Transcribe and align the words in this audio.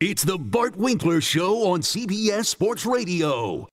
It's 0.00 0.22
the 0.22 0.38
Bart 0.38 0.76
Winkler 0.76 1.20
Show 1.20 1.68
on 1.72 1.80
CBS 1.80 2.46
Sports 2.46 2.86
Radio. 2.86 3.68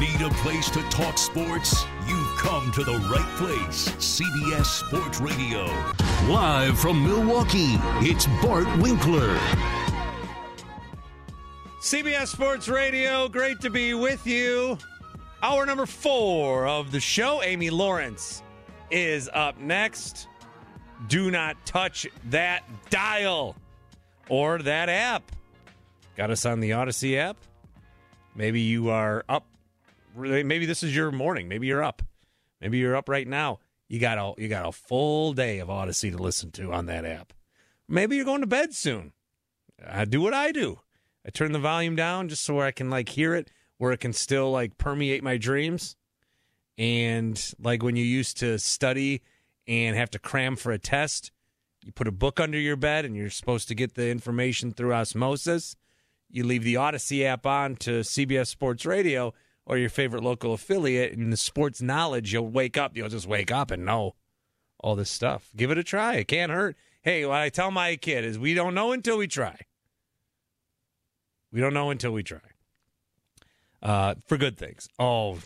Need 0.00 0.20
a 0.20 0.30
place 0.42 0.70
to 0.70 0.82
talk 0.90 1.18
sports? 1.18 1.84
You've 2.06 2.36
come 2.38 2.72
to 2.72 2.84
the 2.84 2.98
right 3.12 3.36
place. 3.36 3.88
CBS 3.98 4.64
Sports 4.64 5.20
Radio. 5.20 5.64
Live 6.28 6.78
from 6.78 7.04
Milwaukee, 7.04 7.76
it's 8.00 8.26
Bart 8.42 8.66
Winkler. 8.78 9.38
CBS 11.80 12.28
Sports 12.28 12.68
Radio, 12.68 13.28
great 13.28 13.60
to 13.60 13.70
be 13.70 13.94
with 13.94 14.26
you. 14.26 14.78
Hour 15.42 15.66
number 15.66 15.86
four 15.86 16.66
of 16.66 16.92
the 16.92 17.00
show. 17.00 17.42
Amy 17.42 17.70
Lawrence 17.70 18.42
is 18.90 19.28
up 19.34 19.58
next. 19.58 20.28
Do 21.08 21.30
not 21.30 21.56
touch 21.66 22.06
that 22.30 22.62
dial 22.90 23.56
or 24.28 24.58
that 24.58 24.88
app. 24.88 25.30
Got 26.16 26.30
us 26.30 26.46
on 26.46 26.60
the 26.60 26.72
Odyssey 26.72 27.18
app. 27.18 27.36
Maybe 28.34 28.60
you 28.60 28.90
are 28.90 29.24
up. 29.28 29.46
Maybe 30.16 30.66
this 30.66 30.82
is 30.82 30.94
your 30.94 31.10
morning. 31.10 31.48
Maybe 31.48 31.66
you're 31.66 31.82
up. 31.82 32.02
Maybe 32.60 32.78
you're 32.78 32.96
up 32.96 33.08
right 33.08 33.26
now. 33.26 33.58
You 33.88 33.98
got 33.98 34.18
a 34.18 34.40
you 34.40 34.48
got 34.48 34.66
a 34.66 34.72
full 34.72 35.32
day 35.32 35.58
of 35.58 35.68
Odyssey 35.68 36.10
to 36.10 36.16
listen 36.16 36.50
to 36.52 36.72
on 36.72 36.86
that 36.86 37.04
app. 37.04 37.32
Maybe 37.88 38.16
you're 38.16 38.24
going 38.24 38.40
to 38.40 38.46
bed 38.46 38.74
soon. 38.74 39.12
I 39.86 40.04
do 40.04 40.20
what 40.20 40.32
I 40.32 40.52
do. 40.52 40.80
I 41.26 41.30
turn 41.30 41.52
the 41.52 41.58
volume 41.58 41.96
down 41.96 42.28
just 42.28 42.42
so 42.42 42.60
I 42.60 42.70
can 42.70 42.88
like 42.88 43.10
hear 43.10 43.34
it, 43.34 43.50
where 43.78 43.92
it 43.92 44.00
can 44.00 44.12
still 44.12 44.50
like 44.50 44.78
permeate 44.78 45.22
my 45.22 45.36
dreams. 45.36 45.96
And 46.78 47.42
like 47.58 47.82
when 47.82 47.96
you 47.96 48.04
used 48.04 48.38
to 48.38 48.58
study 48.58 49.22
and 49.66 49.96
have 49.96 50.10
to 50.10 50.18
cram 50.18 50.56
for 50.56 50.72
a 50.72 50.78
test, 50.78 51.30
you 51.84 51.92
put 51.92 52.08
a 52.08 52.12
book 52.12 52.40
under 52.40 52.58
your 52.58 52.76
bed 52.76 53.04
and 53.04 53.16
you're 53.16 53.30
supposed 53.30 53.68
to 53.68 53.74
get 53.74 53.94
the 53.94 54.08
information 54.08 54.72
through 54.72 54.94
osmosis. 54.94 55.76
You 56.30 56.44
leave 56.44 56.64
the 56.64 56.76
Odyssey 56.76 57.26
app 57.26 57.46
on 57.46 57.76
to 57.76 58.00
CBS 58.00 58.46
Sports 58.48 58.86
Radio 58.86 59.34
or 59.66 59.78
your 59.78 59.90
favorite 59.90 60.24
local 60.24 60.52
affiliate, 60.52 61.12
and 61.16 61.32
the 61.32 61.36
sports 61.36 61.80
knowledge, 61.80 62.32
you'll 62.32 62.48
wake 62.48 62.76
up. 62.76 62.96
You'll 62.96 63.08
just 63.08 63.26
wake 63.26 63.52
up 63.52 63.70
and 63.70 63.84
know 63.84 64.14
all 64.80 64.96
this 64.96 65.10
stuff. 65.10 65.50
Give 65.54 65.70
it 65.70 65.78
a 65.78 65.84
try. 65.84 66.16
It 66.16 66.28
can't 66.28 66.50
hurt. 66.50 66.76
Hey, 67.02 67.24
what 67.24 67.38
I 67.38 67.48
tell 67.48 67.70
my 67.70 67.96
kid 67.96 68.24
is 68.24 68.38
we 68.38 68.54
don't 68.54 68.74
know 68.74 68.92
until 68.92 69.18
we 69.18 69.26
try. 69.26 69.56
We 71.52 71.60
don't 71.60 71.74
know 71.74 71.90
until 71.90 72.12
we 72.12 72.22
try. 72.22 72.40
Uh, 73.80 74.14
for 74.26 74.36
good 74.36 74.56
things. 74.56 74.88
Oh, 74.98 75.38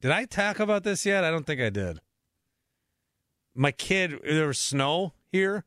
did 0.00 0.10
I 0.10 0.24
talk 0.24 0.58
about 0.58 0.82
this 0.82 1.06
yet? 1.06 1.24
I 1.24 1.30
don't 1.30 1.46
think 1.46 1.60
I 1.60 1.70
did. 1.70 2.00
My 3.54 3.72
kid, 3.72 4.18
there 4.24 4.46
was 4.46 4.58
snow 4.58 5.12
here, 5.30 5.64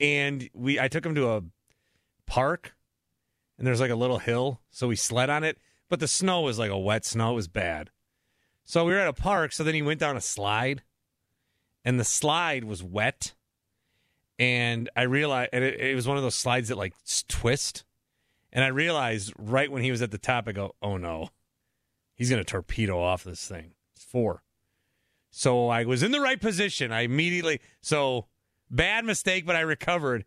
and 0.00 0.48
we 0.52 0.80
I 0.80 0.88
took 0.88 1.06
him 1.06 1.14
to 1.14 1.30
a 1.30 1.42
park, 2.26 2.74
and 3.56 3.66
there's 3.66 3.80
like 3.80 3.90
a 3.90 3.96
little 3.96 4.18
hill, 4.18 4.60
so 4.70 4.88
we 4.88 4.96
sled 4.96 5.30
on 5.30 5.44
it. 5.44 5.58
But 5.88 6.00
the 6.00 6.08
snow 6.08 6.42
was 6.42 6.58
like 6.58 6.70
a 6.70 6.78
wet 6.78 7.04
snow; 7.04 7.32
it 7.32 7.36
was 7.36 7.48
bad. 7.48 7.90
So 8.64 8.84
we 8.84 8.92
were 8.92 8.98
at 8.98 9.08
a 9.08 9.12
park. 9.12 9.52
So 9.52 9.64
then 9.64 9.74
he 9.74 9.82
went 9.82 10.00
down 10.00 10.16
a 10.16 10.20
slide, 10.20 10.82
and 11.84 11.98
the 11.98 12.04
slide 12.04 12.64
was 12.64 12.82
wet. 12.82 13.34
And 14.38 14.90
I 14.94 15.02
realized, 15.02 15.50
and 15.52 15.64
it, 15.64 15.80
it 15.80 15.94
was 15.94 16.06
one 16.06 16.16
of 16.16 16.22
those 16.22 16.34
slides 16.34 16.68
that 16.68 16.78
like 16.78 16.94
twist. 17.28 17.84
And 18.52 18.64
I 18.64 18.68
realized 18.68 19.32
right 19.38 19.70
when 19.70 19.82
he 19.82 19.90
was 19.90 20.02
at 20.02 20.10
the 20.10 20.18
top, 20.18 20.48
I 20.48 20.52
go, 20.52 20.74
"Oh 20.82 20.96
no, 20.96 21.30
he's 22.14 22.30
going 22.30 22.42
to 22.42 22.50
torpedo 22.50 23.00
off 23.00 23.24
this 23.24 23.46
thing." 23.46 23.74
It's 23.94 24.04
four. 24.04 24.42
So 25.38 25.68
I 25.68 25.84
was 25.84 26.02
in 26.02 26.10
the 26.10 26.20
right 26.20 26.40
position. 26.40 26.90
I 26.90 27.02
immediately 27.02 27.60
so 27.80 28.26
bad 28.72 29.04
mistake, 29.04 29.46
but 29.46 29.54
I 29.54 29.60
recovered, 29.60 30.24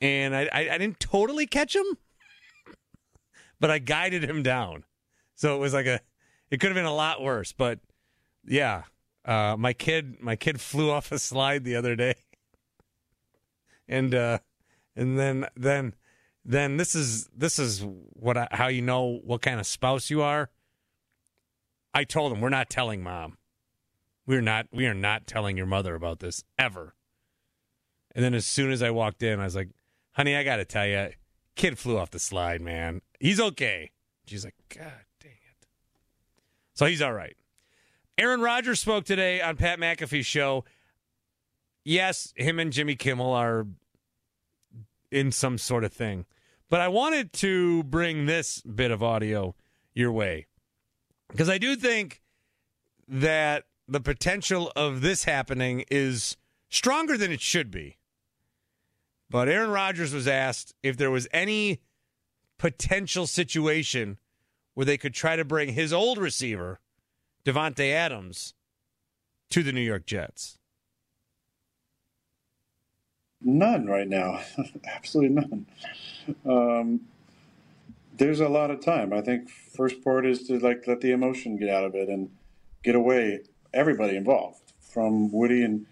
and 0.00 0.34
I 0.34 0.48
I, 0.50 0.60
I 0.60 0.78
didn't 0.78 0.98
totally 0.98 1.46
catch 1.46 1.76
him, 1.76 1.84
but 3.60 3.70
I 3.70 3.80
guided 3.80 4.24
him 4.24 4.42
down. 4.42 4.84
So 5.34 5.54
it 5.54 5.58
was 5.58 5.74
like 5.74 5.84
a 5.84 6.00
it 6.50 6.58
could 6.58 6.68
have 6.68 6.74
been 6.74 6.86
a 6.86 6.94
lot 6.94 7.20
worse, 7.20 7.52
but 7.52 7.80
yeah, 8.46 8.84
uh, 9.26 9.56
my 9.58 9.74
kid 9.74 10.16
my 10.22 10.36
kid 10.36 10.58
flew 10.58 10.90
off 10.90 11.12
a 11.12 11.18
slide 11.18 11.64
the 11.64 11.76
other 11.76 11.94
day, 11.94 12.14
and 13.86 14.14
uh, 14.14 14.38
and 14.96 15.18
then 15.18 15.44
then 15.54 15.94
then 16.46 16.78
this 16.78 16.94
is 16.94 17.26
this 17.26 17.58
is 17.58 17.84
what 18.14 18.38
I, 18.38 18.48
how 18.52 18.68
you 18.68 18.80
know 18.80 19.20
what 19.22 19.42
kind 19.42 19.60
of 19.60 19.66
spouse 19.66 20.08
you 20.08 20.22
are. 20.22 20.48
I 21.92 22.04
told 22.04 22.32
him 22.32 22.40
we're 22.40 22.48
not 22.48 22.70
telling 22.70 23.02
mom. 23.02 23.36
We're 24.26 24.40
not 24.40 24.66
we 24.72 24.86
are 24.86 24.94
not 24.94 25.26
telling 25.26 25.56
your 25.56 25.66
mother 25.66 25.94
about 25.94 26.20
this 26.20 26.44
ever. 26.58 26.94
And 28.14 28.24
then 28.24 28.34
as 28.34 28.46
soon 28.46 28.70
as 28.70 28.82
I 28.82 28.90
walked 28.90 29.22
in, 29.22 29.40
I 29.40 29.44
was 29.44 29.56
like, 29.56 29.70
"Honey, 30.12 30.36
I 30.36 30.44
got 30.44 30.56
to 30.56 30.64
tell 30.64 30.86
you, 30.86 31.10
kid 31.56 31.78
flew 31.78 31.98
off 31.98 32.10
the 32.10 32.18
slide, 32.18 32.60
man. 32.60 33.02
He's 33.20 33.40
okay." 33.40 33.90
She's 34.26 34.44
like, 34.44 34.54
"God 34.68 35.04
dang 35.20 35.32
it." 35.32 35.66
So 36.74 36.86
he's 36.86 37.02
all 37.02 37.12
right. 37.12 37.36
Aaron 38.16 38.40
Rodgers 38.40 38.80
spoke 38.80 39.04
today 39.04 39.40
on 39.40 39.56
Pat 39.56 39.78
McAfee's 39.78 40.26
show. 40.26 40.64
Yes, 41.84 42.32
him 42.36 42.58
and 42.58 42.72
Jimmy 42.72 42.94
Kimmel 42.94 43.32
are 43.32 43.66
in 45.10 45.32
some 45.32 45.58
sort 45.58 45.84
of 45.84 45.92
thing. 45.92 46.24
But 46.70 46.80
I 46.80 46.88
wanted 46.88 47.32
to 47.34 47.82
bring 47.84 48.26
this 48.26 48.62
bit 48.62 48.90
of 48.90 49.02
audio 49.02 49.54
your 49.94 50.12
way 50.12 50.46
because 51.28 51.48
I 51.48 51.58
do 51.58 51.76
think 51.76 52.22
that 53.06 53.64
the 53.86 54.00
potential 54.00 54.72
of 54.74 55.00
this 55.00 55.24
happening 55.24 55.84
is 55.90 56.36
stronger 56.68 57.16
than 57.16 57.30
it 57.30 57.40
should 57.40 57.70
be. 57.70 57.98
But 59.30 59.48
Aaron 59.48 59.70
Rodgers 59.70 60.12
was 60.12 60.28
asked 60.28 60.74
if 60.82 60.96
there 60.96 61.10
was 61.10 61.26
any 61.32 61.80
potential 62.58 63.26
situation 63.26 64.18
where 64.74 64.84
they 64.84 64.96
could 64.96 65.14
try 65.14 65.36
to 65.36 65.44
bring 65.44 65.72
his 65.72 65.92
old 65.92 66.18
receiver, 66.18 66.80
Davante 67.44 67.92
Adams, 67.92 68.54
to 69.50 69.62
the 69.62 69.72
New 69.72 69.80
York 69.80 70.06
Jets. 70.06 70.58
None 73.40 73.86
right 73.86 74.08
now. 74.08 74.40
Absolutely 74.84 75.34
none. 75.34 75.66
Um, 76.46 77.00
there's 78.16 78.40
a 78.40 78.48
lot 78.48 78.70
of 78.70 78.80
time. 78.80 79.12
I 79.12 79.20
think 79.20 79.50
first 79.50 80.02
part 80.02 80.24
is 80.24 80.46
to 80.48 80.58
like 80.58 80.86
let 80.86 81.00
the 81.00 81.10
emotion 81.12 81.56
get 81.56 81.68
out 81.68 81.84
of 81.84 81.94
it 81.94 82.08
and 82.08 82.30
get 82.82 82.94
away. 82.94 83.40
Everybody 83.74 84.16
involved, 84.16 84.72
from 84.80 85.32
Woody 85.32 85.62
and 85.62 85.86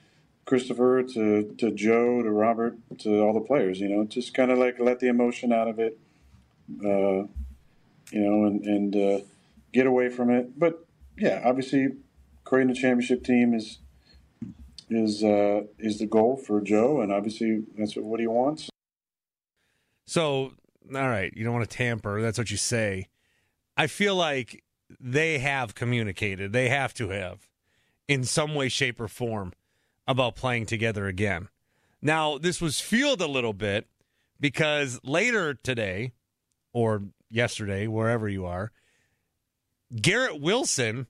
Christopher 0.44 1.02
to, 1.02 1.54
to 1.58 1.70
Joe 1.72 2.22
to 2.22 2.30
Robert 2.30 2.76
to 3.00 3.20
all 3.20 3.32
the 3.32 3.40
players. 3.40 3.80
You 3.80 3.88
know, 3.88 4.04
just 4.04 4.34
kind 4.34 4.50
of 4.50 4.58
like 4.58 4.78
let 4.78 5.00
the 5.00 5.08
emotion 5.08 5.52
out 5.52 5.68
of 5.68 5.78
it. 5.78 5.98
Uh, 6.84 7.26
you 8.10 8.20
know, 8.20 8.44
and 8.44 8.64
and 8.64 8.96
uh, 8.96 9.24
get 9.72 9.86
away 9.86 10.08
from 10.08 10.30
it. 10.30 10.58
But 10.58 10.86
yeah, 11.16 11.42
obviously, 11.44 11.88
creating 12.44 12.70
a 12.70 12.74
championship 12.74 13.24
team 13.24 13.54
is 13.54 13.78
is 14.90 15.24
uh, 15.24 15.62
is 15.78 15.98
the 15.98 16.06
goal 16.06 16.36
for 16.36 16.60
Joe, 16.60 17.00
and 17.00 17.12
obviously 17.12 17.64
that's 17.76 17.94
what 17.94 18.20
he 18.20 18.26
wants. 18.26 18.68
So, 20.06 20.52
all 20.94 21.08
right, 21.08 21.32
you 21.34 21.44
don't 21.44 21.54
want 21.54 21.68
to 21.68 21.76
tamper. 21.76 22.20
That's 22.20 22.38
what 22.38 22.50
you 22.50 22.56
say. 22.56 23.08
I 23.76 23.86
feel 23.86 24.14
like 24.14 24.62
they 25.00 25.38
have 25.38 25.74
communicated. 25.74 26.52
They 26.52 26.68
have 26.68 26.92
to 26.94 27.08
have, 27.08 27.48
in 28.12 28.24
some 28.24 28.54
way, 28.54 28.68
shape, 28.68 29.00
or 29.00 29.08
form, 29.08 29.52
about 30.06 30.36
playing 30.36 30.66
together 30.66 31.06
again. 31.06 31.48
Now, 32.02 32.36
this 32.36 32.60
was 32.60 32.80
fueled 32.80 33.22
a 33.22 33.26
little 33.26 33.54
bit 33.54 33.86
because 34.38 35.00
later 35.02 35.54
today, 35.54 36.12
or 36.74 37.04
yesterday, 37.30 37.86
wherever 37.86 38.28
you 38.28 38.44
are, 38.44 38.70
Garrett 39.94 40.40
Wilson, 40.40 41.06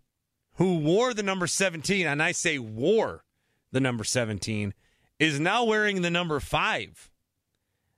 who 0.55 0.79
wore 0.79 1.13
the 1.13 1.23
number 1.25 1.47
17, 1.49 2.07
and 2.07 2.23
I 2.23 2.31
say 2.31 2.59
wore 2.59 3.25
the 3.73 3.81
number 3.81 4.05
17, 4.05 4.73
is 5.19 5.41
now 5.41 5.65
wearing 5.65 6.03
the 6.03 6.11
number 6.11 6.39
five. 6.39 7.11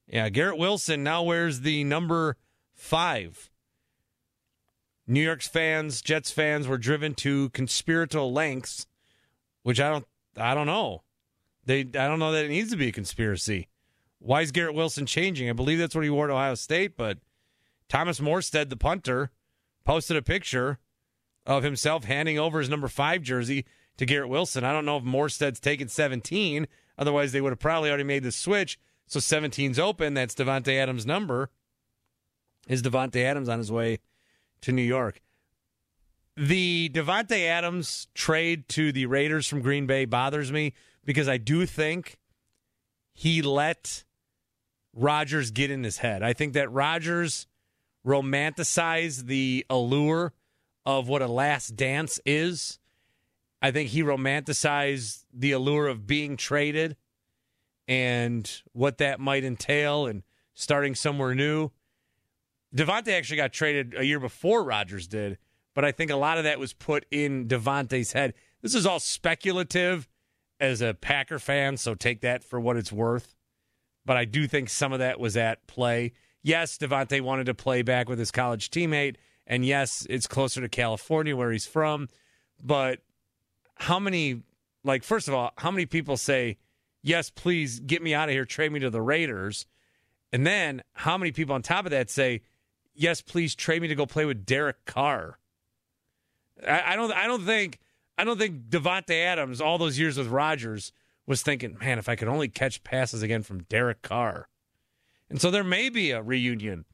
Yeah, 0.06 0.30
Garrett 0.30 0.58
Wilson 0.58 1.02
now 1.02 1.22
wears 1.22 1.60
the 1.60 1.84
number 1.84 2.36
five. 2.74 3.50
New 5.06 5.20
York's 5.22 5.48
fans, 5.48 6.00
Jets 6.00 6.30
fans 6.30 6.66
were 6.66 6.78
driven 6.78 7.14
to 7.16 7.50
conspiratorial 7.50 8.32
lengths, 8.32 8.86
which 9.64 9.80
I 9.80 9.90
don't 9.90 10.06
I 10.36 10.54
don't 10.54 10.66
know. 10.66 11.02
They 11.64 11.80
I 11.80 12.06
don't 12.06 12.20
know 12.20 12.30
that 12.30 12.44
it 12.44 12.50
needs 12.50 12.70
to 12.70 12.76
be 12.76 12.88
a 12.88 12.92
conspiracy. 12.92 13.68
Why 14.20 14.42
is 14.42 14.52
Garrett 14.52 14.74
Wilson 14.74 15.04
changing? 15.04 15.50
I 15.50 15.52
believe 15.52 15.78
that's 15.78 15.94
what 15.94 16.04
he 16.04 16.10
wore 16.10 16.30
at 16.30 16.32
Ohio 16.32 16.54
State, 16.54 16.96
but 16.96 17.18
Thomas 17.88 18.20
Morstead, 18.20 18.70
the 18.70 18.76
punter, 18.76 19.30
posted 19.84 20.16
a 20.16 20.22
picture 20.22 20.78
of 21.44 21.62
himself 21.62 22.04
handing 22.04 22.38
over 22.38 22.60
his 22.60 22.70
number 22.70 22.88
five 22.88 23.22
jersey 23.22 23.64
to 23.96 24.06
Garrett 24.06 24.30
Wilson. 24.30 24.64
I 24.64 24.72
don't 24.72 24.86
know 24.86 24.96
if 24.96 25.04
Morstead's 25.04 25.60
taken 25.60 25.88
17. 25.88 26.66
Otherwise, 26.96 27.32
they 27.32 27.40
would 27.40 27.52
have 27.52 27.58
probably 27.58 27.90
already 27.90 28.04
made 28.04 28.22
the 28.22 28.32
switch. 28.32 28.78
So 29.06 29.20
17's 29.20 29.78
open. 29.78 30.14
That's 30.14 30.34
Davante 30.34 30.74
Adams' 30.74 31.04
number. 31.04 31.50
Is 32.66 32.82
Davante 32.82 33.22
Adams 33.22 33.48
on 33.48 33.58
his 33.58 33.70
way 33.70 33.98
to 34.62 34.72
New 34.72 34.82
York? 34.82 35.20
The 36.36 36.90
Davante 36.92 37.46
Adams 37.46 38.08
trade 38.14 38.68
to 38.70 38.90
the 38.90 39.06
Raiders 39.06 39.46
from 39.46 39.62
Green 39.62 39.86
Bay 39.86 40.04
bothers 40.04 40.50
me 40.50 40.72
because 41.04 41.28
I 41.28 41.36
do 41.36 41.64
think 41.64 42.18
he 43.12 43.40
let 43.40 44.04
Rodgers 44.92 45.52
get 45.52 45.70
in 45.70 45.84
his 45.84 45.98
head. 45.98 46.22
I 46.22 46.32
think 46.32 46.54
that 46.54 46.72
Rodgers 46.72 47.46
romanticized 48.04 49.26
the 49.26 49.64
allure 49.70 50.32
of 50.84 51.08
what 51.08 51.22
a 51.22 51.28
last 51.28 51.76
dance 51.76 52.18
is. 52.26 52.78
I 53.62 53.70
think 53.70 53.90
he 53.90 54.02
romanticized 54.02 55.24
the 55.32 55.52
allure 55.52 55.86
of 55.86 56.06
being 56.06 56.36
traded 56.36 56.96
and 57.86 58.50
what 58.72 58.98
that 58.98 59.20
might 59.20 59.44
entail 59.44 60.06
and 60.06 60.22
starting 60.52 60.94
somewhere 60.94 61.34
new. 61.34 61.70
Davante 62.74 63.08
actually 63.08 63.36
got 63.36 63.52
traded 63.52 63.94
a 63.96 64.04
year 64.04 64.18
before 64.18 64.64
Rodgers 64.64 65.06
did, 65.06 65.38
but 65.74 65.84
I 65.84 65.92
think 65.92 66.10
a 66.10 66.16
lot 66.16 66.38
of 66.38 66.44
that 66.44 66.58
was 66.58 66.72
put 66.72 67.04
in 67.10 67.46
Davante's 67.46 68.12
head. 68.12 68.34
This 68.62 68.74
is 68.74 68.86
all 68.86 69.00
speculative 69.00 70.08
as 70.60 70.80
a 70.80 70.94
Packer 70.94 71.38
fan, 71.38 71.76
so 71.76 71.94
take 71.94 72.20
that 72.22 72.44
for 72.44 72.60
what 72.60 72.76
it's 72.76 72.92
worth. 72.92 73.34
But 74.06 74.16
I 74.16 74.24
do 74.24 74.46
think 74.46 74.68
some 74.70 74.92
of 74.92 74.98
that 75.00 75.18
was 75.18 75.36
at 75.36 75.66
play. 75.66 76.12
Yes, 76.42 76.78
Davante 76.78 77.20
wanted 77.20 77.46
to 77.46 77.54
play 77.54 77.82
back 77.82 78.08
with 78.08 78.18
his 78.18 78.30
college 78.30 78.70
teammate, 78.70 79.16
and 79.46 79.64
yes, 79.64 80.06
it's 80.08 80.26
closer 80.26 80.60
to 80.60 80.68
California 80.68 81.36
where 81.36 81.50
he's 81.50 81.66
from. 81.66 82.08
But 82.62 83.00
how 83.76 83.98
many, 83.98 84.42
like, 84.84 85.02
first 85.02 85.26
of 85.26 85.34
all, 85.34 85.52
how 85.56 85.70
many 85.70 85.86
people 85.86 86.16
say, 86.16 86.58
yes, 87.02 87.30
please 87.30 87.80
get 87.80 88.02
me 88.02 88.14
out 88.14 88.28
of 88.28 88.34
here, 88.34 88.44
trade 88.44 88.72
me 88.72 88.80
to 88.80 88.90
the 88.90 89.02
Raiders? 89.02 89.66
And 90.32 90.46
then 90.46 90.82
how 90.92 91.16
many 91.16 91.32
people 91.32 91.54
on 91.54 91.62
top 91.62 91.84
of 91.84 91.90
that 91.92 92.10
say, 92.10 92.42
yes, 92.94 93.20
please 93.20 93.54
trade 93.54 93.82
me 93.82 93.88
to 93.88 93.94
go 93.94 94.06
play 94.06 94.24
with 94.24 94.44
Derek 94.44 94.84
Carr? 94.84 95.38
I, 96.66 96.92
I 96.92 96.96
don't. 96.96 97.12
I 97.12 97.26
don't 97.26 97.44
think. 97.44 97.78
I 98.16 98.24
don't 98.24 98.38
think 98.38 98.68
Davante 98.68 99.24
Adams, 99.24 99.60
all 99.60 99.76
those 99.76 99.98
years 99.98 100.16
with 100.16 100.28
Rodgers, 100.28 100.92
was 101.26 101.42
thinking, 101.42 101.76
man, 101.80 101.98
if 101.98 102.08
I 102.08 102.16
could 102.16 102.28
only 102.28 102.48
catch 102.48 102.84
passes 102.84 103.22
again 103.22 103.42
from 103.42 103.64
Derek 103.64 104.02
Carr. 104.02 104.48
And 105.28 105.40
so 105.40 105.50
there 105.50 105.64
may 105.64 105.88
be 105.88 106.10
a 106.10 106.22
reunion 106.22 106.84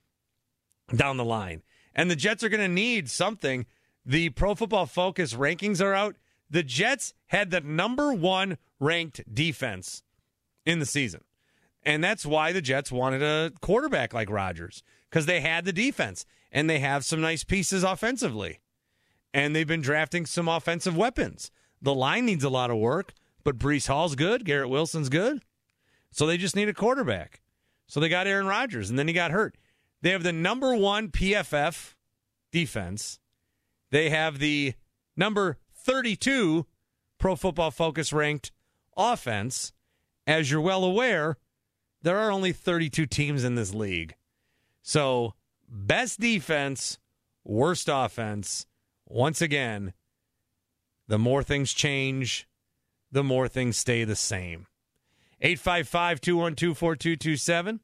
down 0.94 1.16
the 1.16 1.24
line. 1.24 1.62
And 1.94 2.10
the 2.10 2.16
Jets 2.16 2.42
are 2.42 2.48
going 2.48 2.60
to 2.60 2.68
need 2.68 3.10
something. 3.10 3.66
The 4.06 4.30
Pro 4.30 4.54
Football 4.54 4.86
Focus 4.86 5.34
rankings 5.34 5.82
are 5.84 5.92
out. 5.92 6.16
The 6.48 6.62
Jets 6.62 7.12
had 7.26 7.50
the 7.50 7.60
number 7.60 8.12
one 8.12 8.56
ranked 8.78 9.22
defense 9.32 10.02
in 10.64 10.78
the 10.78 10.86
season. 10.86 11.22
And 11.82 12.02
that's 12.02 12.26
why 12.26 12.52
the 12.52 12.62
Jets 12.62 12.92
wanted 12.92 13.22
a 13.22 13.52
quarterback 13.60 14.12
like 14.12 14.30
Rodgers 14.30 14.82
because 15.08 15.26
they 15.26 15.40
had 15.40 15.64
the 15.64 15.72
defense 15.72 16.26
and 16.52 16.68
they 16.68 16.78
have 16.78 17.04
some 17.04 17.20
nice 17.20 17.44
pieces 17.44 17.82
offensively. 17.84 18.60
And 19.32 19.54
they've 19.54 19.66
been 19.66 19.80
drafting 19.80 20.26
some 20.26 20.48
offensive 20.48 20.96
weapons. 20.96 21.50
The 21.80 21.94
line 21.94 22.26
needs 22.26 22.44
a 22.44 22.50
lot 22.50 22.70
of 22.70 22.78
work, 22.78 23.14
but 23.44 23.58
Breece 23.58 23.86
Hall's 23.86 24.14
good. 24.14 24.44
Garrett 24.44 24.68
Wilson's 24.68 25.08
good. 25.08 25.42
So 26.10 26.26
they 26.26 26.36
just 26.36 26.56
need 26.56 26.68
a 26.68 26.74
quarterback. 26.74 27.40
So 27.86 28.00
they 28.00 28.08
got 28.08 28.26
Aaron 28.26 28.46
Rodgers, 28.46 28.90
and 28.90 28.98
then 28.98 29.08
he 29.08 29.14
got 29.14 29.30
hurt. 29.30 29.56
They 30.02 30.10
have 30.10 30.22
the 30.22 30.32
number 30.32 30.74
one 30.74 31.08
PFF 31.08 31.94
defense. 32.52 33.18
They 33.90 34.10
have 34.10 34.38
the 34.38 34.74
number 35.16 35.58
32 35.74 36.66
Pro 37.18 37.36
Football 37.36 37.70
Focus 37.70 38.12
ranked 38.12 38.52
offense. 38.96 39.72
As 40.26 40.50
you're 40.50 40.60
well 40.60 40.84
aware, 40.84 41.36
there 42.02 42.18
are 42.18 42.30
only 42.30 42.52
32 42.52 43.06
teams 43.06 43.44
in 43.44 43.56
this 43.56 43.74
league. 43.74 44.14
So, 44.82 45.34
best 45.68 46.20
defense, 46.20 46.98
worst 47.44 47.88
offense. 47.90 48.66
Once 49.10 49.42
again, 49.42 49.92
the 51.08 51.18
more 51.18 51.42
things 51.42 51.72
change, 51.72 52.46
the 53.10 53.24
more 53.24 53.48
things 53.48 53.76
stay 53.76 54.04
the 54.04 54.14
same. 54.14 54.68
855 55.40 56.20
212 56.20 56.78
4227. 56.78 57.80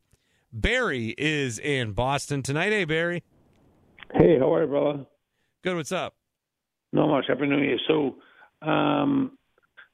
Barry 0.52 1.16
is 1.18 1.58
in 1.58 1.92
Boston 1.92 2.44
tonight. 2.44 2.70
Hey, 2.70 2.84
Barry. 2.84 3.24
Hey, 4.14 4.38
how 4.38 4.54
are 4.54 4.62
you, 4.62 4.68
brother? 4.68 5.06
Good. 5.64 5.74
What's 5.74 5.90
up? 5.90 6.14
Not 6.92 7.08
much. 7.08 7.24
Happy 7.26 7.46
New 7.46 7.58
Year. 7.58 7.78
So, 7.88 8.14
um, 8.62 9.36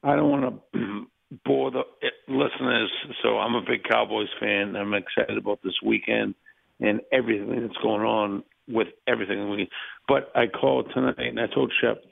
I 0.02 0.14
don't 0.14 0.28
want 0.28 0.62
to 0.74 1.06
bore 1.46 1.70
the 1.70 1.82
listeners. 2.28 2.90
So, 3.22 3.38
I'm 3.38 3.54
a 3.54 3.62
big 3.62 3.84
Cowboys 3.84 4.28
fan. 4.38 4.76
I'm 4.76 4.92
excited 4.92 5.38
about 5.38 5.60
this 5.64 5.80
weekend 5.82 6.34
and 6.78 7.00
everything 7.10 7.62
that's 7.62 7.82
going 7.82 8.02
on 8.02 8.42
with 8.68 8.88
everything. 9.06 9.50
We, 9.50 9.68
but 10.08 10.30
I 10.34 10.46
called 10.46 10.90
tonight 10.94 11.18
and 11.18 11.40
I 11.40 11.46
told 11.46 11.72
Shep, 11.80 12.02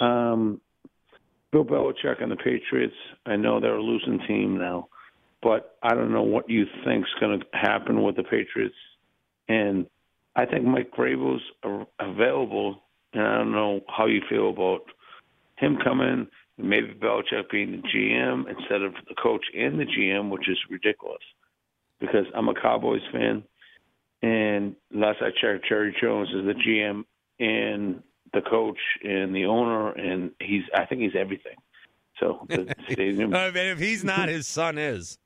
um, 0.00 0.60
Bill 1.52 1.64
Belichick 1.64 2.22
and 2.22 2.30
the 2.30 2.36
Patriots. 2.36 2.94
I 3.26 3.36
know 3.36 3.60
they're 3.60 3.76
a 3.76 3.82
losing 3.82 4.20
team 4.26 4.56
now, 4.56 4.88
but 5.42 5.76
I 5.82 5.94
don't 5.94 6.12
know 6.12 6.22
what 6.22 6.48
you 6.48 6.64
think's 6.84 7.10
going 7.20 7.40
to 7.40 7.46
happen 7.52 8.02
with 8.02 8.16
the 8.16 8.22
Patriots. 8.22 8.74
And 9.48 9.86
I 10.36 10.46
think 10.46 10.64
Mike 10.64 10.92
Vrabel's 10.96 11.42
available, 11.98 12.82
and 13.12 13.22
I 13.22 13.38
don't 13.38 13.52
know 13.52 13.80
how 13.88 14.06
you 14.06 14.20
feel 14.28 14.50
about 14.50 14.82
him 15.56 15.76
coming. 15.82 16.28
Maybe 16.56 16.94
Belichick 16.94 17.50
being 17.50 17.72
the 17.72 17.88
GM 17.88 18.44
instead 18.48 18.82
of 18.82 18.92
the 19.08 19.14
coach 19.20 19.44
and 19.56 19.78
the 19.78 19.86
GM, 19.86 20.30
which 20.30 20.48
is 20.48 20.58
ridiculous. 20.70 21.22
Because 22.00 22.26
I'm 22.34 22.48
a 22.48 22.54
Cowboys 22.54 23.02
fan, 23.12 23.42
and 24.22 24.76
last 24.92 25.18
I 25.20 25.30
checked, 25.40 25.66
Jerry 25.68 25.96
Jones 26.00 26.28
is 26.28 26.44
the 26.44 26.54
GM 26.54 27.04
and 27.38 28.02
the 28.32 28.42
coach 28.42 28.78
and 29.02 29.34
the 29.34 29.46
owner, 29.46 29.92
and 29.92 30.30
he's 30.40 30.62
I 30.74 30.84
think 30.86 31.00
he's 31.00 31.16
everything. 31.18 31.56
So 32.18 32.46
the 32.48 32.72
stadium. 32.90 33.34
I 33.34 33.50
mean, 33.50 33.66
if 33.66 33.78
he's 33.78 34.04
not, 34.04 34.28
his 34.28 34.46
son 34.46 34.78
is. 34.78 35.18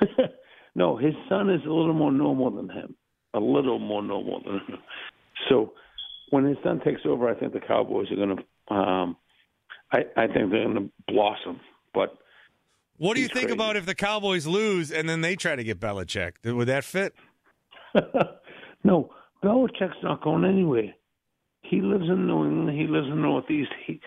no, 0.74 0.96
his 0.96 1.14
son 1.28 1.50
is 1.50 1.60
a 1.66 1.72
little 1.72 1.94
more 1.94 2.12
normal 2.12 2.50
than 2.50 2.68
him. 2.68 2.94
A 3.34 3.40
little 3.40 3.78
more 3.78 4.02
normal 4.02 4.40
than 4.44 4.54
him. 4.54 4.78
So 5.48 5.72
when 6.30 6.44
his 6.44 6.56
son 6.62 6.80
takes 6.84 7.02
over, 7.04 7.28
I 7.28 7.34
think 7.34 7.52
the 7.52 7.60
Cowboys 7.60 8.10
are 8.10 8.16
going 8.16 8.36
to. 8.36 8.74
Um, 8.74 9.16
I, 9.92 9.98
I 10.16 10.26
think 10.26 10.50
they're 10.50 10.64
going 10.64 10.74
to 10.74 10.90
blossom. 11.12 11.60
But 11.92 12.16
what 12.98 13.14
do 13.14 13.20
you 13.20 13.28
think 13.28 13.46
crazy. 13.46 13.54
about 13.54 13.76
if 13.76 13.86
the 13.86 13.94
Cowboys 13.94 14.46
lose 14.46 14.90
and 14.90 15.08
then 15.08 15.20
they 15.20 15.36
try 15.36 15.54
to 15.54 15.62
get 15.62 15.78
Belichick? 15.80 16.32
Would 16.44 16.68
that 16.68 16.84
fit? 16.84 17.14
no, 18.84 19.10
Belichick's 19.42 20.02
not 20.02 20.22
going 20.22 20.44
anywhere. 20.44 20.94
He 21.62 21.80
lives 21.80 22.04
in 22.08 22.26
New 22.26 22.44
England. 22.44 22.78
He 22.78 22.86
lives 22.86 23.06
in 23.06 23.16
the 23.16 23.22
Northeast. 23.22 23.70
He 23.86 24.00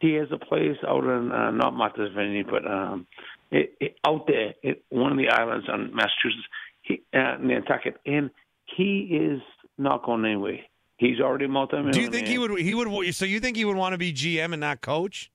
he 0.00 0.14
has 0.14 0.28
a 0.32 0.38
place 0.38 0.76
out 0.88 1.04
in 1.04 1.30
uh, 1.30 1.50
not 1.50 1.74
Martha's 1.74 2.10
Vineyard, 2.16 2.46
but 2.50 2.66
um, 2.66 3.06
it, 3.50 3.74
it, 3.80 3.96
out 4.06 4.26
there, 4.26 4.54
it, 4.62 4.82
one 4.88 5.12
of 5.12 5.18
the 5.18 5.28
islands 5.28 5.68
on 5.68 5.94
Massachusetts, 5.94 6.46
he, 6.82 7.02
uh, 7.12 7.36
Nantucket, 7.38 7.96
and 8.06 8.30
he 8.76 9.08
is 9.10 9.42
not 9.76 10.02
going 10.04 10.24
anywhere. 10.24 10.60
He's 10.96 11.20
already 11.20 11.46
multi-millionaire. 11.46 11.92
Do 11.92 12.00
you 12.00 12.10
think 12.10 12.28
he 12.28 12.38
would? 12.38 12.58
He 12.60 12.74
would. 12.74 13.14
So 13.14 13.24
you 13.24 13.40
think 13.40 13.56
he 13.56 13.64
would 13.64 13.76
want 13.76 13.92
to 13.92 13.98
be 13.98 14.12
GM 14.12 14.52
and 14.52 14.60
not 14.60 14.80
coach? 14.80 15.30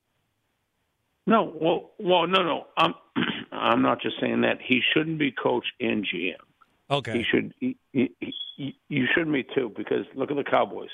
No. 1.26 1.52
Well, 1.60 1.90
well, 1.98 2.26
no, 2.26 2.42
no. 2.42 2.66
I'm 2.76 2.94
I'm 3.52 3.82
not 3.82 4.00
just 4.00 4.16
saying 4.20 4.42
that. 4.42 4.58
He 4.64 4.80
shouldn't 4.94 5.18
be 5.18 5.32
coach 5.32 5.64
and 5.80 6.04
GM. 6.04 6.34
Okay. 6.88 7.18
He 7.18 7.24
should. 7.24 7.52
He, 7.58 7.76
he, 7.96 8.76
you 8.88 9.06
shouldn't 9.14 9.32
be 9.32 9.44
too, 9.54 9.72
because 9.76 10.04
look 10.14 10.30
at 10.30 10.36
the 10.36 10.44
Cowboys. 10.44 10.90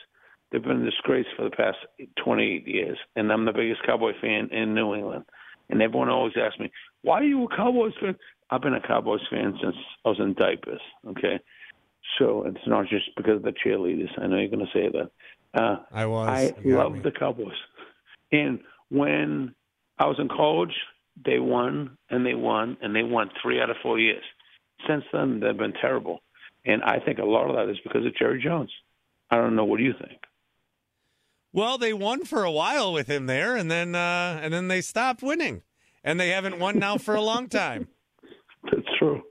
They've 0.51 0.63
been 0.63 0.83
a 0.83 0.91
disgrace 0.91 1.27
for 1.37 1.45
the 1.45 1.57
past 1.57 1.79
28 2.23 2.69
years, 2.69 2.99
and 3.17 3.33
I'm 3.33 3.47
the 3.47 3.53
biggest 3.53 3.83
Cowboy 3.87 4.13
fan 4.21 4.49
in 4.53 4.75
New 4.75 4.95
England. 4.95 5.25
And 5.71 5.81
everyone 5.81 6.11
always 6.11 6.35
asks 6.37 6.59
me, 6.59 6.71
"Why 7.03 7.21
are 7.21 7.25
you 7.25 7.45
a 7.45 7.57
Cowboys 7.57 7.95
fan?" 8.01 8.17
I've 8.51 8.61
been 8.61 8.75
a 8.75 8.87
Cowboys 8.87 9.27
fan 9.31 9.59
since 9.63 9.77
I 10.05 10.09
was 10.11 10.21
in 10.21 10.35
diapers. 10.35 10.83
Okay, 11.09 11.41
so 12.19 12.45
it's 12.45 12.67
not 12.67 12.87
just 12.89 13.15
because 13.17 13.37
of 13.37 13.43
the 13.43 13.55
cheerleaders. 13.65 14.11
I 14.19 14.27
know 14.27 14.37
you're 14.37 14.49
going 14.49 14.67
to 14.67 14.73
say 14.73 14.91
that. 14.91 15.11
Uh, 15.55 15.77
I 15.91 16.07
was. 16.07 16.29
I 16.29 16.55
love 16.65 17.03
the 17.03 17.13
Cowboys, 17.13 17.57
and 18.31 18.61
when 18.91 19.55
I 19.99 20.07
was 20.07 20.19
in 20.19 20.29
college, 20.29 20.75
they 21.25 21.39
won 21.39 21.97
and 22.11 22.27
they 22.27 22.35
won 22.35 22.77
and 22.83 22.95
they 22.95 23.03
won 23.03 23.31
three 23.41 23.61
out 23.61 23.71
of 23.71 23.77
four 23.83 23.99
years. 23.99 24.25
Since 24.87 25.05
then, 25.13 25.41
they've 25.41 25.57
been 25.57 25.75
terrible, 25.81 26.21
and 26.65 26.83
I 26.83 26.99
think 27.01 27.19
a 27.19 27.25
lot 27.25 27.49
of 27.49 27.57
that 27.57 27.71
is 27.71 27.79
because 27.83 28.05
of 28.07 28.15
Jerry 28.17 28.41
Jones. 28.43 28.71
I 29.31 29.37
don't 29.37 29.57
know. 29.57 29.65
What 29.65 29.79
do 29.79 29.85
you 29.85 29.95
think? 29.99 30.21
Well, 31.53 31.77
they 31.79 31.93
won 31.93 32.25
for 32.25 32.45
a 32.45 32.51
while 32.51 32.93
with 32.93 33.09
him 33.09 33.27
there, 33.27 33.57
and 33.57 33.71
then 33.71 33.95
uh, 33.95 34.39
and 34.43 34.53
then 34.53 34.69
they 34.69 34.81
stopped 34.81 35.23
winning, 35.23 35.63
and 36.03 36.19
they 36.19 36.31
haven't 36.31 36.59
won 36.59 36.79
now 36.79 36.97
for 36.99 37.15
a 37.15 37.21
long 37.21 37.49
time. 37.49 37.89
That's 38.65 38.87
true. 38.99 39.23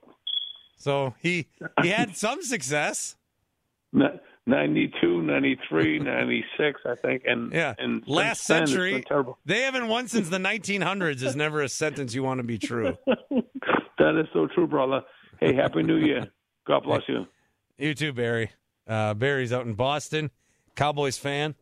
So 0.78 1.16
he 1.20 1.48
he 1.82 1.90
had 1.90 2.16
some 2.16 2.42
success. 2.42 3.16
N- 3.96 4.20
92, 4.48 5.22
93, 5.22 6.00
96, 6.04 6.82
I 6.86 6.96
think, 6.96 7.24
and 7.26 7.52
Yeah, 7.54 7.76
and 7.78 8.04
last 8.08 8.42
since 8.44 8.48
then, 8.48 8.68
century 8.68 9.04
terrible. 9.08 9.38
they 9.46 9.62
haven't 9.62 9.88
won 9.88 10.08
since 10.08 10.30
the 10.30 10.38
1900s. 10.40 11.22
Is 11.22 11.36
never 11.36 11.62
a 11.62 11.70
sentence 11.70 12.16
you 12.16 12.24
want 12.24 12.40
to 12.40 12.44
be 12.44 12.58
true. 12.58 12.98
that 13.08 14.20
is 14.20 14.28
so 14.34 14.48
true, 14.48 14.66
brother. 14.68 15.02
Hey, 15.40 15.54
happy 15.54 15.84
New 15.84 15.98
Year. 15.98 16.28
God 16.72 16.84
bless 16.84 17.02
you. 17.10 17.28
You 17.78 17.94
too, 17.94 18.14
Barry. 18.14 18.52
Uh, 18.88 19.14
Barry's 19.14 19.52
out 19.52 19.66
in 19.66 19.74
Boston, 19.74 20.32
Cowboys 20.78 21.18
fan. 21.18 21.56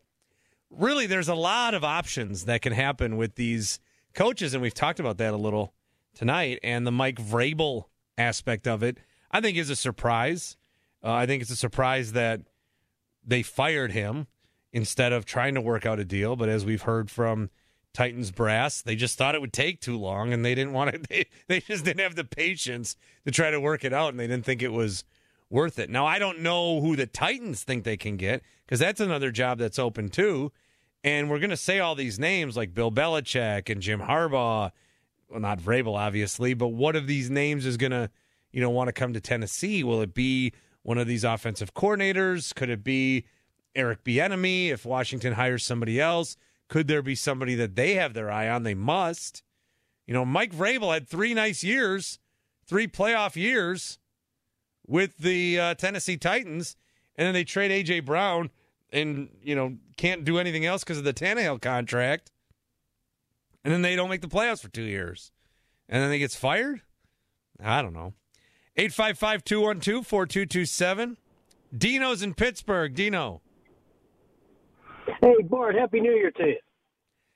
Really, 0.70 1.06
there's 1.06 1.28
a 1.28 1.34
lot 1.34 1.74
of 1.74 1.82
options 1.82 2.44
that 2.44 2.62
can 2.62 2.72
happen 2.72 3.16
with 3.16 3.34
these 3.34 3.80
coaches, 4.14 4.54
and 4.54 4.62
we've 4.62 4.72
talked 4.72 5.00
about 5.00 5.18
that 5.18 5.34
a 5.34 5.36
little 5.36 5.74
tonight. 6.14 6.60
And 6.62 6.86
the 6.86 6.92
Mike 6.92 7.16
Vrabel 7.16 7.86
aspect 8.16 8.68
of 8.68 8.84
it, 8.84 8.98
I 9.32 9.40
think, 9.40 9.58
is 9.58 9.68
a 9.68 9.74
surprise. 9.74 10.56
Uh, 11.02 11.10
I 11.12 11.26
think 11.26 11.42
it's 11.42 11.50
a 11.50 11.56
surprise 11.56 12.12
that 12.12 12.42
they 13.26 13.42
fired 13.42 13.90
him 13.90 14.28
instead 14.72 15.12
of 15.12 15.24
trying 15.24 15.56
to 15.56 15.60
work 15.60 15.84
out 15.84 15.98
a 15.98 16.04
deal. 16.04 16.36
But 16.36 16.48
as 16.48 16.64
we've 16.64 16.82
heard 16.82 17.10
from 17.10 17.50
Titans 17.92 18.30
brass, 18.30 18.82
they 18.82 18.94
just 18.94 19.18
thought 19.18 19.34
it 19.34 19.40
would 19.40 19.52
take 19.52 19.80
too 19.80 19.98
long, 19.98 20.32
and 20.32 20.44
they 20.44 20.54
didn't 20.54 20.72
want 20.72 20.92
to. 20.92 21.00
They, 21.08 21.26
they 21.48 21.60
just 21.60 21.84
didn't 21.84 22.00
have 22.00 22.14
the 22.14 22.24
patience 22.24 22.96
to 23.24 23.32
try 23.32 23.50
to 23.50 23.60
work 23.60 23.84
it 23.84 23.92
out, 23.92 24.10
and 24.10 24.20
they 24.20 24.26
didn't 24.26 24.44
think 24.44 24.62
it 24.62 24.72
was 24.72 25.04
worth 25.50 25.78
it. 25.78 25.90
Now 25.90 26.06
I 26.06 26.18
don't 26.18 26.40
know 26.40 26.80
who 26.80 26.94
the 26.96 27.06
Titans 27.06 27.64
think 27.64 27.84
they 27.84 27.96
can 27.96 28.16
get 28.16 28.42
because 28.64 28.78
that's 28.78 29.00
another 29.00 29.32
job 29.32 29.58
that's 29.58 29.78
open 29.78 30.08
too. 30.08 30.52
And 31.02 31.30
we're 31.30 31.38
going 31.38 31.50
to 31.50 31.56
say 31.56 31.80
all 31.80 31.94
these 31.94 32.18
names 32.18 32.56
like 32.56 32.74
Bill 32.74 32.92
Belichick 32.92 33.70
and 33.70 33.80
Jim 33.80 34.00
Harbaugh. 34.00 34.70
Well, 35.28 35.40
not 35.40 35.58
Vrabel, 35.60 35.96
obviously, 35.96 36.54
but 36.54 36.68
what 36.68 36.96
of 36.96 37.06
these 37.06 37.30
names 37.30 37.64
is 37.66 37.76
going 37.76 37.92
to, 37.92 38.10
you 38.52 38.60
know, 38.60 38.70
want 38.70 38.88
to 38.88 38.92
come 38.92 39.12
to 39.14 39.20
Tennessee? 39.20 39.82
Will 39.82 40.02
it 40.02 40.14
be 40.14 40.52
one 40.82 40.98
of 40.98 41.06
these 41.06 41.24
offensive 41.24 41.72
coordinators? 41.72 42.54
Could 42.54 42.68
it 42.68 42.84
be 42.84 43.24
Eric 43.74 44.04
Bieniemy 44.04 44.70
if 44.70 44.84
Washington 44.84 45.32
hires 45.32 45.64
somebody 45.64 46.00
else? 46.00 46.36
Could 46.70 46.88
there 46.88 47.02
be 47.02 47.16
somebody 47.16 47.54
that 47.56 47.76
they 47.76 47.92
have 47.94 48.14
their 48.14 48.30
eye 48.30 48.48
on? 48.48 48.62
They 48.62 48.74
must. 48.74 49.42
You 50.06 50.14
know, 50.14 50.24
Mike 50.24 50.54
Vrabel 50.54 50.94
had 50.94 51.08
three 51.08 51.34
nice 51.34 51.64
years, 51.64 52.20
three 52.64 52.86
playoff 52.86 53.34
years 53.34 53.98
with 54.86 55.18
the 55.18 55.58
uh, 55.58 55.74
Tennessee 55.74 56.16
Titans, 56.16 56.76
and 57.16 57.26
then 57.26 57.34
they 57.34 57.42
trade 57.44 57.72
AJ 57.72 58.04
Brown, 58.06 58.50
and 58.92 59.30
you 59.42 59.56
know 59.56 59.78
can't 59.96 60.24
do 60.24 60.38
anything 60.38 60.64
else 60.64 60.84
because 60.84 60.98
of 60.98 61.04
the 61.04 61.12
Tannehill 61.12 61.60
contract, 61.60 62.30
and 63.64 63.74
then 63.74 63.82
they 63.82 63.96
don't 63.96 64.08
make 64.08 64.22
the 64.22 64.28
playoffs 64.28 64.62
for 64.62 64.68
two 64.68 64.84
years, 64.84 65.32
and 65.88 66.00
then 66.02 66.12
he 66.12 66.20
gets 66.20 66.36
fired. 66.36 66.82
I 67.62 67.82
don't 67.82 67.92
know. 67.92 68.14
855-212-4227. 68.78 71.16
Dino's 71.76 72.22
in 72.22 72.32
Pittsburgh. 72.34 72.94
Dino. 72.94 73.42
Hey, 75.20 75.42
Bart, 75.42 75.74
Happy 75.74 76.00
New 76.00 76.12
Year 76.12 76.30
to 76.32 76.46
you. 76.46 76.56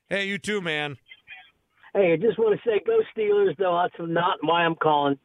Hey, 0.09 0.26
you 0.26 0.38
too, 0.38 0.61
man. 0.61 0.97
Hey, 1.95 2.12
I 2.12 2.16
just 2.16 2.38
want 2.38 2.59
to 2.59 2.69
say 2.69 2.81
go 2.85 3.00
Steelers, 3.16 3.57
though 3.57 3.81
that's 3.83 4.11
not 4.11 4.38
why 4.43 4.64
I'm 4.64 4.75
calling. 4.75 5.19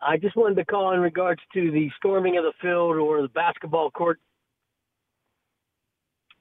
I 0.00 0.16
just 0.16 0.36
wanted 0.36 0.56
to 0.56 0.64
call 0.64 0.92
in 0.94 1.00
regards 1.00 1.40
to 1.54 1.70
the 1.70 1.88
storming 1.98 2.36
of 2.36 2.44
the 2.44 2.52
field 2.60 2.96
or 2.96 3.22
the 3.22 3.28
basketball 3.28 3.90
court. 3.90 4.18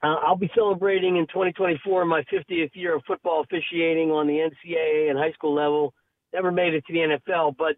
Uh, 0.01 0.15
I'll 0.25 0.35
be 0.35 0.50
celebrating 0.55 1.17
in 1.17 1.27
2024 1.27 2.05
my 2.05 2.23
50th 2.33 2.71
year 2.73 2.95
of 2.95 3.03
football 3.05 3.43
officiating 3.43 4.09
on 4.09 4.25
the 4.25 4.33
NCAA 4.33 5.11
and 5.11 5.19
high 5.19 5.31
school 5.33 5.53
level. 5.53 5.93
Never 6.33 6.51
made 6.51 6.73
it 6.73 6.83
to 6.88 6.93
the 6.93 7.17
NFL, 7.29 7.55
but 7.57 7.75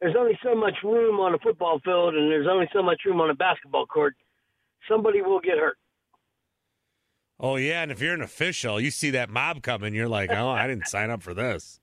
there's 0.00 0.16
only 0.18 0.38
so 0.44 0.54
much 0.54 0.74
room 0.84 1.18
on 1.20 1.34
a 1.34 1.38
football 1.38 1.80
field 1.82 2.14
and 2.14 2.30
there's 2.30 2.48
only 2.50 2.68
so 2.74 2.82
much 2.82 3.00
room 3.06 3.20
on 3.20 3.30
a 3.30 3.34
basketball 3.34 3.86
court. 3.86 4.14
Somebody 4.88 5.22
will 5.22 5.40
get 5.40 5.56
hurt. 5.56 5.78
Oh 7.44 7.56
yeah, 7.56 7.82
and 7.82 7.90
if 7.90 8.00
you're 8.00 8.14
an 8.14 8.22
official, 8.22 8.80
you 8.80 8.92
see 8.92 9.10
that 9.10 9.28
mob 9.28 9.62
coming, 9.62 9.94
you're 9.94 10.08
like, 10.08 10.30
oh, 10.30 10.48
I 10.48 10.68
didn't 10.68 10.86
sign 10.86 11.10
up 11.10 11.24
for 11.24 11.34
this. 11.34 11.80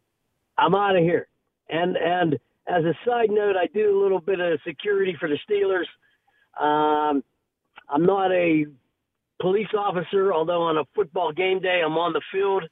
I'm 0.58 0.74
out 0.74 0.96
of 0.96 1.04
here. 1.04 1.28
And 1.70 1.98
and 1.98 2.36
as 2.66 2.86
a 2.86 2.94
side 3.06 3.30
note, 3.30 3.58
I 3.58 3.68
do 3.74 4.00
a 4.00 4.02
little 4.02 4.22
bit 4.22 4.40
of 4.40 4.58
security 4.66 5.18
for 5.20 5.28
the 5.28 5.38
Steelers. 5.50 5.86
Um, 6.64 7.24
I'm 7.90 8.06
not 8.06 8.32
a 8.32 8.68
police 9.42 9.68
officer, 9.78 10.32
although 10.34 10.62
on 10.62 10.78
a 10.78 10.86
football 10.96 11.34
game 11.34 11.60
day, 11.60 11.82
I'm 11.86 11.98
on 11.98 12.14
the 12.14 12.22
field, 12.32 12.64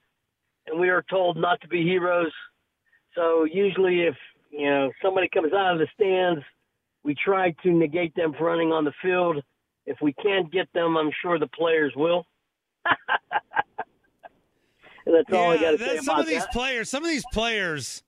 and 0.67 0.79
we 0.79 0.87
are 0.87 1.03
told 1.09 1.35
not 1.35 1.59
to 1.61 1.67
be 1.67 1.83
heroes. 1.83 2.31
So 3.15 3.43
usually, 3.43 4.03
if 4.03 4.15
you 4.49 4.69
know 4.69 4.91
somebody 5.01 5.27
comes 5.27 5.51
out 5.51 5.73
of 5.73 5.79
the 5.79 5.87
stands, 5.93 6.41
we 7.03 7.15
try 7.15 7.51
to 7.63 7.69
negate 7.69 8.15
them 8.15 8.33
for 8.37 8.45
running 8.45 8.71
on 8.71 8.85
the 8.85 8.93
field. 9.01 9.43
If 9.85 9.97
we 10.01 10.13
can't 10.13 10.49
get 10.53 10.71
them, 10.73 10.95
I'm 10.95 11.11
sure 11.21 11.37
the 11.37 11.47
players 11.47 11.91
will. 11.93 12.25
that's 15.05 15.33
all 15.33 15.51
I 15.51 15.57
got 15.57 15.71
to 15.71 15.77
say 15.77 15.97
some 15.99 16.19
of 16.19 16.25
these 16.25 16.39
that. 16.39 16.51
players, 16.51 16.89
some 16.89 17.03
of 17.03 17.09
these 17.09 17.25
players, 17.33 18.03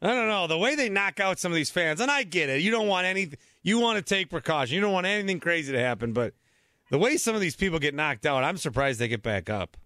I 0.00 0.08
don't 0.08 0.28
know 0.28 0.46
the 0.46 0.58
way 0.58 0.74
they 0.74 0.88
knock 0.88 1.20
out 1.20 1.38
some 1.38 1.52
of 1.52 1.56
these 1.56 1.70
fans, 1.70 2.00
and 2.00 2.10
I 2.10 2.22
get 2.22 2.48
it. 2.48 2.60
You 2.60 2.70
don't 2.70 2.88
want 2.88 3.06
any, 3.06 3.30
you 3.62 3.78
want 3.78 3.98
to 3.98 4.02
take 4.02 4.30
precaution. 4.30 4.74
You 4.74 4.80
don't 4.80 4.92
want 4.92 5.06
anything 5.06 5.40
crazy 5.40 5.72
to 5.72 5.78
happen, 5.78 6.12
but 6.12 6.34
the 6.90 6.98
way 6.98 7.16
some 7.16 7.34
of 7.34 7.40
these 7.40 7.56
people 7.56 7.78
get 7.78 7.94
knocked 7.94 8.26
out, 8.26 8.44
I'm 8.44 8.56
surprised 8.56 9.00
they 9.00 9.08
get 9.08 9.22
back 9.22 9.48
up. 9.48 9.76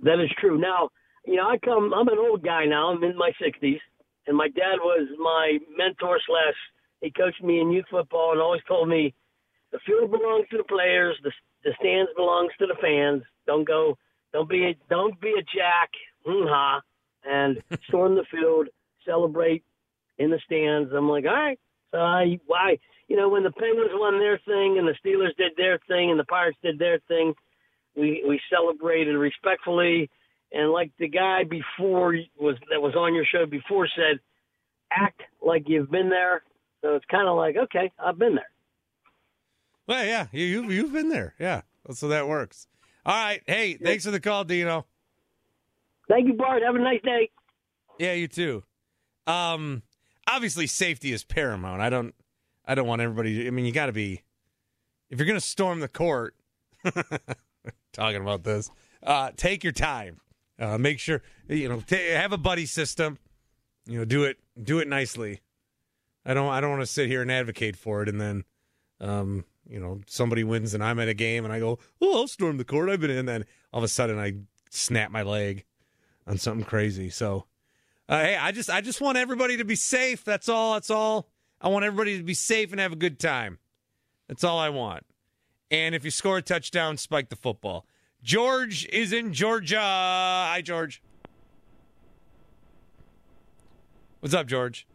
That 0.00 0.20
is 0.20 0.30
true. 0.38 0.58
Now, 0.58 0.90
you 1.24 1.36
know, 1.36 1.48
I 1.48 1.58
come. 1.58 1.94
I'm 1.94 2.08
an 2.08 2.18
old 2.18 2.44
guy 2.44 2.64
now. 2.66 2.90
I'm 2.90 3.02
in 3.04 3.16
my 3.16 3.30
60s, 3.40 3.78
and 4.26 4.36
my 4.36 4.48
dad 4.48 4.78
was 4.82 5.08
my 5.18 5.58
mentor 5.76 6.18
slash. 6.26 6.54
He 7.00 7.10
coached 7.10 7.42
me 7.42 7.60
in 7.60 7.70
youth 7.70 7.86
football 7.90 8.32
and 8.32 8.40
always 8.40 8.62
told 8.68 8.88
me, 8.88 9.14
the 9.70 9.78
field 9.86 10.10
belongs 10.10 10.46
to 10.50 10.58
the 10.58 10.64
players. 10.64 11.16
The 11.22 11.32
the 11.64 11.72
stands 11.80 12.10
belongs 12.16 12.52
to 12.58 12.66
the 12.66 12.76
fans. 12.80 13.22
Don't 13.46 13.66
go. 13.66 13.96
Don't 14.32 14.48
be. 14.48 14.64
A, 14.64 14.76
don't 14.90 15.20
be 15.20 15.30
a 15.30 15.42
jack. 15.42 15.90
Hmm 16.26 16.46
ha. 16.46 16.80
And 17.24 17.62
storm 17.88 18.14
the 18.14 18.24
field. 18.30 18.68
Celebrate 19.06 19.64
in 20.18 20.30
the 20.30 20.40
stands. 20.46 20.92
I'm 20.94 21.08
like, 21.08 21.24
all 21.24 21.32
right. 21.32 21.58
So 21.90 21.98
I 21.98 22.38
why 22.46 22.78
you 23.08 23.16
know 23.16 23.28
when 23.28 23.42
the 23.42 23.50
Penguins 23.50 23.90
won 23.92 24.18
their 24.18 24.38
thing 24.46 24.78
and 24.78 24.86
the 24.88 24.94
Steelers 25.04 25.36
did 25.36 25.52
their 25.56 25.78
thing 25.88 26.10
and 26.10 26.18
the 26.18 26.24
Pirates 26.24 26.58
did 26.62 26.78
their 26.78 27.00
thing, 27.08 27.34
we 27.96 28.24
we 28.26 28.40
celebrated 28.50 29.16
respectfully 29.16 30.10
and 30.52 30.70
like 30.70 30.90
the 30.98 31.08
guy 31.08 31.44
before 31.44 32.14
was 32.38 32.56
that 32.70 32.80
was 32.80 32.94
on 32.94 33.14
your 33.14 33.24
show 33.24 33.46
before 33.46 33.88
said 33.96 34.18
act 34.92 35.20
like 35.44 35.64
you've 35.66 35.90
been 35.90 36.08
there 36.08 36.42
so 36.82 36.94
it's 36.94 37.04
kind 37.10 37.28
of 37.28 37.36
like 37.36 37.56
okay 37.56 37.90
i've 37.98 38.18
been 38.18 38.34
there 38.34 38.51
Well, 39.86 40.04
yeah, 40.04 40.26
you, 40.32 40.44
you've 40.44 40.72
you've 40.72 40.92
been 40.92 41.08
there, 41.08 41.34
yeah. 41.38 41.62
So 41.92 42.08
that 42.08 42.28
works. 42.28 42.66
All 43.04 43.14
right, 43.14 43.42
hey, 43.46 43.74
thanks 43.74 44.04
for 44.04 44.12
the 44.12 44.20
call, 44.20 44.44
Dino. 44.44 44.86
thank 46.08 46.26
you 46.28 46.34
bart 46.34 46.62
have 46.62 46.74
a 46.76 46.78
nice 46.78 47.00
day 47.02 47.30
Yeah, 47.98 48.12
you 48.12 48.28
too. 48.28 48.62
Um, 49.26 49.82
obviously, 50.28 50.66
safety 50.66 51.12
is 51.12 51.24
paramount. 51.24 51.80
I 51.80 51.90
don't, 51.90 52.14
I 52.64 52.74
don't 52.74 52.86
want 52.86 53.02
everybody. 53.02 53.46
I 53.46 53.50
mean, 53.50 53.64
you 53.64 53.72
got 53.72 53.86
to 53.86 53.92
be. 53.92 54.22
If 55.10 55.18
you're 55.18 55.26
going 55.26 55.38
to 55.38 55.44
storm 55.44 55.80
the 55.80 55.88
court, 55.88 56.34
talking 57.92 58.22
about 58.22 58.44
this, 58.44 58.70
uh, 59.02 59.30
take 59.36 59.62
your 59.64 59.72
time. 59.72 60.20
Uh, 60.58 60.78
make 60.78 60.98
sure 61.00 61.22
you 61.48 61.68
know 61.68 61.80
ta 61.80 61.96
have 61.96 62.32
a 62.32 62.38
buddy 62.38 62.66
system. 62.66 63.18
You 63.86 63.98
know, 63.98 64.04
do 64.04 64.24
it, 64.24 64.38
do 64.62 64.78
it 64.78 64.86
nicely. 64.86 65.40
I 66.24 66.34
don't, 66.34 66.48
I 66.48 66.60
don't 66.60 66.70
want 66.70 66.82
to 66.82 66.86
sit 66.86 67.08
here 67.08 67.20
and 67.20 67.32
advocate 67.32 67.76
for 67.76 68.02
it, 68.02 68.08
and 68.08 68.20
then, 68.20 68.44
um, 69.00 69.44
you 69.72 69.80
know, 69.80 70.00
somebody 70.06 70.44
wins 70.44 70.74
and 70.74 70.84
I'm 70.84 71.00
at 71.00 71.08
a 71.08 71.14
game 71.14 71.44
and 71.44 71.52
I 71.52 71.58
go, 71.58 71.78
oh, 72.00 72.20
I'll 72.20 72.28
storm 72.28 72.58
the 72.58 72.64
court. 72.64 72.90
I've 72.90 73.00
been 73.00 73.10
in. 73.10 73.24
Then 73.24 73.46
all 73.72 73.78
of 73.78 73.84
a 73.84 73.88
sudden 73.88 74.18
I 74.18 74.34
snap 74.70 75.10
my 75.10 75.22
leg 75.22 75.64
on 76.26 76.36
something 76.38 76.64
crazy. 76.64 77.08
So. 77.08 77.46
Uh, 78.08 78.20
hey, 78.20 78.36
I 78.36 78.52
just 78.52 78.68
I 78.68 78.82
just 78.82 79.00
want 79.00 79.16
everybody 79.16 79.56
to 79.56 79.64
be 79.64 79.76
safe. 79.76 80.22
That's 80.24 80.48
all. 80.48 80.74
That's 80.74 80.90
all. 80.90 81.28
I 81.60 81.68
want 81.68 81.84
everybody 81.84 82.18
to 82.18 82.22
be 82.22 82.34
safe 82.34 82.70
and 82.72 82.80
have 82.80 82.92
a 82.92 82.96
good 82.96 83.18
time. 83.18 83.58
That's 84.28 84.44
all 84.44 84.58
I 84.58 84.68
want. 84.68 85.06
And 85.70 85.94
if 85.94 86.04
you 86.04 86.10
score 86.10 86.36
a 86.36 86.42
touchdown, 86.42 86.98
spike 86.98 87.30
the 87.30 87.36
football. 87.36 87.86
George 88.22 88.86
is 88.88 89.12
in 89.12 89.32
Georgia. 89.32 89.80
Hi, 89.80 90.60
George. 90.62 91.00
What's 94.20 94.34
up, 94.34 94.46
George? 94.46 94.86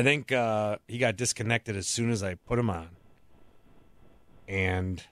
I 0.00 0.02
think 0.02 0.32
uh, 0.32 0.78
he 0.88 0.96
got 0.96 1.16
disconnected 1.16 1.76
as 1.76 1.86
soon 1.86 2.10
as 2.10 2.22
I 2.22 2.34
put 2.34 2.58
him 2.58 2.70
on. 2.70 2.88
And 4.48 5.04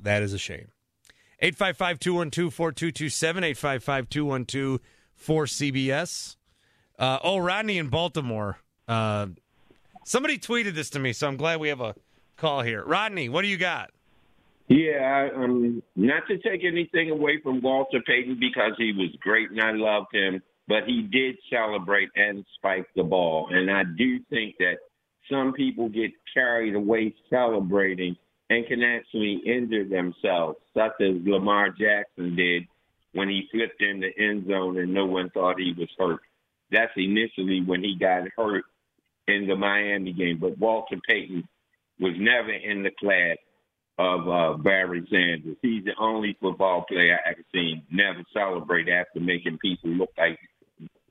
that 0.00 0.22
is 0.22 0.32
a 0.32 0.38
shame. 0.38 0.68
855 1.38 1.98
212 1.98 2.54
4227, 2.54 3.44
855 3.44 4.08
212 4.08 4.80
4CBS. 5.22 6.36
Uh, 6.98 7.18
oh, 7.22 7.36
Rodney 7.36 7.76
in 7.76 7.88
Baltimore. 7.88 8.56
Uh, 8.88 9.26
somebody 10.06 10.38
tweeted 10.38 10.74
this 10.74 10.88
to 10.90 10.98
me, 10.98 11.12
so 11.12 11.28
I'm 11.28 11.36
glad 11.36 11.60
we 11.60 11.68
have 11.68 11.82
a 11.82 11.94
call 12.38 12.62
here. 12.62 12.82
Rodney, 12.82 13.28
what 13.28 13.42
do 13.42 13.48
you 13.48 13.58
got? 13.58 13.90
Yeah, 14.68 15.28
um, 15.36 15.82
not 15.94 16.22
to 16.28 16.38
take 16.38 16.64
anything 16.64 17.10
away 17.10 17.38
from 17.42 17.60
Walter 17.60 18.00
Payton 18.06 18.38
because 18.40 18.72
he 18.78 18.92
was 18.92 19.10
great 19.20 19.50
and 19.50 19.60
I 19.60 19.72
loved 19.72 20.14
him, 20.14 20.42
but 20.68 20.84
he 20.86 21.02
did 21.02 21.36
celebrate 21.50 22.08
and 22.14 22.44
spike 22.56 22.86
the 22.94 23.02
ball. 23.02 23.48
And 23.50 23.70
I 23.70 23.82
do 23.84 24.20
think 24.30 24.56
that 24.58 24.76
some 25.30 25.52
people 25.52 25.88
get 25.88 26.12
carried 26.32 26.74
away 26.74 27.14
celebrating 27.30 28.16
and 28.50 28.66
can 28.66 28.82
actually 28.82 29.40
injure 29.46 29.84
themselves, 29.84 30.58
such 30.74 30.92
as 31.00 31.14
Lamar 31.24 31.70
Jackson 31.70 32.36
did 32.36 32.64
when 33.12 33.28
he 33.28 33.48
flipped 33.50 33.80
in 33.82 34.00
the 34.00 34.10
end 34.18 34.46
zone 34.48 34.78
and 34.78 34.92
no 34.92 35.06
one 35.06 35.30
thought 35.30 35.58
he 35.58 35.74
was 35.76 35.88
hurt. 35.98 36.20
That's 36.70 36.92
initially 36.96 37.62
when 37.62 37.82
he 37.82 37.96
got 37.98 38.28
hurt 38.36 38.64
in 39.28 39.46
the 39.46 39.56
Miami 39.56 40.12
game. 40.12 40.38
But 40.40 40.58
Walter 40.58 40.96
Payton 41.06 41.46
was 42.00 42.14
never 42.18 42.50
in 42.50 42.82
the 42.82 42.90
class 42.98 43.36
of 43.98 44.28
uh, 44.28 44.56
Barry 44.58 45.06
Sanders. 45.10 45.56
He's 45.62 45.84
the 45.84 45.94
only 45.98 46.36
football 46.40 46.84
player 46.88 47.18
I've 47.26 47.44
seen 47.54 47.82
never 47.90 48.22
celebrate 48.32 48.88
after 48.88 49.20
making 49.20 49.58
people 49.58 49.90
look 49.90 50.10
like 50.16 50.38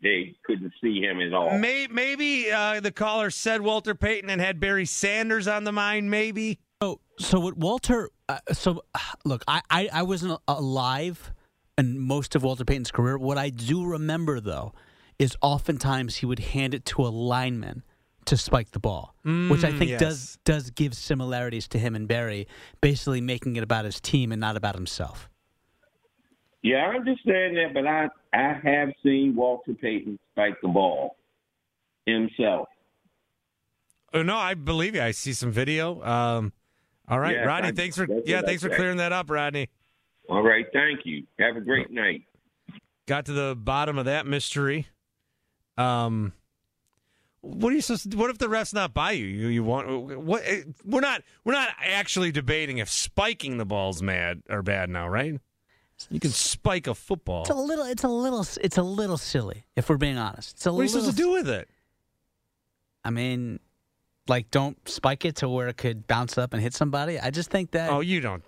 they 0.01 0.36
couldn't 0.46 0.74
see 0.81 1.01
him 1.01 1.20
at 1.22 1.34
all. 1.34 1.58
Maybe, 1.58 1.93
maybe 1.93 2.51
uh, 2.51 2.79
the 2.79 2.91
caller 2.91 3.29
said 3.29 3.62
Walter 3.62 3.96
Payton 3.96 4.29
and 4.29 4.41
had 4.41 4.60
Barry 4.60 4.86
Sanders 4.86 5.48
on 5.48 5.63
the 5.63 5.72
mind. 5.72 6.10
Maybe. 6.10 6.60
So, 6.81 7.00
so 7.20 7.39
what 7.39 7.58
Walter? 7.58 8.10
Uh, 8.27 8.39
so, 8.51 8.81
look, 9.25 9.43
I, 9.48 9.62
I, 9.70 9.89
I 9.93 10.03
wasn't 10.03 10.39
alive 10.48 11.31
in 11.77 12.00
most 12.00 12.36
of 12.36 12.43
Walter 12.43 12.65
Payton's 12.65 12.91
career. 12.91 13.17
What 13.17 13.38
I 13.38 13.50
do 13.50 13.86
remember, 13.86 14.39
though, 14.39 14.74
is 15.20 15.36
oftentimes 15.41 16.17
he 16.17 16.25
would 16.25 16.39
hand 16.39 16.74
it 16.74 16.86
to 16.86 17.03
a 17.03 17.10
lineman 17.10 17.84
to 18.25 18.38
spike 18.38 18.72
the 18.72 18.79
ball, 18.79 19.15
Mm, 19.25 19.50
which 19.50 19.63
I 19.63 19.72
think 19.72 19.89
yes. 19.91 20.00
does 20.00 20.38
does 20.46 20.70
give 20.72 20.93
similarities 20.93 21.67
to 21.70 21.79
him 21.79 21.96
and 21.96 22.08
Barry, 22.08 22.48
basically 22.79 23.20
making 23.22 23.55
it 23.55 23.63
about 23.63 23.86
his 23.86 24.00
team 24.00 24.31
and 24.31 24.39
not 24.39 24.55
about 24.58 24.75
himself. 24.75 25.27
Yeah, 26.63 26.86
I 26.91 26.96
understand 26.96 27.58
that, 27.58 27.72
but 27.74 27.88
I 27.88 28.08
I 28.34 28.60
have 28.63 28.89
seen 29.03 29.36
Walter 29.36 29.74
Payton 29.74 30.20
spike 30.32 30.56
the 30.62 30.68
ball 30.68 31.15
himself. 32.06 32.68
Oh 34.13 34.22
no, 34.24 34.38
I 34.38 34.53
believe 34.53 34.96
you. 34.96 35.01
I 35.01 35.12
see 35.12 35.34
some 35.34 35.51
video. 35.51 36.03
Um, 36.03 36.53
all 37.08 37.20
right, 37.20 37.36
Yeah, 37.36 37.46
Rodney. 37.46 37.70
I- 37.70 37.72
Thanks 37.72 37.96
for 37.98 38.08
yeah, 38.25 38.41
thanks 38.41 38.62
for 38.62 38.70
clearing 38.70 38.98
that 38.98 39.12
up, 39.12 39.30
Rodney. 39.30 39.70
All 40.30 40.44
right, 40.44 40.65
thank 40.72 41.01
you. 41.06 41.25
Have 41.39 41.58
a 41.58 41.62
great 41.62 41.89
night. 41.91 42.24
Got 43.08 43.25
to 43.25 43.34
the 43.34 43.56
bottom 43.58 43.98
of 43.98 44.06
that 44.06 44.25
mystery. 44.27 44.88
Um, 45.77 46.34
what 47.41 47.74
are 47.74 47.75
you 47.75 47.82
supposed? 47.82 48.12
To, 48.12 48.18
what 48.18 48.30
if 48.30 48.38
the 48.38 48.48
ref's 48.50 48.74
not 48.74 48.94
by 48.94 49.12
you? 49.13 49.25
You 49.25 49.48
you 49.48 49.63
want 49.63 49.89
what? 50.22 50.44
eh, 50.46 50.62
We're 50.86 51.01
not 51.01 51.24
we're 51.44 51.53
not 51.53 51.70
actually 51.84 52.32
debating 52.32 52.77
if 52.77 52.89
spiking 52.89 53.58
the 53.58 53.65
ball's 53.65 54.01
mad 54.03 54.44
or 54.50 54.62
bad 54.62 54.89
now, 54.89 55.08
right? 55.10 55.39
You 56.10 56.20
can 56.20 56.31
spike 56.31 56.88
a 56.88 56.96
football. 56.96 57.41
It's 57.41 57.50
a 57.50 57.55
little, 57.55 57.86
it's 57.86 58.03
a 58.03 58.10
little, 58.10 58.46
it's 58.62 58.77
a 58.77 58.84
little 58.84 59.17
silly 59.17 59.65
if 59.75 59.89
we're 59.89 59.98
being 59.98 60.17
honest. 60.17 60.55
It's 60.55 60.65
a 60.65 60.74
What 60.74 60.79
are 60.79 60.84
you 60.84 60.89
supposed 60.89 61.12
to 61.12 61.15
do 61.15 61.31
with 61.31 61.50
it? 61.50 61.70
I 63.03 63.10
mean, 63.10 63.60
like, 64.27 64.51
don't 64.51 64.77
spike 64.88 65.25
it 65.25 65.38
to 65.38 65.50
where 65.50 65.67
it 65.67 65.77
could 65.77 66.08
bounce 66.08 66.38
up 66.38 66.54
and 66.54 66.62
hit 66.62 66.73
somebody. 66.73 67.19
I 67.19 67.32
just 67.32 67.49
think 67.49 67.71
that. 67.71 67.91
Oh, 67.91 67.99
you 67.99 68.21
don't. 68.21 68.43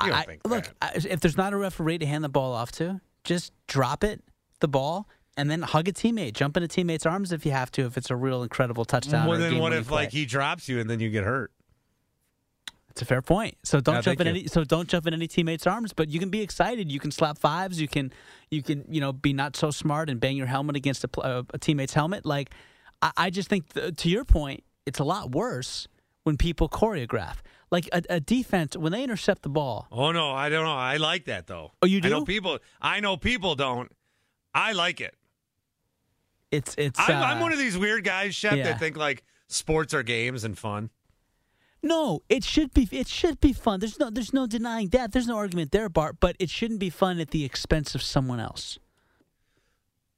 You 0.00 0.10
don't 0.10 0.14
I, 0.14 0.22
think 0.22 0.46
look. 0.46 0.72
I, 0.80 0.92
if 0.94 1.20
there's 1.20 1.36
not 1.36 1.52
a 1.52 1.56
referee 1.56 1.98
to 1.98 2.06
hand 2.06 2.22
the 2.22 2.28
ball 2.28 2.52
off 2.52 2.70
to, 2.72 3.00
just 3.24 3.52
drop 3.66 4.04
it, 4.04 4.22
the 4.60 4.68
ball, 4.68 5.08
and 5.36 5.50
then 5.50 5.62
hug 5.62 5.88
a 5.88 5.92
teammate. 5.92 6.34
Jump 6.34 6.56
in 6.56 6.62
a 6.62 6.68
teammate's 6.68 7.04
arms 7.04 7.32
if 7.32 7.44
you 7.44 7.52
have 7.52 7.70
to. 7.72 7.86
If 7.86 7.96
it's 7.96 8.10
a 8.10 8.16
real 8.16 8.42
incredible 8.42 8.84
touchdown. 8.84 9.26
Well, 9.26 9.38
then 9.38 9.58
what 9.58 9.72
if 9.72 9.88
play. 9.88 10.04
like 10.04 10.12
he 10.12 10.24
drops 10.24 10.68
you 10.68 10.78
and 10.78 10.88
then 10.88 11.00
you 11.00 11.10
get 11.10 11.24
hurt? 11.24 11.50
It's 12.98 13.02
a 13.02 13.06
fair 13.06 13.22
point. 13.22 13.56
So 13.62 13.78
don't 13.78 13.94
Yeah, 13.94 14.00
jump 14.00 14.20
in 14.22 14.26
you. 14.26 14.30
any. 14.32 14.46
So 14.48 14.64
don't 14.64 14.88
jump 14.88 15.06
in 15.06 15.14
any 15.14 15.28
teammate's 15.28 15.68
arms. 15.68 15.92
But 15.92 16.08
you 16.10 16.18
can 16.18 16.30
be 16.30 16.40
excited. 16.42 16.90
You 16.90 16.98
can 16.98 17.12
slap 17.12 17.38
fives. 17.38 17.80
You 17.80 17.86
can, 17.86 18.12
you 18.50 18.60
can, 18.60 18.84
you 18.88 19.00
know, 19.00 19.12
be 19.12 19.32
not 19.32 19.54
so 19.54 19.70
smart 19.70 20.10
and 20.10 20.18
bang 20.18 20.36
your 20.36 20.48
helmet 20.48 20.74
against 20.74 21.04
a, 21.04 21.20
uh, 21.20 21.44
a 21.54 21.58
teammate's 21.58 21.94
helmet. 21.94 22.26
Like, 22.26 22.50
I, 23.00 23.12
I 23.16 23.30
just 23.30 23.48
think 23.48 23.72
th- 23.72 23.94
to 23.94 24.08
your 24.08 24.24
point, 24.24 24.64
it's 24.84 24.98
a 24.98 25.04
lot 25.04 25.30
worse 25.30 25.86
when 26.24 26.36
people 26.36 26.68
choreograph. 26.68 27.36
Like 27.70 27.88
a, 27.92 28.02
a 28.10 28.18
defense 28.18 28.76
when 28.76 28.90
they 28.90 29.04
intercept 29.04 29.42
the 29.42 29.48
ball. 29.48 29.86
Oh 29.92 30.10
no, 30.10 30.32
I 30.32 30.48
don't 30.48 30.64
know. 30.64 30.72
I 30.72 30.96
like 30.96 31.26
that 31.26 31.46
though. 31.46 31.70
Oh, 31.80 31.86
you 31.86 32.00
do? 32.00 32.08
I 32.08 32.10
know 32.10 32.24
people. 32.24 32.58
I 32.82 32.98
know 32.98 33.16
people 33.16 33.54
don't. 33.54 33.92
I 34.52 34.72
like 34.72 35.00
it. 35.00 35.14
It's 36.50 36.74
it's. 36.78 36.98
I'm, 36.98 37.14
uh, 37.16 37.26
I'm 37.26 37.40
one 37.40 37.52
of 37.52 37.58
these 37.58 37.76
weird 37.78 38.02
guys, 38.04 38.34
Shep, 38.34 38.56
yeah. 38.56 38.64
that 38.64 38.80
think 38.80 38.96
like 38.96 39.22
sports 39.48 39.92
are 39.94 40.02
games 40.02 40.42
and 40.44 40.58
fun. 40.58 40.90
No, 41.82 42.22
it 42.28 42.42
should 42.44 42.74
be. 42.74 42.88
It 42.90 43.06
should 43.08 43.40
be 43.40 43.52
fun. 43.52 43.80
There's 43.80 43.98
no. 44.00 44.10
There's 44.10 44.32
no 44.32 44.46
denying 44.46 44.88
that. 44.88 45.12
There's 45.12 45.26
no 45.28 45.36
argument 45.36 45.70
there, 45.70 45.88
Bart. 45.88 46.16
But 46.18 46.34
it 46.38 46.50
shouldn't 46.50 46.80
be 46.80 46.90
fun 46.90 47.20
at 47.20 47.30
the 47.30 47.44
expense 47.44 47.94
of 47.94 48.02
someone 48.02 48.40
else. 48.40 48.78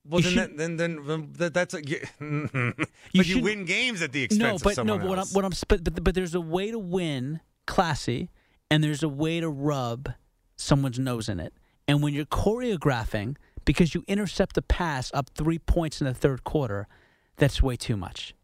Well, 0.09 0.23
then, 0.23 0.33
should- 0.33 0.39
that, 0.43 0.57
then, 0.57 0.77
then, 0.79 1.07
then 1.07 1.33
that, 1.37 1.53
that's 1.55 1.75
a, 1.75 1.85
you, 1.87 2.01
but 2.19 2.89
you, 3.13 3.23
should- 3.23 3.43
win 3.43 3.67
games 3.67 4.01
at 4.01 4.13
the 4.13 4.23
expense 4.23 4.43
no, 4.43 4.55
of 4.55 4.63
but 4.63 4.71
no. 4.71 4.75
someone 4.75 4.99
But 5.01 5.09
what 5.09 5.13
I'm, 5.15 5.19
else. 5.21 5.35
what 5.35 5.45
I'm 5.45 5.53
but, 5.69 5.85
but 5.85 6.03
but 6.05 6.15
there's 6.15 6.35
a 6.35 6.41
way 6.41 6.71
to 6.71 6.79
win 6.79 7.41
classy, 7.67 8.31
and 8.71 8.83
there's 8.83 9.03
a 9.03 9.09
way 9.09 9.41
to 9.41 9.49
rub 9.51 10.15
someone's 10.57 10.99
nose 10.99 11.29
in 11.29 11.39
it. 11.39 11.53
And 11.87 12.03
when 12.03 12.15
you're 12.15 12.25
choreographing 12.25 13.37
because 13.67 13.95
you 13.95 14.03
intercept 14.09 14.57
a 14.57 14.63
pass 14.63 15.11
up 15.13 15.29
three 15.35 15.59
points 15.59 16.01
in 16.01 16.07
the 16.07 16.15
third 16.15 16.45
quarter, 16.45 16.89
that's 17.37 17.63
way 17.63 17.77
too 17.77 17.97
much. 17.99 18.35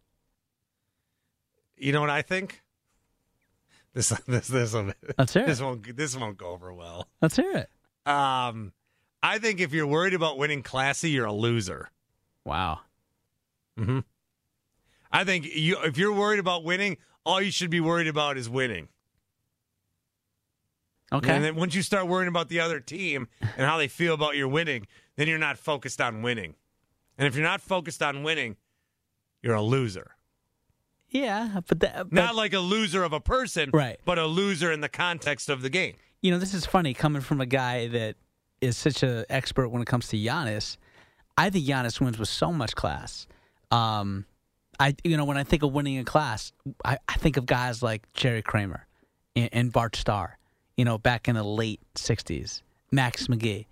you 1.78 1.92
know 1.92 2.00
what 2.02 2.10
I 2.10 2.20
think? 2.22 2.62
This 4.00 4.10
this 4.26 4.48
this 4.48 4.72
will, 4.74 4.92
Let's 5.16 5.32
hear 5.32 5.46
this 5.46 5.58
it. 5.60 5.64
won't 5.64 5.96
this 5.96 6.14
won't 6.14 6.36
go 6.36 6.50
over 6.50 6.70
well. 6.70 7.08
Let's 7.22 7.34
hear 7.36 7.50
it. 7.52 7.70
Um, 8.04 8.74
I 9.22 9.38
think 9.38 9.58
if 9.58 9.72
you're 9.72 9.86
worried 9.86 10.12
about 10.12 10.36
winning 10.36 10.62
classy, 10.62 11.08
you're 11.08 11.24
a 11.24 11.32
loser. 11.32 11.88
Wow. 12.44 12.80
hmm 13.78 14.00
I 15.10 15.24
think 15.24 15.46
you 15.46 15.78
if 15.82 15.96
you're 15.96 16.12
worried 16.12 16.40
about 16.40 16.62
winning, 16.62 16.98
all 17.24 17.40
you 17.40 17.50
should 17.50 17.70
be 17.70 17.80
worried 17.80 18.06
about 18.06 18.36
is 18.36 18.50
winning. 18.50 18.88
Okay. 21.10 21.30
And 21.34 21.42
then 21.42 21.54
once 21.56 21.74
you 21.74 21.80
start 21.82 22.06
worrying 22.06 22.28
about 22.28 22.48
the 22.50 22.60
other 22.60 22.80
team 22.80 23.28
and 23.40 23.66
how 23.66 23.78
they 23.78 23.88
feel 23.88 24.12
about 24.12 24.36
your 24.36 24.48
winning, 24.48 24.86
then 25.16 25.26
you're 25.26 25.38
not 25.38 25.56
focused 25.56 26.02
on 26.02 26.20
winning. 26.20 26.54
And 27.16 27.26
if 27.26 27.34
you're 27.34 27.44
not 27.44 27.62
focused 27.62 28.02
on 28.02 28.22
winning, 28.22 28.56
you're 29.42 29.54
a 29.54 29.62
loser. 29.62 30.15
Yeah, 31.10 31.60
but, 31.68 31.80
that, 31.80 31.94
but 32.10 32.12
Not 32.12 32.34
like 32.34 32.52
a 32.52 32.58
loser 32.58 33.02
of 33.04 33.12
a 33.12 33.20
person, 33.20 33.70
Right. 33.72 33.98
but 34.04 34.18
a 34.18 34.26
loser 34.26 34.70
in 34.72 34.80
the 34.80 34.88
context 34.88 35.48
of 35.48 35.62
the 35.62 35.70
game. 35.70 35.94
you 36.22 36.30
know, 36.30 36.38
this 36.38 36.54
is 36.54 36.66
funny 36.66 36.94
coming 36.94 37.22
from 37.22 37.40
a 37.40 37.46
guy 37.46 37.86
that 37.88 38.16
is 38.60 38.76
such 38.76 39.02
an 39.02 39.24
expert 39.28 39.68
when 39.68 39.82
it 39.82 39.86
comes 39.86 40.08
to 40.08 40.16
Giannis. 40.16 40.76
I 41.38 41.50
think 41.50 41.66
Giannis 41.66 42.00
wins 42.00 42.18
with 42.18 42.28
so 42.28 42.52
much 42.52 42.74
class. 42.74 43.26
Um, 43.70 44.24
I, 44.80 44.94
you 45.04 45.16
know, 45.16 45.24
when 45.24 45.36
I 45.36 45.44
think 45.44 45.62
of 45.62 45.72
winning 45.72 45.94
in 45.94 46.04
class, 46.04 46.52
I, 46.84 46.98
I 47.08 47.14
think 47.14 47.36
of 47.36 47.46
guys 47.46 47.82
like 47.82 48.10
Jerry 48.14 48.42
Kramer 48.42 48.86
and, 49.34 49.48
and 49.52 49.72
Bart 49.72 49.94
Starr. 49.96 50.38
You 50.76 50.84
know, 50.84 50.98
back 50.98 51.28
in 51.28 51.36
the 51.36 51.42
late 51.44 51.80
'60s, 51.94 52.60
Max 52.90 53.28
McGee. 53.28 53.66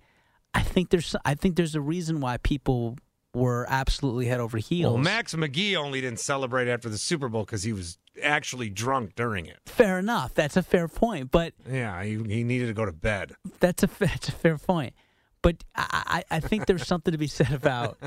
I 0.55 0.61
think 0.61 0.89
there's, 0.89 1.15
I 1.25 1.35
think 1.35 1.55
there's 1.55 1.75
a 1.75 1.81
reason 1.81 2.19
why 2.21 2.37
people 2.37 2.97
were 3.35 3.65
absolutely 3.69 4.25
head 4.25 4.39
over 4.39 4.57
heels. 4.57 4.93
Well, 4.93 5.03
Max 5.03 5.35
McGee 5.35 5.75
only 5.75 6.01
didn't 6.01 6.19
celebrate 6.19 6.67
after 6.67 6.89
the 6.89 6.97
Super 6.97 7.27
Bowl 7.27 7.43
because 7.43 7.63
he 7.63 7.73
was 7.73 7.97
actually 8.23 8.69
drunk 8.69 9.15
during 9.15 9.45
it. 9.45 9.59
Fair 9.65 9.99
enough. 9.99 10.33
That's 10.33 10.55
a 10.57 10.63
fair 10.63 10.87
point, 10.87 11.31
but 11.31 11.53
Yeah, 11.69 12.01
he, 12.03 12.11
he 12.23 12.43
needed 12.43 12.67
to 12.67 12.73
go 12.73 12.85
to 12.85 12.93
bed. 12.93 13.35
That's 13.59 13.83
a 13.83 13.87
that's 13.99 14.29
a 14.29 14.31
fair 14.31 14.57
point, 14.57 14.93
but 15.41 15.63
I, 15.75 16.23
I 16.31 16.37
I 16.37 16.39
think 16.39 16.65
there's 16.65 16.87
something 16.87 17.11
to 17.11 17.17
be 17.17 17.27
said 17.27 17.51
about 17.51 17.97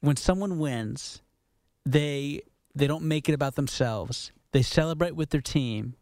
when 0.00 0.16
someone 0.16 0.58
wins, 0.58 1.22
they 1.84 2.42
they 2.74 2.86
don't 2.86 3.04
make 3.04 3.28
it 3.28 3.34
about 3.34 3.54
themselves. 3.54 4.32
They 4.52 4.62
celebrate 4.62 5.14
with 5.14 5.30
their 5.30 5.40
team, 5.40 5.94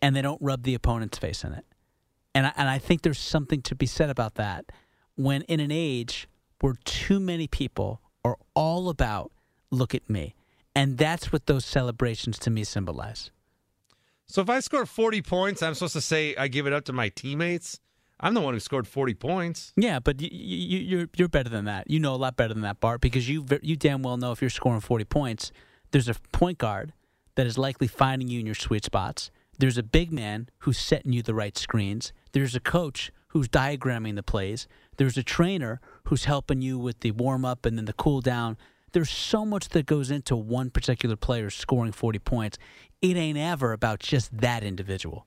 and 0.00 0.14
they 0.14 0.22
don't 0.22 0.40
rub 0.40 0.62
the 0.62 0.74
opponent's 0.74 1.18
face 1.18 1.42
in 1.42 1.52
it. 1.52 1.64
And 2.34 2.46
I, 2.46 2.52
and 2.56 2.68
I 2.68 2.78
think 2.78 3.02
there's 3.02 3.18
something 3.18 3.62
to 3.62 3.74
be 3.74 3.86
said 3.86 4.10
about 4.10 4.34
that. 4.34 4.66
When 5.16 5.42
in 5.42 5.60
an 5.60 5.70
age 5.70 6.28
where 6.60 6.74
too 6.84 7.20
many 7.20 7.46
people 7.46 8.00
are 8.24 8.36
all 8.54 8.88
about 8.88 9.30
look 9.70 9.94
at 9.94 10.08
me, 10.08 10.34
and 10.74 10.98
that's 10.98 11.32
what 11.32 11.46
those 11.46 11.64
celebrations 11.64 12.38
to 12.40 12.50
me 12.50 12.64
symbolize. 12.64 13.30
So 14.26 14.40
if 14.42 14.48
I 14.48 14.60
score 14.60 14.86
40 14.86 15.22
points, 15.22 15.62
I'm 15.62 15.74
supposed 15.74 15.92
to 15.94 16.00
say 16.00 16.34
I 16.36 16.48
give 16.48 16.66
it 16.66 16.72
up 16.72 16.84
to 16.86 16.92
my 16.92 17.10
teammates. 17.10 17.80
I'm 18.20 18.34
the 18.34 18.40
one 18.40 18.54
who 18.54 18.60
scored 18.60 18.86
40 18.86 19.14
points. 19.14 19.72
Yeah, 19.76 19.98
but 19.98 20.20
you, 20.20 20.28
you, 20.32 20.78
you're 20.78 21.08
you're 21.16 21.28
better 21.28 21.50
than 21.50 21.66
that. 21.66 21.90
You 21.90 22.00
know 22.00 22.14
a 22.14 22.16
lot 22.16 22.36
better 22.36 22.54
than 22.54 22.62
that, 22.62 22.80
Bart, 22.80 23.00
because 23.00 23.28
you 23.28 23.44
you 23.60 23.76
damn 23.76 24.02
well 24.02 24.16
know 24.16 24.32
if 24.32 24.40
you're 24.40 24.50
scoring 24.50 24.80
40 24.80 25.04
points, 25.04 25.52
there's 25.90 26.08
a 26.08 26.14
point 26.32 26.58
guard 26.58 26.92
that 27.34 27.46
is 27.46 27.58
likely 27.58 27.86
finding 27.86 28.28
you 28.28 28.40
in 28.40 28.46
your 28.46 28.54
sweet 28.54 28.84
spots. 28.84 29.30
There's 29.58 29.78
a 29.78 29.82
big 29.82 30.12
man 30.12 30.48
who's 30.60 30.78
setting 30.78 31.12
you 31.12 31.22
the 31.22 31.34
right 31.34 31.56
screens. 31.56 32.12
There's 32.32 32.54
a 32.54 32.60
coach 32.60 33.12
who's 33.28 33.48
diagramming 33.48 34.14
the 34.14 34.22
plays. 34.22 34.66
There's 34.96 35.16
a 35.16 35.22
trainer 35.22 35.80
who's 36.04 36.24
helping 36.24 36.62
you 36.62 36.78
with 36.78 37.00
the 37.00 37.10
warm 37.12 37.44
up 37.44 37.66
and 37.66 37.76
then 37.76 37.84
the 37.84 37.92
cool 37.92 38.20
down. 38.20 38.56
There's 38.92 39.10
so 39.10 39.44
much 39.44 39.70
that 39.70 39.86
goes 39.86 40.10
into 40.10 40.36
one 40.36 40.70
particular 40.70 41.16
player 41.16 41.50
scoring 41.50 41.92
40 41.92 42.18
points. 42.20 42.58
It 43.02 43.16
ain't 43.16 43.38
ever 43.38 43.72
about 43.72 43.98
just 43.98 44.36
that 44.38 44.62
individual. 44.62 45.26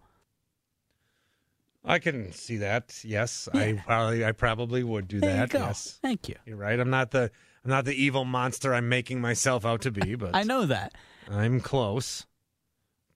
I 1.83 1.99
can 1.99 2.31
see 2.33 2.57
that. 2.57 2.99
Yes, 3.03 3.47
I 3.53 3.81
probably 3.85 4.25
I 4.25 4.31
probably 4.33 4.83
would 4.83 5.07
do 5.07 5.21
There 5.21 5.47
that. 5.47 5.53
Yes, 5.53 5.99
Thank 6.01 6.27
you. 6.27 6.35
you're 6.45 6.57
right. 6.57 6.77
I'm 6.79 6.89
not 6.89 7.11
the 7.11 7.31
I'm 7.63 7.71
not 7.71 7.85
the 7.85 7.93
evil 7.93 8.25
monster 8.25 8.73
I'm 8.73 8.89
making 8.89 9.21
myself 9.21 9.65
out 9.65 9.81
to 9.83 9.91
be, 9.91 10.15
but 10.15 10.35
I 10.35 10.43
know 10.43 10.65
that. 10.65 10.93
I'm 11.29 11.61
close, 11.61 12.25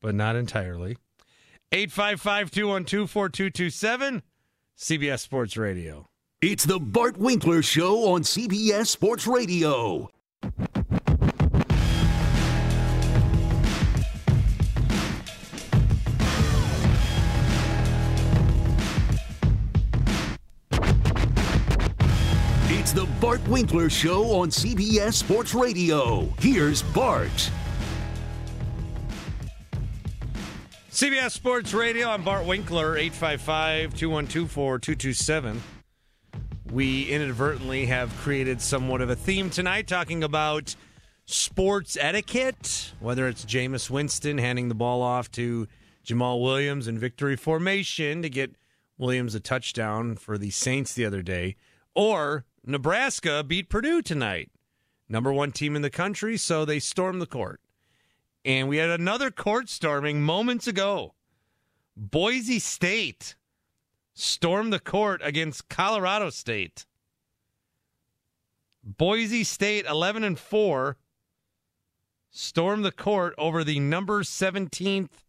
but 0.01 0.15
not 0.15 0.35
entirely. 0.37 0.97
855-212-4227, 1.71 4.21
CBS 4.77 5.19
Sports 5.19 5.55
Radio. 5.55 6.09
It's 6.43 6.65
the 6.65 6.80
Bart 6.80 7.17
Winkler 7.17 7.62
Show 7.62 8.13
on 8.13 8.23
CBS 8.23 8.88
Sports 8.88 9.27
Radio. 9.27 10.10
It's 22.69 22.91
the 22.91 23.08
Bart 23.21 23.47
Winkler 23.47 23.91
Show 23.91 24.32
on 24.32 24.49
CBS 24.49 25.13
Sports 25.13 25.54
Radio. 25.54 26.21
Here's 26.39 26.82
Bart. 26.82 27.51
CBS 30.89 31.34
Sports 31.34 31.75
Radio, 31.75 32.10
I'm 32.10 32.23
Bart 32.23 32.47
Winkler, 32.47 32.95
855-212-4227. 32.95 35.60
We 36.71 37.10
inadvertently 37.10 37.88
have 37.88 38.15
created 38.19 38.62
somewhat 38.62 39.01
of 39.01 39.10
a 39.10 39.15
theme 39.15 39.49
tonight 39.49 39.88
talking 39.88 40.23
about 40.23 40.73
sports 41.25 41.97
etiquette, 41.99 42.93
whether 43.01 43.27
it's 43.27 43.43
Jameis 43.43 43.89
Winston 43.89 44.38
handing 44.38 44.69
the 44.69 44.75
ball 44.75 45.01
off 45.01 45.29
to 45.31 45.67
Jamaal 46.05 46.41
Williams 46.41 46.88
in 46.88 46.97
victory 46.97 47.36
formation 47.36 48.21
to 48.21 48.29
get 48.29 48.55
Williams 48.97 49.36
a 49.36 49.41
touchdown 49.41 50.15
for 50.15 50.38
the 50.38 50.49
Saints 50.49 50.93
the 50.93 51.05
other 51.05 51.21
day, 51.21 51.57
or 51.93 52.45
Nebraska 52.65 53.43
beat 53.43 53.67
Purdue 53.67 54.01
tonight. 54.01 54.49
Number 55.10 55.34
one 55.34 55.51
team 55.51 55.75
in 55.75 55.81
the 55.81 55.89
country, 55.89 56.38
so 56.38 56.63
they 56.63 56.79
stormed 56.79 57.21
the 57.21 57.25
court. 57.25 57.60
And 58.45 58.69
we 58.69 58.77
had 58.77 58.89
another 58.89 59.29
court 59.29 59.67
storming 59.67 60.21
moments 60.21 60.67
ago. 60.67 61.15
Boise 61.97 62.60
State 62.60 63.36
stormed 64.13 64.74
the 64.74 64.80
court 64.80 65.21
against 65.24 65.69
Colorado 65.69 66.30
State. 66.30 66.86
Boise 68.84 69.43
State 69.43 69.86
11 69.86 70.24
and 70.24 70.39
4 70.39 70.97
stormed 72.32 72.84
the 72.84 72.91
court 72.91 73.36
over 73.38 73.63
the 73.63 73.80
number 73.80 74.24
17th 74.24 75.26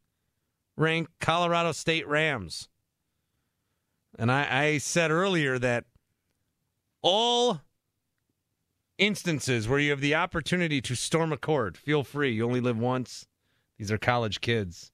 ranked 0.77 1.13
Colorado 1.21 1.73
State 1.73 2.07
Rams. 2.07 2.69
And 4.19 4.31
I, 4.31 4.65
I 4.65 4.79
said 4.79 5.11
earlier 5.11 5.59
that 5.59 5.85
all 7.03 7.61
instances 8.99 9.69
where 9.69 9.79
you 9.79 9.91
have 9.91 10.01
the 10.01 10.15
opportunity 10.15 10.81
to 10.81 10.95
storm 10.95 11.33
a 11.33 11.37
court, 11.37 11.77
feel 11.77 12.05
free. 12.05 12.33
You 12.33 12.45
only 12.45 12.61
live 12.61 12.79
once. 12.79 13.27
These 13.79 13.91
are 13.91 13.99
college 13.99 14.41
kids. 14.41 14.92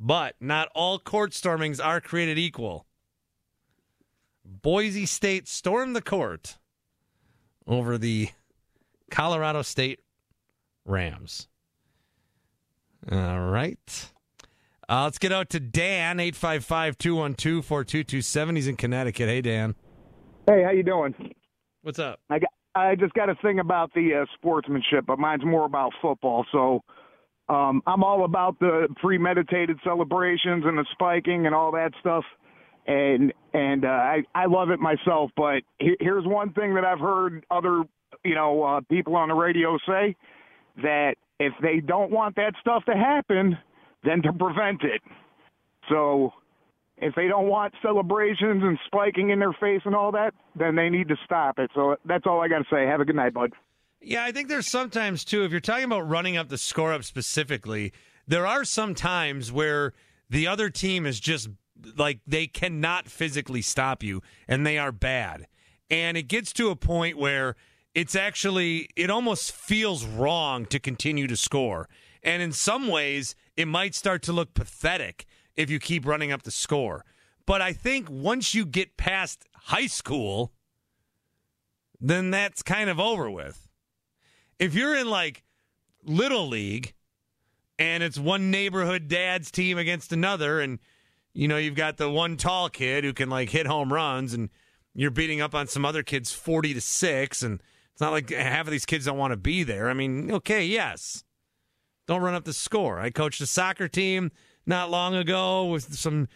But 0.00 0.34
not 0.40 0.68
all 0.74 0.98
court 0.98 1.32
stormings 1.32 1.78
are 1.78 2.00
created 2.00 2.38
equal. 2.38 2.86
Boise 4.44 5.04
State 5.04 5.46
stormed 5.46 5.94
the 5.94 6.00
court 6.00 6.56
over 7.66 7.98
the 7.98 8.30
Colorado 9.10 9.60
State 9.60 10.00
Rams. 10.86 11.48
All 13.12 13.40
right. 13.40 14.10
Uh, 14.88 15.04
let's 15.04 15.18
get 15.18 15.32
out 15.32 15.50
to 15.50 15.60
Dan, 15.60 16.18
855 16.18 16.96
212 16.98 17.64
4227. 17.64 18.56
He's 18.56 18.66
in 18.68 18.76
Connecticut. 18.76 19.28
Hey, 19.28 19.40
Dan. 19.42 19.74
Hey, 20.48 20.64
how 20.64 20.70
you 20.70 20.82
doing? 20.82 21.14
What's 21.82 21.98
up? 21.98 22.20
I 22.30 22.38
got 22.38 22.50
I 22.74 22.94
just 22.94 23.14
got 23.14 23.28
a 23.28 23.34
thing 23.36 23.58
about 23.58 23.92
the 23.94 24.22
uh, 24.22 24.26
sportsmanship, 24.34 25.04
but 25.06 25.18
mine's 25.18 25.44
more 25.44 25.64
about 25.64 25.92
football. 26.00 26.46
So 26.52 26.82
um, 27.50 27.82
I'm 27.86 28.04
all 28.04 28.24
about 28.24 28.60
the 28.60 28.88
premeditated 29.02 29.78
celebrations 29.84 30.64
and 30.66 30.78
the 30.78 30.86
spiking 30.92 31.46
and 31.46 31.54
all 31.56 31.72
that 31.72 31.92
stuff, 32.00 32.24
and 32.86 33.34
and 33.54 33.84
uh, 33.84 33.88
I 33.88 34.22
I 34.34 34.46
love 34.46 34.70
it 34.70 34.80
myself. 34.80 35.32
But 35.36 35.62
he- 35.80 35.98
here's 36.00 36.26
one 36.26 36.52
thing 36.54 36.74
that 36.76 36.84
I've 36.86 37.00
heard 37.00 37.44
other 37.50 37.84
you 38.24 38.36
know 38.36 38.64
uh, 38.64 38.80
people 38.90 39.16
on 39.16 39.28
the 39.30 39.34
radio 39.36 39.78
say 39.88 40.16
that 40.82 41.16
if 41.40 41.54
they 41.62 41.80
don't 41.80 42.12
want 42.12 42.36
that 42.36 42.54
stuff 42.60 42.84
to 42.86 42.94
happen, 42.96 43.58
then 44.04 44.22
to 44.22 44.32
prevent 44.32 44.82
it. 44.84 45.02
So 45.90 46.32
if 46.98 47.14
they 47.16 47.28
don't 47.28 47.48
want 47.48 47.74
celebrations 47.82 48.62
and 48.64 48.78
spiking 48.86 49.30
in 49.30 49.40
their 49.40 49.54
face 49.54 49.82
and 49.86 49.94
all 49.96 50.12
that, 50.12 50.34
then 50.56 50.76
they 50.76 50.90
need 50.90 51.08
to 51.08 51.16
stop 51.24 51.58
it. 51.58 51.70
So 51.74 51.96
that's 52.06 52.26
all 52.26 52.40
I 52.42 52.48
got 52.48 52.58
to 52.60 52.66
say. 52.70 52.86
Have 52.86 53.00
a 53.00 53.06
good 53.06 53.16
night, 53.16 53.34
bud. 53.34 53.52
Yeah, 54.00 54.24
I 54.24 54.32
think 54.32 54.48
there's 54.48 54.66
sometimes 54.66 55.24
too, 55.24 55.44
if 55.44 55.50
you're 55.50 55.60
talking 55.60 55.84
about 55.84 56.08
running 56.08 56.36
up 56.36 56.48
the 56.48 56.58
score 56.58 56.92
up 56.92 57.04
specifically, 57.04 57.92
there 58.26 58.46
are 58.46 58.64
some 58.64 58.94
times 58.94 59.52
where 59.52 59.92
the 60.30 60.46
other 60.46 60.70
team 60.70 61.04
is 61.04 61.20
just 61.20 61.48
like 61.96 62.20
they 62.26 62.46
cannot 62.46 63.08
physically 63.08 63.62
stop 63.62 64.02
you 64.02 64.22
and 64.48 64.66
they 64.66 64.78
are 64.78 64.92
bad. 64.92 65.46
And 65.90 66.16
it 66.16 66.24
gets 66.24 66.52
to 66.54 66.70
a 66.70 66.76
point 66.76 67.18
where 67.18 67.56
it's 67.94 68.14
actually, 68.14 68.88
it 68.96 69.10
almost 69.10 69.52
feels 69.52 70.04
wrong 70.04 70.64
to 70.66 70.78
continue 70.78 71.26
to 71.26 71.36
score. 71.36 71.88
And 72.22 72.42
in 72.42 72.52
some 72.52 72.88
ways, 72.88 73.34
it 73.56 73.66
might 73.66 73.94
start 73.94 74.22
to 74.22 74.32
look 74.32 74.54
pathetic 74.54 75.26
if 75.56 75.68
you 75.68 75.78
keep 75.78 76.06
running 76.06 76.32
up 76.32 76.42
the 76.42 76.50
score. 76.50 77.04
But 77.44 77.60
I 77.60 77.72
think 77.72 78.08
once 78.08 78.54
you 78.54 78.64
get 78.64 78.96
past 78.96 79.44
high 79.54 79.88
school, 79.88 80.52
then 82.00 82.30
that's 82.30 82.62
kind 82.62 82.88
of 82.88 83.00
over 83.00 83.30
with. 83.30 83.69
If 84.60 84.74
you're 84.74 84.94
in 84.94 85.08
like 85.08 85.42
little 86.04 86.46
league 86.46 86.92
and 87.78 88.02
it's 88.02 88.18
one 88.18 88.50
neighborhood 88.50 89.08
dad's 89.08 89.50
team 89.50 89.78
against 89.78 90.12
another 90.12 90.60
and 90.60 90.78
you 91.32 91.48
know 91.48 91.56
you've 91.56 91.74
got 91.74 91.96
the 91.96 92.10
one 92.10 92.36
tall 92.36 92.68
kid 92.68 93.02
who 93.02 93.14
can 93.14 93.30
like 93.30 93.48
hit 93.48 93.66
home 93.66 93.90
runs 93.92 94.34
and 94.34 94.50
you're 94.94 95.10
beating 95.10 95.40
up 95.40 95.54
on 95.54 95.66
some 95.66 95.84
other 95.84 96.02
kids 96.02 96.30
40 96.30 96.74
to 96.74 96.80
6 96.80 97.42
and 97.42 97.62
it's 97.92 98.00
not 98.02 98.12
like 98.12 98.30
half 98.30 98.66
of 98.66 98.70
these 98.70 98.84
kids 98.84 99.06
don't 99.06 99.18
want 99.18 99.32
to 99.32 99.36
be 99.36 99.62
there. 99.62 99.88
I 99.88 99.94
mean, 99.94 100.30
okay, 100.30 100.64
yes. 100.64 101.24
Don't 102.06 102.22
run 102.22 102.34
up 102.34 102.44
the 102.44 102.52
score. 102.52 103.00
I 103.00 103.10
coached 103.10 103.40
a 103.40 103.46
soccer 103.46 103.88
team 103.88 104.30
not 104.66 104.90
long 104.90 105.14
ago 105.14 105.66
with 105.66 105.94
some 105.94 106.28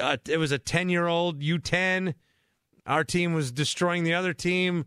uh, 0.00 0.16
it 0.28 0.38
was 0.38 0.52
a 0.52 0.58
10-year-old 0.58 1.40
U10. 1.40 2.14
Our 2.86 3.04
team 3.04 3.32
was 3.32 3.52
destroying 3.52 4.04
the 4.04 4.14
other 4.14 4.32
team. 4.32 4.86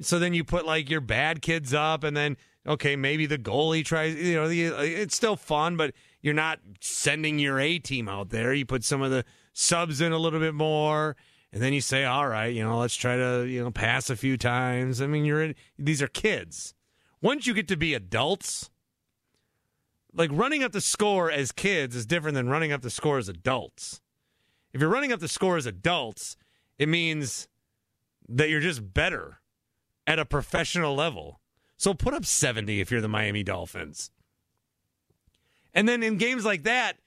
So 0.00 0.18
then 0.18 0.34
you 0.34 0.44
put 0.44 0.66
like 0.66 0.88
your 0.88 1.00
bad 1.00 1.42
kids 1.42 1.74
up, 1.74 2.04
and 2.04 2.16
then 2.16 2.36
okay, 2.66 2.96
maybe 2.96 3.26
the 3.26 3.38
goalie 3.38 3.84
tries. 3.84 4.14
You 4.14 4.34
know, 4.34 4.48
it's 4.48 5.14
still 5.14 5.36
fun, 5.36 5.76
but 5.76 5.92
you're 6.22 6.34
not 6.34 6.60
sending 6.80 7.38
your 7.38 7.58
A 7.58 7.78
team 7.78 8.08
out 8.08 8.30
there. 8.30 8.52
You 8.52 8.66
put 8.66 8.84
some 8.84 9.02
of 9.02 9.10
the 9.10 9.24
subs 9.52 10.00
in 10.00 10.12
a 10.12 10.18
little 10.18 10.40
bit 10.40 10.54
more, 10.54 11.16
and 11.52 11.62
then 11.62 11.72
you 11.72 11.80
say, 11.80 12.04
all 12.04 12.28
right, 12.28 12.52
you 12.54 12.62
know, 12.62 12.78
let's 12.78 12.96
try 12.96 13.16
to 13.16 13.46
you 13.46 13.62
know 13.62 13.70
pass 13.70 14.10
a 14.10 14.16
few 14.16 14.36
times. 14.36 15.00
I 15.02 15.06
mean, 15.06 15.24
you're 15.24 15.42
in, 15.42 15.54
these 15.78 16.02
are 16.02 16.08
kids. 16.08 16.74
Once 17.22 17.46
you 17.46 17.52
get 17.52 17.68
to 17.68 17.76
be 17.76 17.92
adults, 17.92 18.70
like 20.14 20.30
running 20.32 20.62
up 20.62 20.72
the 20.72 20.80
score 20.80 21.30
as 21.30 21.52
kids 21.52 21.94
is 21.94 22.06
different 22.06 22.34
than 22.34 22.48
running 22.48 22.72
up 22.72 22.80
the 22.80 22.90
score 22.90 23.18
as 23.18 23.28
adults. 23.28 24.00
If 24.72 24.80
you're 24.80 24.90
running 24.90 25.12
up 25.12 25.20
the 25.20 25.28
score 25.28 25.56
as 25.56 25.66
adults, 25.66 26.36
it 26.78 26.88
means 26.88 27.48
that 28.28 28.48
you're 28.48 28.60
just 28.60 28.94
better 28.94 29.39
at 30.06 30.18
a 30.18 30.24
professional 30.24 30.94
level. 30.94 31.40
So 31.76 31.94
put 31.94 32.14
up 32.14 32.24
70 32.24 32.80
if 32.80 32.90
you're 32.90 33.00
the 33.00 33.08
Miami 33.08 33.42
Dolphins. 33.42 34.10
And 35.72 35.88
then 35.88 36.02
in 36.02 36.16
games 36.16 36.44
like 36.44 36.64
that, 36.64 36.98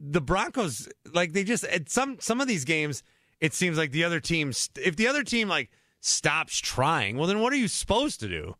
the 0.00 0.20
Broncos 0.20 0.88
like 1.12 1.32
they 1.32 1.42
just 1.42 1.64
at 1.64 1.90
some 1.90 2.18
some 2.20 2.40
of 2.40 2.46
these 2.46 2.64
games 2.64 3.02
it 3.40 3.52
seems 3.52 3.76
like 3.76 3.90
the 3.90 4.04
other 4.04 4.20
team 4.20 4.52
if 4.76 4.94
the 4.94 5.08
other 5.08 5.24
team 5.24 5.48
like 5.48 5.70
stops 6.00 6.58
trying, 6.58 7.16
well 7.16 7.26
then 7.26 7.40
what 7.40 7.52
are 7.52 7.56
you 7.56 7.68
supposed 7.68 8.20
to 8.20 8.28
do? 8.28 8.54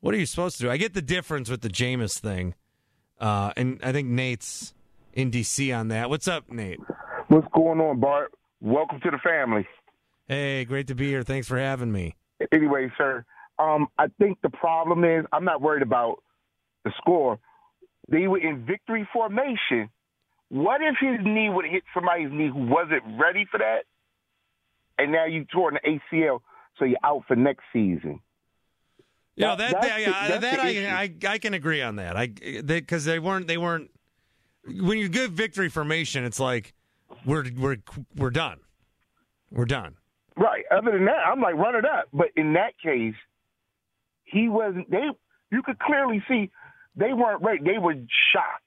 What 0.00 0.14
are 0.14 0.18
you 0.18 0.26
supposed 0.26 0.56
to 0.58 0.64
do? 0.64 0.70
I 0.70 0.76
get 0.76 0.94
the 0.94 1.02
difference 1.02 1.48
with 1.48 1.60
the 1.60 1.68
Jameis 1.68 2.18
thing. 2.18 2.54
Uh, 3.18 3.52
and 3.56 3.78
I 3.82 3.92
think 3.92 4.08
Nate's 4.08 4.72
in 5.12 5.30
DC 5.30 5.76
on 5.76 5.88
that. 5.88 6.08
What's 6.08 6.26
up, 6.26 6.50
Nate? 6.50 6.80
What's 7.28 7.46
going 7.54 7.80
on, 7.80 8.00
Bart? 8.00 8.32
welcome 8.60 9.00
to 9.00 9.10
the 9.10 9.18
family. 9.18 9.66
Hey, 10.28 10.64
great 10.64 10.86
to 10.88 10.94
be 10.94 11.08
here. 11.08 11.22
Thanks 11.22 11.48
for 11.48 11.58
having 11.58 11.90
me. 11.90 12.14
Anyway, 12.52 12.90
sir, 12.96 13.24
um, 13.58 13.88
I 13.98 14.06
think 14.18 14.38
the 14.42 14.50
problem 14.50 15.04
is 15.04 15.24
I'm 15.32 15.44
not 15.44 15.60
worried 15.60 15.82
about 15.82 16.22
the 16.84 16.92
score. 16.98 17.38
They 18.08 18.26
were 18.26 18.38
in 18.38 18.64
victory 18.64 19.08
formation. 19.12 19.90
What 20.48 20.80
if 20.82 20.96
his 21.00 21.24
knee 21.24 21.48
would 21.48 21.64
hit 21.66 21.84
somebody's 21.94 22.30
knee 22.32 22.48
who 22.48 22.66
wasn't 22.66 23.02
ready 23.20 23.46
for 23.50 23.58
that? 23.58 23.80
And 24.98 25.12
now 25.12 25.26
you 25.26 25.44
tore 25.44 25.70
an 25.70 25.78
ACL, 26.12 26.40
so 26.78 26.84
you're 26.84 26.98
out 27.04 27.22
for 27.28 27.36
next 27.36 27.62
season. 27.72 28.20
You 29.36 29.46
know 29.46 29.56
that 29.56 29.72
that, 29.72 29.82
the- 29.82 30.00
yeah, 30.02 30.38
that 30.38 30.60
I. 30.60 31.02
I 31.02 31.32
I 31.34 31.38
can 31.38 31.54
agree 31.54 31.80
on 31.80 31.96
that. 31.96 32.16
I 32.16 32.26
because 32.26 33.04
they, 33.04 33.18
weren't 33.18 33.46
they 33.46 33.56
weren't 33.56 33.90
when 34.64 34.98
you 34.98 35.08
give 35.08 35.32
victory 35.32 35.68
formation, 35.68 36.24
it's 36.24 36.40
like 36.40 36.74
we're 37.24 37.44
we're 37.56 37.76
we're 38.16 38.30
done. 38.30 38.60
We're 39.50 39.64
done. 39.64 39.96
Other 40.70 40.92
than 40.92 41.06
that, 41.06 41.26
I'm 41.26 41.40
like, 41.40 41.54
run 41.54 41.74
it 41.74 41.84
up. 41.84 42.06
But 42.12 42.28
in 42.36 42.52
that 42.54 42.78
case, 42.82 43.14
he 44.24 44.48
wasn't. 44.48 44.90
They, 44.90 45.08
you 45.50 45.62
could 45.62 45.78
clearly 45.78 46.22
see 46.28 46.50
they 46.96 47.12
weren't 47.12 47.42
ready. 47.42 47.60
They 47.64 47.78
were 47.78 47.94
shocked. 48.32 48.64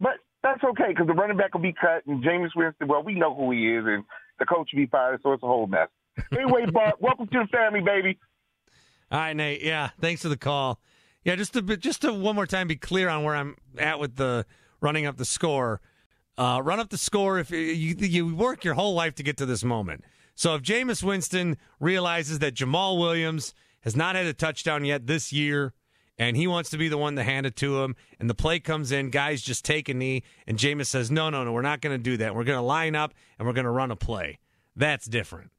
But 0.00 0.14
that's 0.42 0.62
okay 0.64 0.88
because 0.88 1.06
the 1.06 1.12
running 1.12 1.36
back 1.36 1.52
will 1.54 1.60
be 1.60 1.74
cut, 1.74 2.06
and 2.06 2.24
Jameis 2.24 2.50
Winston. 2.56 2.88
Well, 2.88 3.02
we 3.02 3.14
know 3.14 3.34
who 3.34 3.50
he 3.50 3.68
is, 3.74 3.84
and 3.86 4.04
the 4.38 4.46
coach 4.46 4.70
will 4.72 4.80
be 4.80 4.86
fired, 4.86 5.20
so 5.22 5.32
it's 5.32 5.42
a 5.42 5.46
whole 5.46 5.66
mess. 5.66 5.88
Anyway, 6.32 6.66
Bart, 6.66 7.00
welcome 7.00 7.26
to 7.28 7.38
the 7.40 7.46
family, 7.46 7.80
baby. 7.80 8.18
All 9.10 9.18
right, 9.18 9.34
Nate. 9.34 9.62
Yeah, 9.62 9.90
thanks 10.00 10.22
for 10.22 10.28
the 10.28 10.36
call. 10.36 10.80
Yeah, 11.24 11.36
just 11.36 11.52
to 11.54 11.62
just 11.76 12.02
to 12.02 12.12
one 12.12 12.34
more 12.34 12.46
time 12.46 12.66
be 12.68 12.76
clear 12.76 13.08
on 13.08 13.24
where 13.24 13.34
I'm 13.34 13.56
at 13.78 14.00
with 14.00 14.16
the 14.16 14.44
running 14.80 15.06
up 15.06 15.16
the 15.16 15.24
score. 15.24 15.80
Uh, 16.36 16.60
run 16.62 16.80
up 16.80 16.88
the 16.90 16.98
score 16.98 17.38
if 17.38 17.50
you 17.50 17.64
you 17.64 18.34
work 18.34 18.64
your 18.64 18.74
whole 18.74 18.94
life 18.94 19.14
to 19.16 19.22
get 19.22 19.36
to 19.38 19.46
this 19.46 19.62
moment. 19.64 20.04
So 20.34 20.54
if 20.54 20.62
Jameis 20.62 21.02
Winston 21.02 21.56
realizes 21.78 22.38
that 22.38 22.54
Jamaal 22.54 22.98
Williams 22.98 23.54
has 23.82 23.96
not 23.96 24.16
had 24.16 24.26
a 24.26 24.32
touchdown 24.32 24.84
yet 24.84 25.06
this 25.06 25.32
year, 25.32 25.72
and 26.18 26.36
he 26.36 26.46
wants 26.46 26.70
to 26.70 26.78
be 26.78 26.88
the 26.88 26.98
one 26.98 27.16
to 27.16 27.22
hand 27.22 27.46
it 27.46 27.56
to 27.56 27.82
him, 27.82 27.96
and 28.18 28.28
the 28.28 28.34
play 28.34 28.60
comes 28.60 28.92
in, 28.92 29.10
guys 29.10 29.42
just 29.42 29.64
take 29.64 29.88
a 29.88 29.94
knee, 29.94 30.22
and 30.46 30.58
Jameis 30.58 30.86
says, 30.86 31.10
"No, 31.10 31.30
no, 31.30 31.44
no, 31.44 31.52
we're 31.52 31.62
not 31.62 31.80
going 31.80 31.96
to 31.96 32.02
do 32.02 32.16
that. 32.18 32.34
We're 32.34 32.44
going 32.44 32.58
to 32.58 32.62
line 32.62 32.94
up 32.94 33.14
and 33.38 33.46
we're 33.46 33.54
going 33.54 33.64
to 33.64 33.70
run 33.70 33.90
a 33.90 33.96
play." 33.96 34.38
That's 34.76 35.06
different 35.06 35.50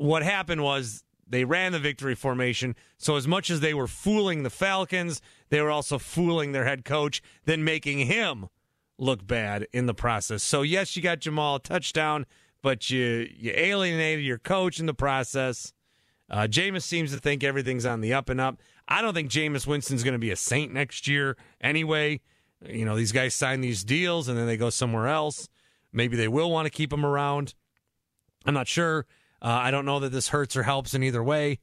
what 0.00 0.22
happened 0.22 0.62
was 0.62 1.04
they 1.28 1.44
ran 1.44 1.72
the 1.72 1.78
victory 1.78 2.14
formation. 2.14 2.74
So 2.96 3.16
as 3.16 3.28
much 3.28 3.50
as 3.50 3.60
they 3.60 3.74
were 3.74 3.86
fooling 3.86 4.42
the 4.42 4.50
Falcons, 4.50 5.20
they 5.50 5.60
were 5.60 5.70
also 5.70 5.98
fooling 5.98 6.52
their 6.52 6.64
head 6.64 6.86
coach, 6.86 7.22
then 7.44 7.62
making 7.62 7.98
him 8.06 8.48
look 8.96 9.26
bad 9.26 9.66
in 9.74 9.84
the 9.84 9.94
process. 9.94 10.42
So 10.42 10.62
yes, 10.62 10.96
you 10.96 11.02
got 11.02 11.20
Jamaal 11.20 11.62
touchdown, 11.62 12.24
but 12.62 12.90
you 12.90 13.28
you 13.34 13.52
alienated 13.54 14.24
your 14.24 14.38
coach 14.38 14.80
in 14.80 14.86
the 14.86 14.94
process. 14.94 15.72
Uh, 16.30 16.42
Jameis 16.42 16.82
seems 16.82 17.12
to 17.12 17.18
think 17.18 17.42
everything's 17.42 17.84
on 17.84 18.00
the 18.00 18.14
up 18.14 18.28
and 18.28 18.40
up. 18.40 18.60
I 18.86 19.02
don't 19.02 19.14
think 19.14 19.30
Jameis 19.30 19.66
Winston's 19.66 20.04
going 20.04 20.12
to 20.12 20.18
be 20.18 20.30
a 20.30 20.36
saint 20.36 20.72
next 20.72 21.08
year 21.08 21.36
anyway. 21.60 22.20
You 22.64 22.84
know, 22.84 22.96
these 22.96 23.12
guys 23.12 23.34
sign 23.34 23.60
these 23.60 23.82
deals 23.82 24.28
and 24.28 24.38
then 24.38 24.46
they 24.46 24.56
go 24.56 24.70
somewhere 24.70 25.08
else. 25.08 25.48
Maybe 25.92 26.16
they 26.16 26.28
will 26.28 26.50
want 26.50 26.66
to 26.66 26.70
keep 26.70 26.92
him 26.92 27.04
around. 27.04 27.54
I'm 28.46 28.54
not 28.54 28.68
sure. 28.68 29.06
Uh, 29.42 29.48
I 29.48 29.70
don't 29.70 29.84
know 29.84 29.98
that 30.00 30.12
this 30.12 30.28
hurts 30.28 30.56
or 30.56 30.62
helps 30.62 30.94
in 30.94 31.02
either 31.02 31.22
way. 31.22 31.58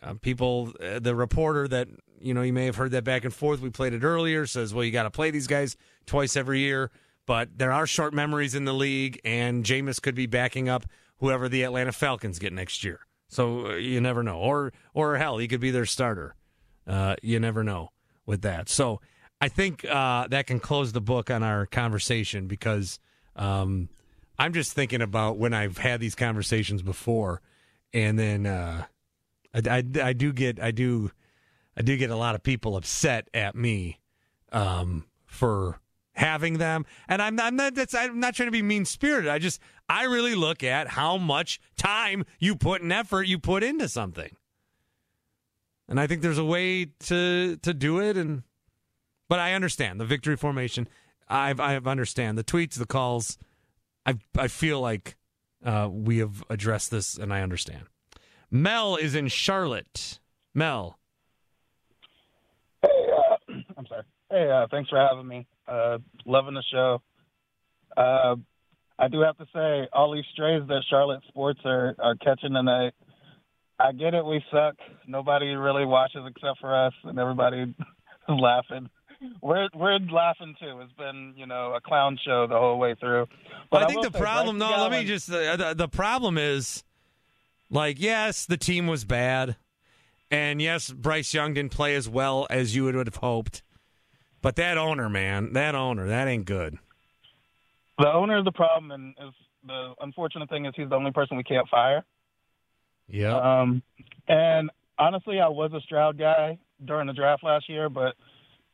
Uh, 0.00 0.14
people, 0.20 0.72
uh, 0.80 1.00
the 1.00 1.14
reporter 1.14 1.66
that 1.66 1.88
you 2.20 2.34
know, 2.34 2.42
you 2.42 2.52
may 2.52 2.66
have 2.66 2.76
heard 2.76 2.90
that 2.92 3.04
back 3.04 3.24
and 3.24 3.32
forth. 3.32 3.60
We 3.60 3.70
played 3.70 3.92
it 3.92 4.04
earlier. 4.04 4.46
Says, 4.46 4.74
well, 4.74 4.84
you 4.84 4.90
got 4.90 5.04
to 5.04 5.10
play 5.10 5.30
these 5.30 5.46
guys 5.46 5.76
twice 6.06 6.36
every 6.36 6.60
year, 6.60 6.90
but 7.28 7.58
there 7.58 7.72
are 7.72 7.86
short 7.86 8.14
memories 8.14 8.54
in 8.54 8.64
the 8.64 8.72
league, 8.72 9.20
and 9.22 9.62
Jameis 9.62 10.00
could 10.00 10.14
be 10.14 10.24
backing 10.24 10.70
up 10.70 10.86
whoever 11.18 11.46
the 11.46 11.62
Atlanta 11.62 11.92
Falcons 11.92 12.38
get 12.38 12.54
next 12.54 12.82
year. 12.82 13.00
So 13.28 13.66
uh, 13.66 13.74
you 13.74 14.00
never 14.00 14.22
know, 14.22 14.38
or 14.38 14.72
or 14.94 15.18
hell, 15.18 15.36
he 15.36 15.46
could 15.46 15.60
be 15.60 15.70
their 15.70 15.84
starter. 15.84 16.34
Uh, 16.86 17.16
you 17.22 17.38
never 17.38 17.62
know 17.62 17.90
with 18.24 18.40
that. 18.42 18.70
So 18.70 19.02
I 19.42 19.48
think 19.48 19.84
uh, 19.84 20.26
that 20.28 20.46
can 20.46 20.58
close 20.58 20.92
the 20.92 21.02
book 21.02 21.30
on 21.30 21.42
our 21.42 21.66
conversation 21.66 22.46
because 22.46 22.98
um, 23.36 23.90
I'm 24.38 24.54
just 24.54 24.72
thinking 24.72 25.02
about 25.02 25.36
when 25.36 25.52
I've 25.52 25.76
had 25.76 26.00
these 26.00 26.14
conversations 26.14 26.80
before, 26.80 27.42
and 27.92 28.18
then 28.18 28.46
uh, 28.46 28.84
I, 29.52 29.58
I, 29.68 29.84
I 30.02 30.12
do 30.14 30.32
get 30.32 30.62
I 30.62 30.70
do 30.70 31.10
I 31.76 31.82
do 31.82 31.94
get 31.98 32.08
a 32.08 32.16
lot 32.16 32.34
of 32.34 32.42
people 32.42 32.74
upset 32.74 33.28
at 33.34 33.54
me 33.54 34.00
um, 34.50 35.04
for 35.26 35.78
having 36.18 36.58
them, 36.58 36.84
and 37.08 37.22
I'm 37.22 37.36
not, 37.36 37.46
I'm 37.46 37.56
not 37.56 37.74
that's 37.74 37.94
I'm 37.94 38.20
not 38.20 38.34
trying 38.34 38.48
to 38.48 38.52
be 38.52 38.62
mean 38.62 38.84
spirited. 38.84 39.30
I 39.30 39.38
just 39.38 39.60
I 39.88 40.04
really 40.04 40.34
look 40.34 40.62
at 40.62 40.88
how 40.88 41.16
much 41.16 41.60
time 41.76 42.24
you 42.38 42.56
put 42.56 42.82
and 42.82 42.92
effort 42.92 43.26
you 43.26 43.38
put 43.38 43.62
into 43.62 43.88
something, 43.88 44.36
and 45.88 45.98
I 45.98 46.06
think 46.06 46.22
there's 46.22 46.38
a 46.38 46.44
way 46.44 46.86
to 47.06 47.56
to 47.56 47.74
do 47.74 48.00
it, 48.00 48.16
and 48.16 48.42
but 49.28 49.38
I 49.38 49.54
understand 49.54 50.00
the 50.00 50.04
victory 50.04 50.36
formation. 50.36 50.88
I've 51.28 51.60
I 51.60 51.76
understand 51.76 52.36
the 52.36 52.44
tweets, 52.44 52.74
the 52.74 52.86
calls. 52.86 53.38
I 54.04 54.18
I 54.36 54.48
feel 54.48 54.80
like 54.80 55.16
uh, 55.64 55.88
we 55.90 56.18
have 56.18 56.44
addressed 56.50 56.90
this, 56.90 57.16
and 57.16 57.32
I 57.32 57.42
understand. 57.42 57.84
Mel 58.50 58.96
is 58.96 59.14
in 59.14 59.28
Charlotte. 59.28 60.20
Mel, 60.54 60.98
Hey, 62.82 63.06
uh, 63.12 63.52
I'm 63.76 63.86
sorry. 63.86 64.02
Hey, 64.30 64.50
uh, 64.50 64.66
thanks 64.70 64.90
for 64.90 64.98
having 64.98 65.26
me. 65.26 65.46
Uh, 65.68 65.98
loving 66.24 66.54
the 66.54 66.64
show. 66.72 67.02
Uh, 67.96 68.36
I 68.98 69.08
do 69.08 69.20
have 69.20 69.36
to 69.38 69.46
say, 69.54 69.88
all 69.92 70.12
these 70.14 70.24
strays 70.32 70.62
that 70.66 70.82
Charlotte 70.90 71.22
sports 71.28 71.60
are, 71.64 71.94
are 71.98 72.16
catching 72.16 72.54
tonight. 72.54 72.94
I 73.78 73.92
get 73.92 74.14
it. 74.14 74.24
We 74.24 74.42
suck. 74.50 74.74
Nobody 75.06 75.46
really 75.54 75.84
watches 75.84 76.22
except 76.26 76.58
for 76.60 76.86
us, 76.86 76.92
and 77.04 77.18
everybody 77.18 77.62
is 77.62 77.74
laughing. 78.28 78.88
We're 79.40 79.68
we're 79.74 79.98
laughing 79.98 80.54
too. 80.60 80.80
It's 80.80 80.92
been 80.92 81.34
you 81.36 81.46
know 81.46 81.74
a 81.74 81.80
clown 81.80 82.18
show 82.24 82.46
the 82.46 82.56
whole 82.56 82.78
way 82.78 82.94
through. 82.98 83.26
But 83.70 83.82
I 83.82 83.86
think 83.86 84.02
will 84.02 84.10
the 84.10 84.18
problem. 84.18 84.58
No, 84.58 84.68
Bryce 84.68 84.80
let 84.80 84.90
me 84.92 85.04
just. 85.04 85.30
Uh, 85.30 85.56
the, 85.56 85.74
the 85.74 85.88
problem 85.88 86.38
is, 86.38 86.84
like, 87.70 88.00
yes, 88.00 88.46
the 88.46 88.56
team 88.56 88.86
was 88.86 89.04
bad, 89.04 89.56
and 90.30 90.62
yes, 90.62 90.90
Bryce 90.90 91.34
Young 91.34 91.54
didn't 91.54 91.72
play 91.72 91.94
as 91.96 92.08
well 92.08 92.46
as 92.48 92.76
you 92.76 92.84
would 92.84 92.94
have 92.94 93.16
hoped. 93.16 93.62
But 94.40 94.56
that 94.56 94.78
owner, 94.78 95.08
man, 95.08 95.52
that 95.54 95.74
owner, 95.74 96.06
that 96.08 96.28
ain't 96.28 96.44
good. 96.44 96.78
The 97.98 98.08
owner 98.12 98.38
is 98.38 98.44
the 98.44 98.52
problem, 98.52 98.92
and 98.92 99.14
is 99.18 99.34
the 99.66 99.94
unfortunate 100.00 100.48
thing 100.48 100.66
is 100.66 100.74
he's 100.76 100.88
the 100.88 100.94
only 100.94 101.10
person 101.10 101.36
we 101.36 101.42
can't 101.42 101.68
fire. 101.68 102.04
Yeah. 103.08 103.36
Um, 103.36 103.82
and 104.28 104.70
honestly, 104.98 105.40
I 105.40 105.48
was 105.48 105.72
a 105.72 105.80
Stroud 105.80 106.18
guy 106.18 106.58
during 106.84 107.08
the 107.08 107.12
draft 107.12 107.42
last 107.42 107.68
year, 107.68 107.88
but 107.88 108.14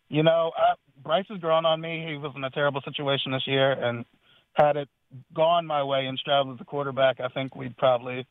you 0.08 0.22
know, 0.22 0.52
I, 0.56 0.74
Bryce 1.02 1.24
has 1.30 1.40
grown 1.40 1.64
on 1.64 1.80
me. 1.80 2.04
He 2.06 2.16
was 2.16 2.32
in 2.36 2.44
a 2.44 2.50
terrible 2.50 2.82
situation 2.82 3.32
this 3.32 3.46
year, 3.46 3.72
and 3.72 4.04
had 4.52 4.76
it 4.76 4.88
gone 5.34 5.66
my 5.66 5.82
way 5.82 6.06
and 6.06 6.18
Stroud 6.18 6.48
was 6.48 6.58
the 6.58 6.64
quarterback, 6.64 7.20
I 7.20 7.28
think 7.28 7.54
we'd 7.54 7.76
probably 7.76 8.26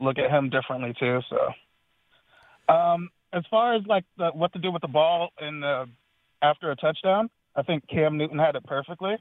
look 0.00 0.18
at 0.18 0.30
him 0.30 0.50
differently 0.50 0.94
too. 0.98 1.20
So, 1.30 2.72
um, 2.72 3.08
as 3.32 3.44
far 3.50 3.74
as 3.74 3.82
like 3.86 4.04
the, 4.18 4.30
what 4.30 4.52
to 4.52 4.58
do 4.58 4.70
with 4.70 4.82
the 4.82 4.88
ball 4.88 5.30
in 5.40 5.60
the 5.60 5.86
after 6.42 6.70
a 6.70 6.76
touchdown, 6.76 7.30
I 7.54 7.62
think 7.62 7.88
Cam 7.88 8.16
Newton 8.18 8.38
had 8.38 8.56
it 8.56 8.64
perfectly. 8.64 9.16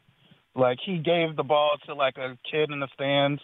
Like 0.55 0.77
he 0.85 0.97
gave 0.99 1.35
the 1.35 1.43
ball 1.43 1.71
to 1.85 1.93
like 1.95 2.17
a 2.17 2.37
kid 2.49 2.71
in 2.71 2.79
the 2.79 2.87
stands, 2.93 3.41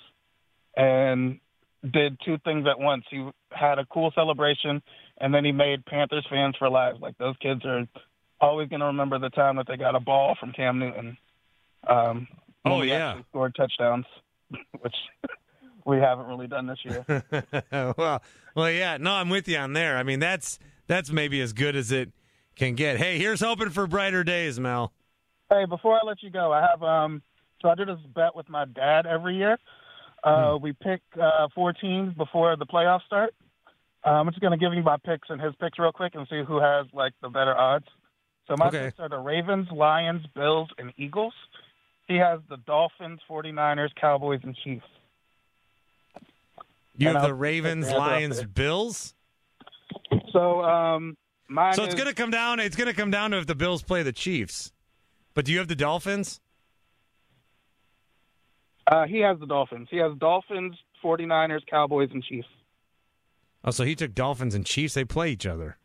and 0.76 1.40
did 1.84 2.18
two 2.24 2.38
things 2.44 2.66
at 2.70 2.80
once. 2.80 3.04
He 3.10 3.28
had 3.52 3.80
a 3.80 3.86
cool 3.86 4.12
celebration, 4.16 4.82
and 5.20 5.34
then 5.34 5.44
he 5.44 5.52
made 5.52 5.86
Panthers 5.86 6.26
fans 6.30 6.56
for 6.58 6.70
life. 6.70 6.96
Like 7.02 7.18
those 7.18 7.36
kids 7.42 7.66
are 7.66 7.86
always 8.40 8.70
going 8.70 8.80
to 8.80 8.86
remember 8.88 9.20
the 9.20 9.30
time 9.30 9.58
that 9.58 9.68
they 9.68 9.78
got 9.78 9.96
a 9.96 10.00
ball 10.00 10.36
from 10.40 10.52
Cam 10.54 10.80
Newton. 10.80 11.18
Um, 11.88 12.28
Oh, 12.64 12.84
yeah. 12.84 13.20
scored 13.30 13.56
touchdowns, 13.56 14.06
which 14.82 14.96
we 15.84 15.98
haven't 15.98 16.28
really 16.28 16.48
done 16.48 16.68
this 16.68 16.78
year. 16.84 17.24
well, 17.98 18.22
well, 18.56 18.70
yeah. 18.70 18.98
No, 18.98 19.14
I'm 19.14 19.30
with 19.30 19.48
you 19.48 19.58
on 19.58 19.74
there. 19.74 19.98
I 19.98 20.04
mean, 20.04 20.20
that's 20.20 20.60
that's 20.86 21.12
maybe 21.12 21.42
as 21.42 21.54
good 21.54 21.76
as 21.76 21.92
it 21.92 22.12
can 22.62 22.76
get. 22.76 22.98
Hey, 22.98 23.18
here's 23.18 23.42
hoping 23.42 23.72
for 23.72 23.88
brighter 23.88 24.24
days, 24.24 24.60
Mel. 24.60 24.94
Hey, 25.50 25.66
before 25.66 25.96
I 25.96 26.06
let 26.06 26.22
you 26.22 26.30
go, 26.30 26.52
I 26.54 26.62
have 26.70 26.84
um. 26.84 27.22
So 27.62 27.70
I 27.70 27.76
do 27.76 27.86
this 27.86 27.98
bet 28.16 28.36
with 28.36 28.50
my 28.50 28.66
dad 28.66 29.06
every 29.06 29.36
year. 29.36 29.58
Uh, 30.24 30.58
We 30.62 30.74
pick 30.74 31.02
uh, 31.20 31.48
four 31.56 31.74
teams 31.74 32.14
before 32.16 32.56
the 32.56 32.66
playoffs 32.66 33.04
start. 33.06 33.34
Uh, 34.06 34.10
I'm 34.12 34.28
just 34.30 34.40
going 34.42 34.52
to 34.52 34.58
give 34.58 34.74
you 34.74 34.82
my 34.84 34.98
picks 34.98 35.28
and 35.30 35.40
his 35.42 35.54
picks 35.60 35.78
real 35.78 35.92
quick 35.92 36.14
and 36.16 36.28
see 36.30 36.42
who 36.48 36.60
has 36.60 36.86
like 36.94 37.14
the 37.22 37.30
better 37.30 37.56
odds. 37.56 37.86
So 38.48 38.56
my 38.58 38.68
Okay. 38.68 38.86
picks 38.86 39.00
are 39.00 39.10
the 39.10 39.20
Ravens, 39.20 39.68
Lions, 39.72 40.26
Bills, 40.36 40.70
and 40.80 40.92
Eagles. 40.98 41.34
He 42.08 42.18
has 42.18 42.40
the 42.50 42.58
Dolphins, 42.66 43.20
49ers, 43.30 43.90
Cowboys, 44.00 44.40
and 44.44 44.56
Chiefs. 44.64 44.86
You 46.98 47.08
And 47.08 47.16
have 47.18 47.24
I'll 47.24 47.30
the 47.30 47.36
Ravens, 47.36 47.88
the 47.88 47.96
other 47.96 47.98
up 47.98 48.08
Lions. 48.08 48.44
Bills. 48.44 49.14
So 50.34 50.62
um, 50.64 51.16
mine 51.52 51.74
So 51.74 51.84
it's 51.84 51.94
is- 51.94 52.00
going 52.00 52.10
to 52.10 52.16
come 52.16 52.32
down. 52.32 52.60
It's 52.60 52.76
to 52.76 52.94
come 52.94 53.12
down 53.12 53.32
to 53.32 53.38
if 53.38 53.48
the 53.48 53.56
Bills 53.56 53.84
play 53.84 54.04
the 54.04 54.14
Chiefs. 54.14 54.72
But 55.34 55.46
do 55.46 55.52
you 55.52 55.60
have 55.60 55.68
the 55.68 55.76
Dolphins? 55.76 56.40
Uh, 58.88 59.06
he 59.06 59.20
has 59.20 59.40
the 59.40 59.46
Dolphins. 59.46 59.88
He 59.92 59.98
has 59.98 60.12
Dolphins, 60.18 60.76
49ers, 61.04 61.62
Cowboys, 61.70 62.10
and 62.12 62.24
Chiefs. 62.24 62.48
Oh, 63.64 63.72
so 63.72 63.84
he 63.84 63.96
took 63.96 64.14
Dolphins 64.14 64.56
and 64.56 64.66
Chiefs. 64.66 64.96
They 64.96 65.06
play 65.06 65.30
each 65.32 65.46
other. 65.46 65.78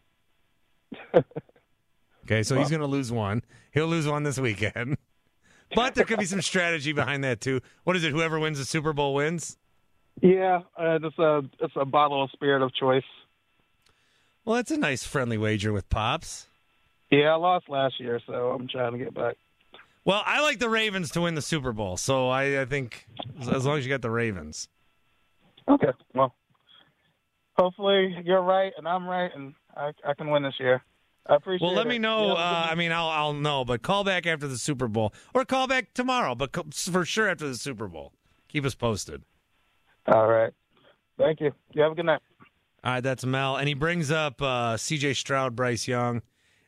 okay, 2.24 2.42
so 2.42 2.56
he's 2.56 2.70
going 2.70 2.80
to 2.80 2.86
lose 2.86 3.12
one. 3.12 3.42
He'll 3.72 3.86
lose 3.86 4.06
one 4.06 4.22
this 4.22 4.38
weekend. 4.38 4.96
But 5.74 5.96
there 5.96 6.04
could 6.04 6.20
be 6.20 6.26
some 6.26 6.42
strategy 6.42 6.92
behind 6.92 7.24
that 7.24 7.40
too. 7.40 7.60
What 7.82 7.96
is 7.96 8.04
it? 8.04 8.12
Whoever 8.12 8.38
wins 8.38 8.58
the 8.58 8.64
Super 8.64 8.92
Bowl 8.92 9.14
wins. 9.14 9.58
Yeah, 10.22 10.60
uh, 10.78 11.00
it's 11.02 11.18
a 11.18 11.42
it's 11.58 11.74
a 11.74 11.84
bottle 11.84 12.22
of 12.22 12.30
spirit 12.30 12.62
of 12.62 12.72
choice. 12.72 13.02
Well, 14.46 14.56
that's 14.56 14.70
a 14.70 14.76
nice 14.78 15.04
friendly 15.04 15.36
wager 15.36 15.72
with 15.72 15.88
pops. 15.90 16.46
Yeah, 17.10 17.32
I 17.32 17.36
lost 17.36 17.68
last 17.68 18.00
year, 18.00 18.20
so 18.26 18.32
I'm 18.52 18.66
trying 18.68 18.92
to 18.92 18.98
get 18.98 19.12
back. 19.12 19.34
Well, 20.04 20.22
I 20.24 20.40
like 20.40 20.60
the 20.60 20.68
Ravens 20.68 21.10
to 21.10 21.20
win 21.20 21.34
the 21.34 21.42
Super 21.42 21.72
Bowl, 21.72 21.96
so 21.96 22.28
I, 22.28 22.62
I 22.62 22.64
think 22.64 23.06
as- 23.40 23.66
long 23.66 23.76
as 23.78 23.84
you 23.84 23.90
got 23.90 24.02
the 24.02 24.10
Ravens. 24.10 24.68
Okay, 25.68 25.90
well, 26.14 26.32
hopefully 27.56 28.16
you're 28.24 28.40
right 28.42 28.72
and 28.78 28.86
I'm 28.86 29.06
right, 29.06 29.30
and 29.34 29.54
I, 29.76 29.90
I 30.06 30.14
can 30.14 30.30
win 30.30 30.44
this 30.44 30.54
year. 30.60 30.80
I 31.26 31.34
appreciate 31.34 31.64
it. 31.66 31.68
Well, 31.68 31.74
let 31.76 31.86
it. 31.86 31.90
me 31.90 31.98
know. 31.98 32.28
Yeah, 32.28 32.32
Uh, 32.34 32.68
I 32.70 32.74
mean, 32.76 32.92
I'll 32.92 33.08
I'll 33.08 33.32
know, 33.32 33.64
but 33.64 33.82
call 33.82 34.04
back 34.04 34.26
after 34.26 34.46
the 34.46 34.58
Super 34.58 34.86
Bowl, 34.86 35.12
or 35.34 35.44
call 35.44 35.66
back 35.66 35.92
tomorrow, 35.92 36.36
but 36.36 36.72
for 36.72 37.04
sure 37.04 37.28
after 37.28 37.48
the 37.48 37.56
Super 37.56 37.88
Bowl. 37.88 38.12
Keep 38.48 38.64
us 38.64 38.76
posted. 38.76 39.24
All 40.06 40.28
right. 40.28 40.52
Thank 41.18 41.40
you. 41.40 41.50
You 41.72 41.82
have 41.82 41.92
a 41.92 41.94
good 41.96 42.06
night. 42.06 42.20
All 42.86 42.92
right, 42.92 43.02
that's 43.02 43.26
Mel, 43.26 43.56
and 43.56 43.66
he 43.66 43.74
brings 43.74 44.12
up 44.12 44.40
uh, 44.40 44.76
C.J. 44.76 45.14
Stroud, 45.14 45.56
Bryce 45.56 45.88
Young, 45.88 46.22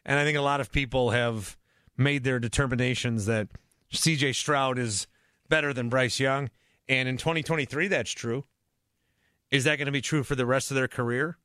and 0.04 0.18
I 0.18 0.24
think 0.24 0.36
a 0.36 0.42
lot 0.42 0.60
of 0.60 0.72
people 0.72 1.10
have 1.10 1.56
made 1.96 2.24
their 2.24 2.40
determinations 2.40 3.26
that 3.26 3.46
C.J. 3.92 4.32
Stroud 4.32 4.80
is 4.80 5.06
better 5.48 5.72
than 5.72 5.88
Bryce 5.88 6.18
Young, 6.18 6.50
and 6.88 7.08
in 7.08 7.18
2023, 7.18 7.86
that's 7.86 8.10
true. 8.10 8.46
Is 9.52 9.62
that 9.62 9.76
going 9.76 9.86
to 9.86 9.92
be 9.92 10.00
true 10.00 10.24
for 10.24 10.34
the 10.34 10.44
rest 10.44 10.72
of 10.72 10.74
their 10.74 10.88
career? 10.88 11.38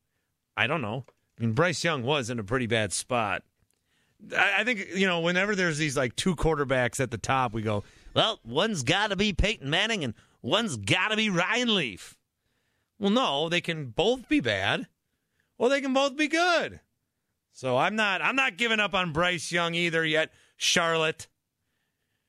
I 0.57 0.65
don't 0.65 0.81
know. 0.81 1.05
I 1.37 1.41
mean, 1.43 1.53
Bryce 1.53 1.83
Young 1.83 2.01
was 2.01 2.31
in 2.31 2.39
a 2.39 2.43
pretty 2.43 2.65
bad 2.65 2.93
spot. 2.93 3.43
I, 4.35 4.61
I 4.61 4.63
think 4.63 4.87
you 4.95 5.05
know 5.05 5.19
whenever 5.19 5.55
there's 5.55 5.77
these 5.77 5.95
like 5.95 6.15
two 6.15 6.35
quarterbacks 6.35 6.99
at 6.99 7.11
the 7.11 7.19
top, 7.19 7.53
we 7.53 7.61
go, 7.61 7.83
well, 8.15 8.39
one's 8.43 8.81
got 8.81 9.11
to 9.11 9.15
be 9.15 9.33
Peyton 9.33 9.69
Manning 9.69 10.03
and 10.03 10.15
one's 10.41 10.77
got 10.77 11.09
to 11.09 11.15
be 11.15 11.29
Ryan 11.29 11.75
Leaf. 11.75 12.17
Well, 12.99 13.11
no, 13.11 13.49
they 13.49 13.61
can 13.61 13.87
both 13.87 14.29
be 14.29 14.39
bad, 14.39 14.87
or 15.57 15.69
they 15.69 15.81
can 15.81 15.93
both 15.93 16.15
be 16.15 16.27
good. 16.27 16.79
So 17.51 17.77
I'm 17.77 17.95
not 17.95 18.21
I'm 18.21 18.35
not 18.35 18.57
giving 18.57 18.79
up 18.79 18.93
on 18.93 19.13
Bryce 19.13 19.51
Young 19.51 19.75
either 19.75 20.05
yet, 20.05 20.31
Charlotte. 20.57 21.27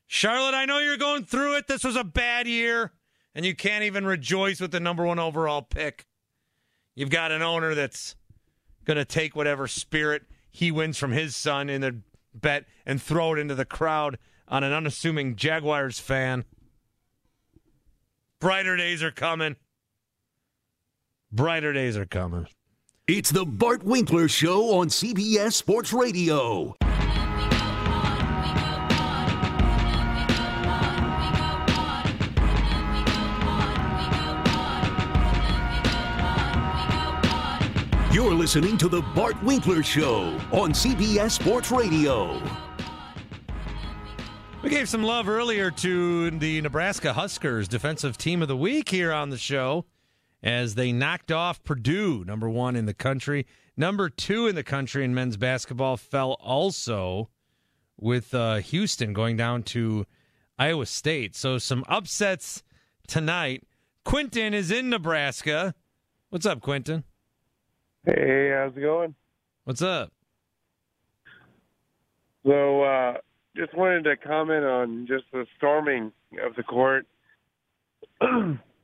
Charlotte, 0.06 0.54
I 0.54 0.66
know 0.66 0.78
you're 0.78 0.96
going 0.96 1.24
through 1.24 1.56
it. 1.56 1.66
This 1.66 1.82
was 1.82 1.96
a 1.96 2.04
bad 2.04 2.46
year, 2.46 2.92
and 3.34 3.44
you 3.44 3.54
can't 3.54 3.84
even 3.84 4.04
rejoice 4.04 4.60
with 4.60 4.70
the 4.70 4.80
number 4.80 5.04
one 5.04 5.18
overall 5.18 5.62
pick. 5.62 6.06
You've 6.94 7.10
got 7.10 7.32
an 7.32 7.42
owner 7.42 7.74
that's 7.74 8.14
going 8.84 8.98
to 8.98 9.04
take 9.04 9.34
whatever 9.34 9.66
spirit 9.66 10.22
he 10.50 10.70
wins 10.70 10.98
from 10.98 11.12
his 11.12 11.34
son 11.34 11.68
in 11.68 11.80
the 11.80 12.00
bet 12.34 12.66
and 12.84 13.02
throw 13.02 13.32
it 13.32 13.38
into 13.38 13.54
the 13.54 13.64
crowd 13.64 14.18
on 14.46 14.62
an 14.62 14.72
unassuming 14.72 15.36
Jaguars 15.36 15.98
fan. 15.98 16.44
Brighter 18.40 18.76
days 18.76 19.02
are 19.02 19.10
coming. 19.10 19.56
Brighter 21.34 21.72
days 21.72 21.96
are 21.96 22.06
coming. 22.06 22.46
It's 23.08 23.32
the 23.32 23.44
Bart 23.44 23.82
Winkler 23.82 24.28
Show 24.28 24.78
on 24.78 24.86
CBS 24.86 25.54
Sports 25.54 25.92
Radio. 25.92 26.76
You're 38.12 38.32
listening 38.32 38.78
to 38.78 38.88
the 38.88 39.02
Bart 39.16 39.42
Winkler 39.42 39.82
Show 39.82 40.38
on 40.52 40.70
CBS 40.70 41.32
Sports 41.32 41.72
Radio. 41.72 42.40
We 44.62 44.70
gave 44.70 44.88
some 44.88 45.02
love 45.02 45.28
earlier 45.28 45.72
to 45.72 46.30
the 46.30 46.60
Nebraska 46.60 47.12
Huskers 47.12 47.66
defensive 47.66 48.16
team 48.16 48.40
of 48.40 48.46
the 48.46 48.56
week 48.56 48.88
here 48.88 49.12
on 49.12 49.30
the 49.30 49.36
show 49.36 49.84
as 50.44 50.74
they 50.74 50.92
knocked 50.92 51.32
off 51.32 51.64
Purdue, 51.64 52.22
number 52.24 52.50
one 52.50 52.76
in 52.76 52.84
the 52.84 52.94
country. 52.94 53.46
Number 53.78 54.10
two 54.10 54.46
in 54.46 54.54
the 54.54 54.62
country 54.62 55.02
in 55.02 55.14
men's 55.14 55.38
basketball 55.38 55.96
fell 55.96 56.32
also 56.34 57.30
with 57.98 58.34
uh, 58.34 58.56
Houston 58.56 59.14
going 59.14 59.38
down 59.38 59.62
to 59.62 60.04
Iowa 60.58 60.84
State. 60.84 61.34
So 61.34 61.56
some 61.56 61.82
upsets 61.88 62.62
tonight. 63.08 63.64
Quinton 64.04 64.52
is 64.52 64.70
in 64.70 64.90
Nebraska. 64.90 65.74
What's 66.28 66.44
up, 66.44 66.60
Quinton? 66.60 67.04
Hey, 68.04 68.52
how's 68.54 68.76
it 68.76 68.80
going? 68.80 69.14
What's 69.64 69.80
up? 69.80 70.12
So, 72.44 72.82
uh, 72.82 73.14
just 73.56 73.74
wanted 73.74 74.04
to 74.04 74.16
comment 74.18 74.66
on 74.66 75.06
just 75.06 75.24
the 75.32 75.46
storming 75.56 76.12
of 76.44 76.54
the 76.54 76.62
court. 76.62 77.06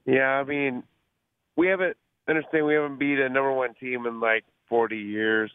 yeah, 0.07 0.40
I 0.40 0.44
mean, 0.44 0.85
we 1.57 1.69
haven't 1.69 1.97
understand 2.29 2.67
we 2.67 2.75
haven't 2.75 2.99
beat 2.99 3.19
a 3.19 3.29
number 3.29 3.53
one 3.53 3.75
team 3.75 4.07
in 4.07 4.21
like 4.21 4.45
forty 4.69 4.99
years. 4.99 5.51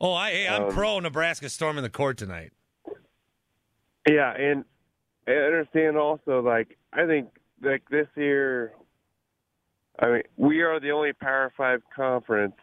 Oh, 0.00 0.12
I, 0.12 0.30
hey, 0.30 0.48
I'm 0.48 0.64
Um, 0.64 0.70
pro 0.70 1.00
Nebraska 1.00 1.48
storming 1.48 1.82
the 1.82 1.90
court 1.90 2.18
tonight. 2.18 2.52
Yeah, 4.08 4.32
and 4.32 4.64
I 5.26 5.32
understand 5.32 5.96
also 5.96 6.40
like 6.40 6.78
I 6.92 7.06
think 7.06 7.28
like 7.62 7.82
this 7.90 8.06
year 8.16 8.72
I 9.98 10.06
mean, 10.06 10.22
we 10.36 10.60
are 10.62 10.78
the 10.78 10.92
only 10.92 11.12
Power 11.12 11.52
5 11.56 11.82
conference 11.94 12.54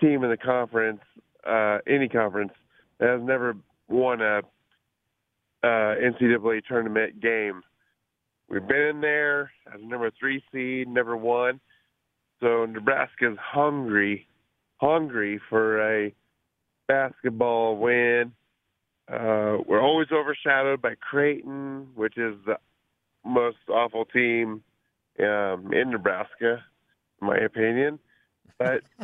team 0.00 0.24
in 0.24 0.30
the 0.30 0.36
conference 0.36 1.00
uh 1.46 1.78
any 1.86 2.08
conference 2.08 2.52
that 2.98 3.08
has 3.10 3.22
never 3.22 3.54
won 3.88 4.20
a 4.20 4.38
uh 5.62 5.66
NCAA 5.66 6.64
tournament 6.66 7.20
game. 7.20 7.62
We've 8.48 8.66
been 8.66 8.82
in 8.82 9.00
there 9.00 9.52
as 9.72 9.80
number 9.82 10.10
3 10.18 10.42
seed, 10.52 10.88
never 10.88 11.16
won. 11.16 11.60
So 12.40 12.66
Nebraska's 12.66 13.36
hungry 13.40 14.28
hungry 14.78 15.40
for 15.48 15.80
a 15.80 16.14
basketball 16.86 17.76
win. 17.76 18.32
Uh, 19.08 19.58
we're 19.66 19.82
always 19.82 20.08
overshadowed 20.12 20.82
by 20.82 20.94
Creighton, 20.94 21.88
which 21.94 22.16
is 22.16 22.34
the 22.46 22.58
most 23.24 23.56
awful 23.68 24.04
team 24.06 24.62
um, 25.20 25.72
in 25.72 25.90
Nebraska, 25.90 26.62
in 27.20 27.26
my 27.26 27.36
opinion. 27.36 27.98
But 28.58 28.82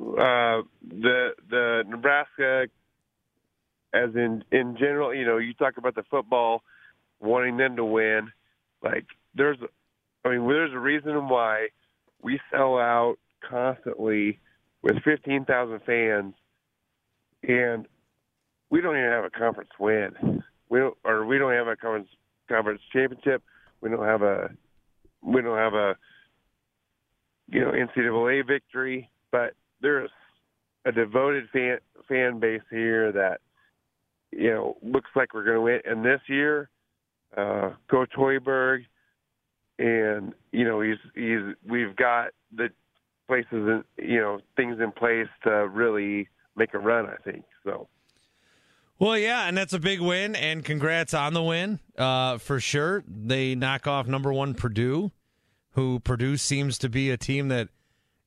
uh, 0.00 0.62
the 0.82 1.30
the 1.50 1.84
Nebraska, 1.86 2.68
as 3.92 4.10
in 4.14 4.44
in 4.50 4.76
general, 4.78 5.14
you 5.14 5.26
know, 5.26 5.38
you 5.38 5.52
talk 5.54 5.76
about 5.76 5.94
the 5.94 6.04
football, 6.10 6.62
wanting 7.20 7.56
them 7.56 7.76
to 7.76 7.84
win. 7.84 8.32
Like 8.82 9.06
there's, 9.34 9.58
I 10.24 10.30
mean, 10.30 10.46
there's 10.48 10.72
a 10.72 10.78
reason 10.78 11.28
why 11.28 11.68
we 12.22 12.40
sell 12.50 12.78
out 12.78 13.16
constantly 13.48 14.40
with 14.82 15.02
15,000 15.04 15.80
fans, 15.84 16.34
and 17.42 17.86
we 18.70 18.80
don't 18.80 18.96
even 18.96 19.10
have 19.10 19.24
a 19.24 19.30
conference 19.30 19.70
win. 19.78 20.42
We 20.68 20.80
don't, 20.80 20.96
or 21.04 21.24
we 21.24 21.38
don't 21.38 21.52
have 21.52 21.68
a 21.68 21.76
conference 21.76 22.08
conference 22.48 22.80
championship. 22.92 23.42
We 23.80 23.90
don't 23.90 24.04
have 24.04 24.22
a, 24.22 24.50
we 25.22 25.40
don't 25.42 25.56
have 25.56 25.74
a, 25.74 25.96
you 27.48 27.60
know, 27.60 27.72
NCAA 27.72 28.46
victory. 28.46 29.10
But 29.30 29.54
there's 29.80 30.10
a 30.84 30.92
devoted 30.92 31.48
fan 31.52 31.78
fan 32.08 32.40
base 32.40 32.62
here 32.70 33.12
that, 33.12 33.40
you 34.30 34.50
know, 34.50 34.76
looks 34.82 35.10
like 35.14 35.34
we're 35.34 35.44
going 35.44 35.56
to 35.56 35.62
win. 35.62 35.80
And 35.84 36.04
this 36.04 36.20
year, 36.28 36.70
uh, 37.36 37.70
Coach 37.90 38.12
Hoiberg, 38.16 38.84
and 39.78 40.34
you 40.52 40.64
know, 40.64 40.80
he's 40.80 40.98
he's 41.14 41.54
we've 41.66 41.94
got 41.96 42.28
the 42.54 42.70
places, 43.26 43.52
in, 43.52 43.84
you 43.98 44.18
know, 44.18 44.40
things 44.56 44.80
in 44.80 44.90
place 44.92 45.28
to 45.44 45.68
really 45.68 46.28
make 46.56 46.74
a 46.74 46.78
run. 46.78 47.06
I 47.06 47.16
think 47.22 47.44
so. 47.64 47.88
Well, 48.98 49.16
yeah, 49.16 49.46
and 49.46 49.56
that's 49.56 49.72
a 49.72 49.78
big 49.78 50.00
win, 50.00 50.34
and 50.34 50.64
congrats 50.64 51.14
on 51.14 51.32
the 51.32 51.42
win 51.42 51.78
uh, 51.96 52.38
for 52.38 52.58
sure. 52.58 53.04
They 53.06 53.54
knock 53.54 53.86
off 53.86 54.08
number 54.08 54.32
one 54.32 54.54
Purdue, 54.54 55.12
who 55.72 56.00
Purdue 56.00 56.36
seems 56.36 56.78
to 56.78 56.88
be 56.88 57.10
a 57.10 57.16
team 57.16 57.48
that 57.48 57.68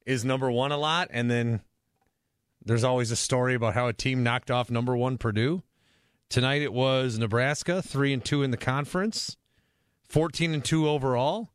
is 0.05 0.23
number 0.23 0.49
one 0.49 0.71
a 0.71 0.77
lot, 0.77 1.09
and 1.11 1.29
then 1.29 1.61
there's 2.63 2.85
always 2.85 3.11
a 3.11 3.17
story 3.17 3.53
about 3.53 3.73
how 3.73 3.87
a 3.87 3.93
team 3.93 4.23
knocked 4.23 4.49
off 4.49 4.71
number 4.71 4.95
one 4.95 5.17
Purdue. 5.17 5.61
Tonight 6.31 6.61
it 6.61 6.71
was 6.71 7.19
Nebraska, 7.19 7.81
three 7.81 8.13
and 8.13 8.23
two 8.23 8.41
in 8.41 8.51
the 8.51 8.57
conference, 8.57 9.35
fourteen 10.07 10.53
and 10.53 10.63
two 10.63 10.87
overall. 10.87 11.49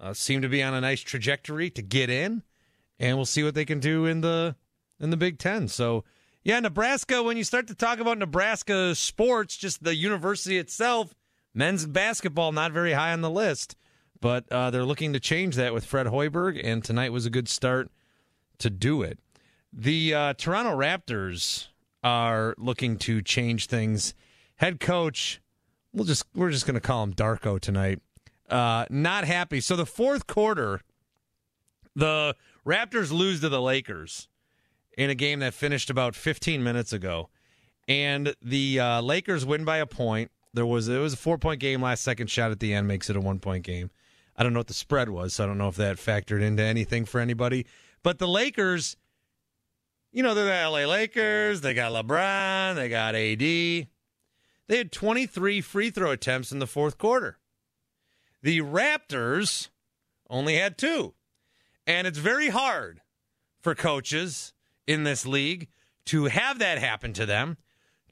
Uh, 0.00 0.14
seem 0.14 0.40
to 0.40 0.48
be 0.48 0.62
on 0.62 0.72
a 0.72 0.80
nice 0.80 1.02
trajectory 1.02 1.68
to 1.68 1.82
get 1.82 2.08
in, 2.08 2.42
and 2.98 3.18
we'll 3.18 3.26
see 3.26 3.44
what 3.44 3.54
they 3.54 3.66
can 3.66 3.78
do 3.78 4.06
in 4.06 4.22
the 4.22 4.56
in 4.98 5.10
the 5.10 5.18
Big 5.18 5.38
Ten. 5.38 5.68
So. 5.68 6.02
Yeah, 6.42 6.60
Nebraska, 6.60 7.24
when 7.24 7.36
you 7.36 7.42
start 7.42 7.66
to 7.66 7.74
talk 7.74 7.98
about 7.98 8.18
Nebraska 8.18 8.94
sports, 8.94 9.56
just 9.56 9.82
the 9.82 9.96
university 9.96 10.58
itself, 10.58 11.12
Men's 11.52 11.86
basketball 11.86 12.52
not 12.52 12.70
very 12.70 12.92
high 12.92 13.12
on 13.12 13.20
the 13.20 13.28
list, 13.28 13.74
but 14.20 14.44
uh, 14.52 14.70
they're 14.70 14.84
looking 14.84 15.12
to 15.12 15.18
change 15.18 15.56
that 15.56 15.74
with 15.74 15.84
Fred 15.84 16.06
Hoiberg, 16.06 16.60
and 16.62 16.84
tonight 16.84 17.12
was 17.12 17.26
a 17.26 17.30
good 17.30 17.48
start 17.48 17.90
to 18.58 18.70
do 18.70 19.02
it. 19.02 19.18
The 19.72 20.14
uh, 20.14 20.34
Toronto 20.34 20.70
Raptors 20.70 21.66
are 22.06 22.54
looking 22.56 22.96
to 22.98 23.20
change 23.20 23.66
things. 23.66 24.14
Head 24.56 24.78
coach, 24.78 25.40
we'll 25.92 26.04
just 26.04 26.24
we're 26.36 26.52
just 26.52 26.64
going 26.64 26.74
to 26.74 26.80
call 26.80 27.02
him 27.02 27.12
Darko 27.12 27.58
tonight. 27.58 28.00
Uh, 28.48 28.86
not 28.88 29.24
happy. 29.24 29.60
So 29.60 29.74
the 29.74 29.84
fourth 29.84 30.28
quarter, 30.28 30.82
the 31.96 32.36
Raptors 32.64 33.10
lose 33.10 33.40
to 33.40 33.48
the 33.48 33.60
Lakers 33.60 34.28
in 34.96 35.10
a 35.10 35.16
game 35.16 35.40
that 35.40 35.52
finished 35.52 35.90
about 35.90 36.14
15 36.14 36.62
minutes 36.62 36.92
ago, 36.92 37.28
and 37.88 38.36
the 38.40 38.78
uh, 38.78 39.00
Lakers 39.00 39.44
win 39.44 39.64
by 39.64 39.78
a 39.78 39.86
point. 39.86 40.30
There 40.54 40.64
was 40.64 40.86
it 40.86 40.98
was 40.98 41.14
a 41.14 41.18
four 41.18 41.38
point 41.38 41.58
game. 41.58 41.82
Last 41.82 42.04
second 42.04 42.30
shot 42.30 42.52
at 42.52 42.60
the 42.60 42.72
end 42.72 42.86
makes 42.86 43.10
it 43.10 43.16
a 43.16 43.20
one 43.20 43.40
point 43.40 43.64
game. 43.64 43.90
I 44.36 44.44
don't 44.44 44.52
know 44.52 44.60
what 44.60 44.68
the 44.68 44.74
spread 44.74 45.08
was, 45.08 45.34
so 45.34 45.44
I 45.44 45.46
don't 45.48 45.58
know 45.58 45.68
if 45.68 45.76
that 45.76 45.96
factored 45.96 46.40
into 46.40 46.62
anything 46.62 47.04
for 47.04 47.20
anybody. 47.20 47.66
But 48.04 48.18
the 48.18 48.28
Lakers, 48.28 48.96
you 50.16 50.22
know, 50.22 50.32
they're 50.32 50.46
the 50.46 50.70
LA 50.70 50.90
Lakers. 50.90 51.60
They 51.60 51.74
got 51.74 51.92
LeBron. 51.92 52.74
They 52.74 52.88
got 52.88 53.14
AD. 53.14 53.38
They 53.38 53.88
had 54.70 54.90
23 54.90 55.60
free 55.60 55.90
throw 55.90 56.10
attempts 56.10 56.50
in 56.50 56.58
the 56.58 56.66
fourth 56.66 56.96
quarter. 56.96 57.36
The 58.42 58.62
Raptors 58.62 59.68
only 60.30 60.56
had 60.56 60.78
two. 60.78 61.12
And 61.86 62.06
it's 62.06 62.16
very 62.16 62.48
hard 62.48 63.02
for 63.60 63.74
coaches 63.74 64.54
in 64.86 65.04
this 65.04 65.26
league 65.26 65.68
to 66.06 66.24
have 66.24 66.60
that 66.60 66.78
happen 66.78 67.12
to 67.12 67.26
them, 67.26 67.58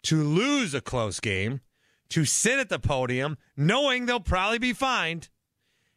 to 0.03 0.23
lose 0.23 0.75
a 0.75 0.83
close 0.83 1.21
game, 1.21 1.63
to 2.11 2.27
sit 2.27 2.59
at 2.59 2.69
the 2.69 2.79
podium 2.79 3.39
knowing 3.57 4.05
they'll 4.05 4.21
probably 4.21 4.59
be 4.59 4.75
fined. 4.75 5.31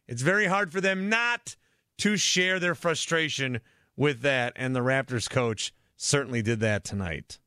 It's 0.08 0.22
very 0.22 0.46
hard 0.46 0.72
for 0.72 0.80
them 0.80 1.10
not 1.10 1.58
to 1.98 2.16
share 2.16 2.62
their 2.62 2.76
frustration 2.76 3.60
with 3.98 4.22
that. 4.22 4.54
And 4.56 4.74
the 4.74 4.80
Raptors 4.80 5.30
coach 5.30 5.74
certainly 5.98 6.42
did 6.42 6.60
that 6.62 6.84
tonight. 6.84 7.40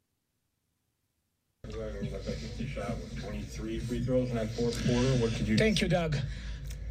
Thank 5.56 5.80
you, 5.80 5.88
Doug. 5.88 6.16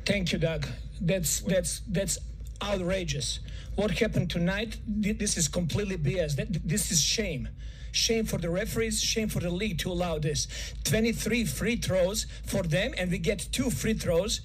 Thank 0.06 0.32
you, 0.32 0.40
Doug. 0.40 0.68
That's 1.02 1.42
that's 1.42 1.82
that's 1.88 2.18
outrageous. 2.62 3.40
What 3.76 3.92
happened 3.92 4.30
tonight? 4.30 4.78
This 4.88 5.38
is 5.38 5.48
completely 5.48 5.98
BS. 5.98 6.36
This 6.64 6.92
is 6.92 7.02
shame. 7.02 7.50
Shame 7.92 8.26
for 8.26 8.38
the 8.38 8.50
referees, 8.50 9.02
shame 9.02 9.30
for 9.30 9.40
the 9.40 9.50
league 9.50 9.80
to 9.80 9.92
allow 9.92 10.20
this. 10.20 10.48
23 10.84 11.46
free 11.46 11.76
throws 11.76 12.28
for 12.46 12.62
them, 12.62 12.94
and 12.98 13.10
we 13.10 13.18
get 13.18 13.48
two 13.52 13.72
free 13.72 13.94
throws 13.96 14.42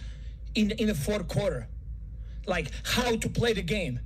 in 0.55 0.71
in 0.73 0.87
the 0.87 0.95
fourth 0.95 1.29
quarter. 1.29 1.69
Like 2.47 2.71
how 2.85 3.17
to 3.17 3.29
play 3.29 3.53
the 3.53 3.63
game. 3.63 4.01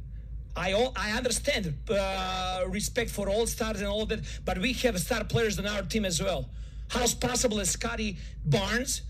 I 0.59 0.73
all, 0.73 0.93
I 0.97 1.13
understand 1.13 1.73
uh, 1.89 2.65
respect 2.67 3.11
for 3.11 3.29
all 3.29 3.47
stars 3.47 3.79
and 3.81 3.89
all 3.89 4.05
that, 4.07 4.21
but 4.45 4.59
we 4.59 4.73
have 4.75 4.99
star 4.99 5.25
players 5.25 5.59
on 5.59 5.67
our 5.67 5.83
team 5.83 6.05
as 6.05 6.21
well. 6.21 6.51
How's 6.89 7.15
possible 7.15 7.59
that 7.59 7.67
Scottie 7.67 8.17
Barnes, 8.45 9.03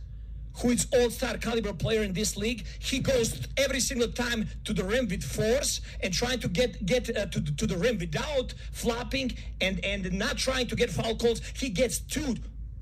who 0.58 0.70
is 0.70 0.86
all-star 0.92 1.38
caliber 1.38 1.72
player 1.72 2.02
in 2.02 2.12
this 2.12 2.36
league, 2.36 2.66
he 2.80 2.98
goes 2.98 3.46
every 3.56 3.80
single 3.80 4.08
time 4.08 4.48
to 4.64 4.72
the 4.74 4.84
rim 4.84 5.08
with 5.08 5.22
force 5.22 5.80
and 6.02 6.12
trying 6.12 6.40
to 6.40 6.48
get 6.48 6.84
get 6.84 7.16
uh, 7.16 7.26
to, 7.26 7.40
to 7.40 7.66
the 7.66 7.76
rim 7.76 7.96
without 7.98 8.52
flopping 8.72 9.32
and 9.60 9.82
and 9.84 10.12
not 10.12 10.36
trying 10.36 10.66
to 10.66 10.76
get 10.76 10.90
foul 10.90 11.14
calls. 11.16 11.40
He 11.56 11.68
gets 11.70 12.00
two 12.00 12.34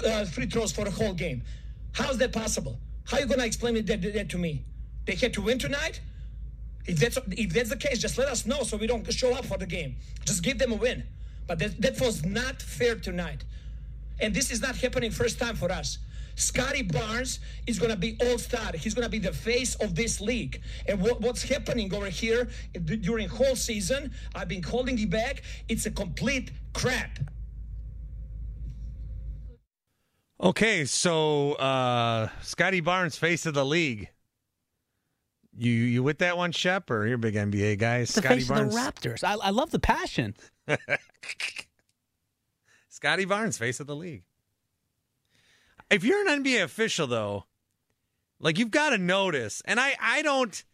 uh, 0.05 0.25
free 0.25 0.47
throws 0.47 0.73
for 0.73 0.87
a 0.87 0.91
whole 0.91 1.14
game. 1.14 1.43
How's 1.93 2.19
that 2.19 2.33
possible? 2.33 2.81
How 3.05 3.19
are 3.19 3.21
you 3.21 3.27
to 3.29 3.45
explain 3.45 3.75
that, 3.75 4.03
that 4.03 4.29
to 4.31 4.39
me? 4.39 4.64
They 5.05 5.14
had 5.14 5.33
to 5.35 5.43
win 5.43 5.59
tonight. 5.59 6.01
If 6.87 6.99
that's 6.99 7.18
if 7.32 7.53
that's 7.53 7.70
the 7.70 7.76
case, 7.76 7.99
just 7.99 8.18
let 8.18 8.28
us 8.28 8.47
know 8.47 8.62
so 8.62 8.76
we 8.76 8.87
don't 8.87 9.12
show 9.12 9.34
up 9.34 9.45
for 9.45 9.59
the 9.59 9.66
game. 9.66 9.97
Just 10.24 10.43
give 10.43 10.59
them 10.59 10.72
a 10.72 10.76
win. 10.76 11.03
But 11.47 11.59
that, 11.61 11.80
that 11.80 12.01
was 12.01 12.24
not 12.24 12.61
fair 12.62 12.97
tonight. 12.97 13.45
And 14.20 14.34
this 14.34 14.51
is 14.51 14.61
not 14.61 14.76
happening 14.76 15.11
first 15.11 15.39
time 15.39 15.57
for 15.57 15.70
us. 15.70 15.99
Scottie 16.37 16.82
Barnes 16.82 17.41
is 17.66 17.78
going 17.78 17.91
to 17.91 17.97
be 17.97 18.16
all 18.20 18.39
star. 18.39 18.72
He's 18.74 18.95
going 18.95 19.05
to 19.05 19.11
be 19.11 19.18
the 19.18 19.32
face 19.32 19.74
of 19.76 19.95
this 19.95 20.20
league. 20.20 20.61
And 20.87 21.01
what, 21.01 21.20
what's 21.20 21.43
happening 21.43 21.93
over 21.95 22.11
here 22.11 22.49
during 22.74 23.28
whole 23.28 23.57
season, 23.57 24.12
I've 24.34 24.49
been 24.49 24.62
holding 24.62 24.99
it 24.99 25.09
back. 25.09 25.43
It's 25.68 25.87
a 25.87 25.91
complete 25.91 26.51
crap. 26.74 27.18
Okay, 30.39 30.84
so 30.84 31.55
uh 31.55 32.28
Scottie 32.43 32.82
Barnes, 32.82 33.16
face 33.16 33.47
of 33.47 33.55
the 33.55 33.64
league. 33.64 34.11
You 35.59 35.72
you 35.72 36.02
with 36.02 36.18
that 36.18 36.36
one, 36.36 36.52
Shep, 36.52 36.90
or 36.90 37.07
you're 37.07 37.16
a 37.16 37.18
big 37.18 37.34
NBA 37.34 37.78
guy? 37.78 38.00
The 38.00 38.07
Scottie 38.07 38.36
face 38.36 38.48
Barnes. 38.48 38.74
of 38.76 38.94
the 38.94 39.09
Raptors. 39.09 39.24
I, 39.24 39.34
I 39.34 39.50
love 39.50 39.70
the 39.70 39.78
passion. 39.78 40.34
Scottie 42.88 43.24
Barnes, 43.24 43.59
face 43.59 43.80
of 43.80 43.86
the 43.86 43.96
league. 43.96 44.24
If 45.90 46.04
you're 46.04 46.28
an 46.28 46.42
NBA 46.42 46.62
official, 46.62 47.07
though, 47.07 47.44
like 48.40 48.59
you've 48.59 48.70
got 48.70 48.90
to 48.90 48.98
notice, 48.98 49.62
and 49.64 49.80
I 49.80 49.94
I 50.00 50.22
don't. 50.22 50.64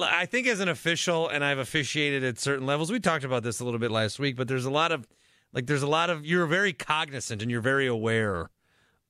I 0.00 0.24
think 0.24 0.46
as 0.46 0.60
an 0.60 0.68
official, 0.68 1.28
and 1.28 1.44
I've 1.44 1.58
officiated 1.58 2.24
at 2.24 2.38
certain 2.38 2.66
levels. 2.66 2.90
We 2.90 2.98
talked 2.98 3.24
about 3.24 3.42
this 3.42 3.60
a 3.60 3.64
little 3.64 3.80
bit 3.80 3.90
last 3.90 4.18
week, 4.18 4.36
but 4.36 4.48
there's 4.48 4.64
a 4.64 4.70
lot 4.70 4.90
of 4.92 5.06
like 5.52 5.66
there's 5.66 5.82
a 5.82 5.88
lot 5.88 6.10
of 6.10 6.24
you're 6.24 6.46
very 6.46 6.72
cognizant 6.72 7.42
and 7.42 7.50
you're 7.50 7.60
very 7.60 7.86
aware 7.86 8.50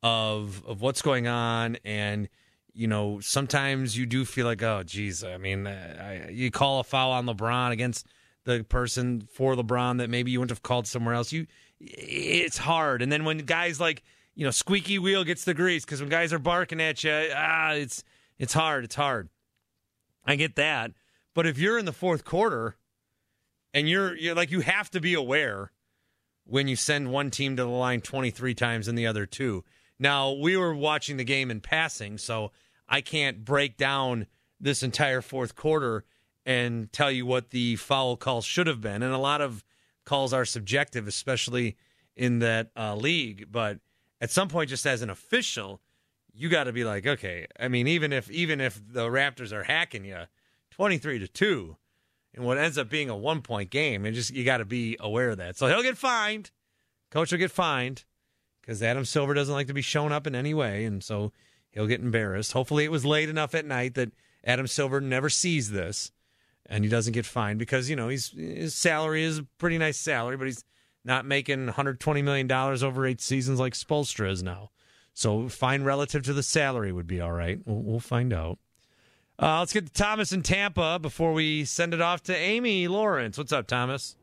of 0.03 0.62
of 0.66 0.80
what's 0.80 1.03
going 1.03 1.26
on 1.28 1.76
and 1.84 2.28
you 2.75 2.87
know 2.87 3.20
sometimes 3.20 3.97
you 3.97 4.07
do 4.07 4.25
feel 4.25 4.47
like 4.47 4.62
oh 4.62 4.83
geez 4.83 5.23
i 5.23 5.37
mean 5.37 5.66
I, 5.66 6.31
you 6.31 6.51
call 6.51 6.81
a 6.81 6.85
foul 6.85 7.12
on 7.12 7.27
lebron 7.27 7.70
against 7.70 8.07
the 8.45 8.64
person 8.64 9.23
for 9.33 9.55
lebron 9.55 9.99
that 9.99 10.11
maybe 10.11 10.31
you 10.31 10.41
wouldn't 10.41 10.51
have 10.51 10.62
called 10.62 10.87
somewhere 10.87 11.14
else. 11.14 11.33
You 11.33 11.47
it's 11.81 12.59
hard. 12.59 13.03
And 13.03 13.11
then 13.11 13.25
when 13.25 13.39
guys 13.39 13.81
like 13.81 14.03
you 14.35 14.45
know 14.45 14.51
squeaky 14.51 14.99
wheel 14.99 15.25
gets 15.25 15.45
the 15.45 15.55
grease 15.55 15.85
because 15.85 16.01
when 16.01 16.09
guys 16.11 16.33
are 16.33 16.39
barking 16.39 16.81
at 16.81 17.03
you 17.05 17.29
ah 17.35 17.73
it's 17.73 18.05
it's 18.39 18.53
hard. 18.53 18.85
It's 18.85 18.95
hard. 18.95 19.29
I 20.25 20.37
get 20.37 20.57
that. 20.57 20.93
But 21.35 21.47
if 21.47 21.59
you're 21.59 21.79
in 21.79 21.85
the 21.85 21.93
fourth 21.93 22.25
quarter 22.25 22.77
and 23.73 23.89
you're 23.89 24.16
you're 24.16 24.35
like 24.35 24.51
you 24.51 24.61
have 24.61 24.91
to 24.91 25.01
be 25.01 25.14
aware 25.14 25.73
when 26.45 26.66
you 26.66 26.75
send 26.75 27.12
one 27.12 27.31
team 27.31 27.57
to 27.57 27.62
the 27.62 27.68
line 27.68 28.01
23 28.01 28.55
times 28.55 28.89
and 28.89 28.99
the 28.99 29.07
other 29.07 29.27
two. 29.27 29.64
Now, 30.01 30.33
we 30.33 30.57
were 30.57 30.75
watching 30.75 31.16
the 31.16 31.23
game 31.23 31.49
in 31.49 31.61
passing, 31.61 32.18
so 32.18 32.51
I 32.89 33.01
can't 33.01 33.45
break 33.45 33.76
down 33.76 34.26
this 34.61 34.83
entire 34.83 35.20
fourth 35.20 35.55
quarter 35.55 36.05
and 36.45 36.93
tell 36.93 37.11
you 37.11 37.26
what 37.26 37.51
the 37.51 37.76
foul 37.76 38.16
call 38.16 38.43
should 38.43 38.66
have 38.66 38.80
been. 38.80 39.03
And 39.03 39.12
a 39.12 39.18
lot 39.18 39.41
of 39.41 39.64
calls 40.05 40.33
are 40.33 40.45
subjective, 40.45 41.07
especially 41.07 41.76
in 42.16 42.41
that 42.41 42.70
uh, 42.76 42.95
league. 42.95 43.47
But 43.51 43.78
at 44.20 44.30
some 44.30 44.49
point, 44.49 44.70
just 44.70 44.87
as 44.87 45.03
an 45.03 45.11
official, 45.11 45.80
you 46.33 46.49
got 46.49 46.64
to 46.64 46.72
be 46.72 46.85
like, 46.85 47.07
okay. 47.07 47.47
I 47.59 47.68
mean, 47.68 47.87
even 47.87 48.12
if 48.12 48.30
even 48.30 48.61
if 48.61 48.80
the 48.87 49.09
Raptors 49.09 49.53
are 49.53 49.64
hacking 49.64 50.05
you, 50.05 50.22
twenty 50.70 50.99
three 50.99 51.18
to 51.18 51.28
two, 51.28 51.76
and 52.35 52.45
what 52.45 52.59
ends 52.59 52.78
up 52.78 52.89
being 52.89 53.11
a 53.11 53.16
one 53.16 53.43
point 53.43 53.70
game, 53.70 54.05
and 54.05 54.14
just 54.14 54.30
you 54.33 54.45
got 54.45 54.59
to 54.59 54.64
be 54.64 54.97
aware 55.01 55.30
of 55.30 55.39
that. 55.39 55.57
So 55.57 55.68
he'll 55.68 55.83
get 55.83 55.99
fined. 55.99 56.51
Coach 57.11 57.30
will 57.30 57.39
get 57.39 57.51
fined 57.51 58.05
because 58.61 58.83
Adam 58.83 59.05
Silver 59.05 59.35
doesn't 59.35 59.55
like 59.55 59.66
to 59.66 59.74
be 59.74 59.83
shown 59.83 60.12
up 60.12 60.26
in 60.26 60.35
any 60.35 60.55
way, 60.55 60.85
and 60.85 61.03
so 61.05 61.33
he'll 61.73 61.87
get 61.87 62.01
embarrassed. 62.01 62.53
Hopefully, 62.53 62.85
it 62.85 62.91
was 62.91 63.05
late 63.05 63.29
enough 63.29 63.55
at 63.55 63.66
night 63.66 63.95
that 63.95 64.12
Adam 64.45 64.66
Silver 64.66 65.01
never 65.01 65.29
sees 65.29 65.70
this, 65.70 66.12
and 66.66 66.85
he 66.85 66.91
doesn't 66.91 67.12
get 67.12 67.27
fined 67.27 67.59
because 67.59 67.91
you 67.91 67.97
know 67.97 68.09
he's 68.09 68.31
his 68.31 68.75
salary 68.75 69.25
is 69.25 69.39
a 69.39 69.47
pretty 69.59 69.79
nice 69.79 69.99
salary, 69.99 70.37
but 70.37 70.47
he's 70.47 70.64
not 71.05 71.27
making 71.27 71.66
120 71.66 72.23
million 72.23 72.47
dollars 72.47 72.83
over 72.83 73.07
eight 73.07 73.20
seasons 73.20 73.59
like 73.59 73.73
Spoelstra 73.73 74.31
is 74.31 74.43
now. 74.43 74.70
So 75.14 75.49
fine 75.49 75.83
relative 75.83 76.23
to 76.25 76.33
the 76.33 76.43
salary 76.43 76.93
would 76.93 77.07
be 77.07 77.20
all 77.20 77.33
right. 77.33 77.61
We'll, 77.64 77.83
we'll 77.83 78.01
find 78.01 78.33
out. 78.33 78.59
Uh, 79.39 79.59
let's 79.59 79.73
get 79.73 79.87
to 79.87 79.93
Thomas 79.93 80.33
in 80.33 80.43
Tampa 80.43 80.99
before 81.01 81.33
we 81.33 81.64
send 81.64 81.93
it 81.95 82.01
off 82.01 82.23
to 82.25 82.37
Amy 82.37 82.87
Lawrence. 82.87 83.37
What's 83.37 83.53
up, 83.53 83.66
Thomas? 83.66 84.16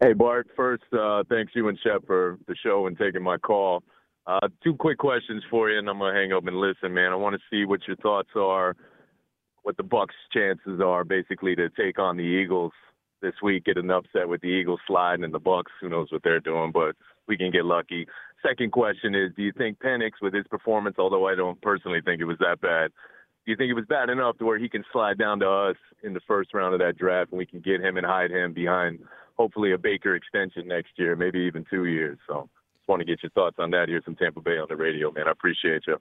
Hey, 0.00 0.12
Bart. 0.12 0.48
First, 0.56 0.84
uh, 0.92 1.24
thanks 1.28 1.52
you 1.54 1.68
and 1.68 1.78
Shep 1.84 2.06
for 2.06 2.38
the 2.48 2.56
show 2.64 2.86
and 2.86 2.98
taking 2.98 3.22
my 3.22 3.36
call. 3.36 3.82
Uh, 4.26 4.48
two 4.62 4.74
quick 4.74 4.98
questions 4.98 5.42
for 5.50 5.70
you, 5.70 5.78
and 5.78 5.88
I'm 5.88 5.98
gonna 5.98 6.18
hang 6.18 6.32
up 6.32 6.46
and 6.46 6.56
listen, 6.56 6.94
man. 6.94 7.12
I 7.12 7.16
want 7.16 7.34
to 7.34 7.42
see 7.50 7.64
what 7.64 7.86
your 7.86 7.96
thoughts 7.96 8.30
are, 8.36 8.76
what 9.62 9.76
the 9.76 9.82
Bucks' 9.82 10.14
chances 10.32 10.80
are, 10.80 11.04
basically, 11.04 11.56
to 11.56 11.68
take 11.70 11.98
on 11.98 12.16
the 12.16 12.22
Eagles 12.22 12.72
this 13.22 13.34
week, 13.42 13.64
get 13.64 13.76
an 13.76 13.90
upset 13.90 14.28
with 14.28 14.40
the 14.40 14.48
Eagles 14.48 14.80
sliding, 14.86 15.24
and 15.24 15.34
the 15.34 15.38
Bucks. 15.38 15.72
Who 15.80 15.88
knows 15.88 16.08
what 16.10 16.22
they're 16.22 16.40
doing, 16.40 16.70
but 16.72 16.96
we 17.26 17.36
can 17.36 17.50
get 17.50 17.64
lucky. 17.64 18.06
Second 18.46 18.72
question 18.72 19.14
is, 19.14 19.32
do 19.36 19.42
you 19.42 19.52
think 19.52 19.78
Penix, 19.78 20.12
with 20.22 20.32
his 20.32 20.46
performance, 20.48 20.96
although 20.98 21.26
I 21.26 21.34
don't 21.34 21.60
personally 21.60 22.00
think 22.02 22.20
it 22.20 22.24
was 22.24 22.38
that 22.38 22.60
bad, 22.60 22.90
do 23.44 23.52
you 23.52 23.56
think 23.56 23.70
it 23.70 23.74
was 23.74 23.86
bad 23.88 24.10
enough 24.10 24.38
to 24.38 24.44
where 24.44 24.58
he 24.58 24.68
can 24.68 24.84
slide 24.92 25.18
down 25.18 25.40
to 25.40 25.48
us 25.48 25.76
in 26.02 26.14
the 26.14 26.20
first 26.26 26.54
round 26.54 26.74
of 26.74 26.80
that 26.80 26.96
draft, 26.96 27.32
and 27.32 27.38
we 27.38 27.46
can 27.46 27.60
get 27.60 27.80
him 27.80 27.96
and 27.96 28.06
hide 28.06 28.30
him 28.30 28.52
behind? 28.52 29.00
hopefully 29.40 29.72
a 29.72 29.78
Baker 29.78 30.14
extension 30.14 30.68
next 30.68 30.90
year, 30.96 31.16
maybe 31.16 31.38
even 31.38 31.64
two 31.70 31.86
years. 31.86 32.18
So 32.28 32.50
want 32.90 33.00
to 33.00 33.06
get 33.06 33.22
your 33.22 33.30
thoughts 33.30 33.56
on 33.58 33.70
that. 33.70 33.88
Here's 33.88 34.04
some 34.04 34.16
Tampa 34.16 34.40
Bay 34.40 34.58
on 34.58 34.66
the 34.68 34.76
radio, 34.76 35.10
man. 35.10 35.28
I 35.28 35.30
appreciate 35.30 35.82
you. 35.86 35.96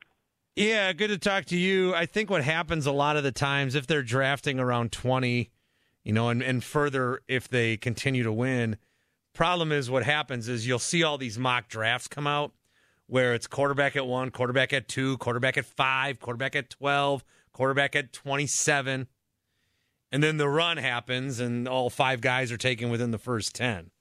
Yeah, 0.55 0.91
good 0.91 1.07
to 1.07 1.17
talk 1.17 1.45
to 1.45 1.57
you. 1.57 1.95
I 1.95 2.05
think 2.05 2.29
what 2.29 2.43
happens 2.43 2.85
a 2.85 2.91
lot 2.91 3.15
of 3.15 3.23
the 3.23 3.31
times, 3.31 3.75
if 3.75 3.87
they're 3.87 4.03
drafting 4.03 4.59
around 4.59 4.91
20, 4.91 5.49
you 6.03 6.13
know, 6.13 6.29
and, 6.29 6.41
and 6.41 6.63
further 6.63 7.21
if 7.27 7.47
they 7.47 7.77
continue 7.77 8.23
to 8.23 8.33
win, 8.33 8.77
problem 9.33 9.71
is 9.71 9.89
what 9.89 10.03
happens 10.03 10.49
is 10.49 10.67
you'll 10.67 10.79
see 10.79 11.03
all 11.03 11.17
these 11.17 11.39
mock 11.39 11.69
drafts 11.69 12.09
come 12.09 12.27
out 12.27 12.51
where 13.07 13.33
it's 13.33 13.47
quarterback 13.47 13.95
at 13.95 14.05
one, 14.05 14.31
quarterback 14.31 14.73
at 14.73 14.87
two, 14.87 15.17
quarterback 15.17 15.57
at 15.57 15.65
five, 15.65 16.19
quarterback 16.19 16.55
at 16.55 16.69
12, 16.69 17.23
quarterback 17.53 17.95
at 17.95 18.11
27. 18.11 19.07
And 20.11 20.23
then 20.23 20.37
the 20.37 20.49
run 20.49 20.77
happens 20.77 21.39
and 21.39 21.67
all 21.67 21.89
five 21.89 22.21
guys 22.21 22.51
are 22.51 22.57
taken 22.57 22.89
within 22.89 23.11
the 23.11 23.17
first 23.17 23.55
10. 23.55 23.91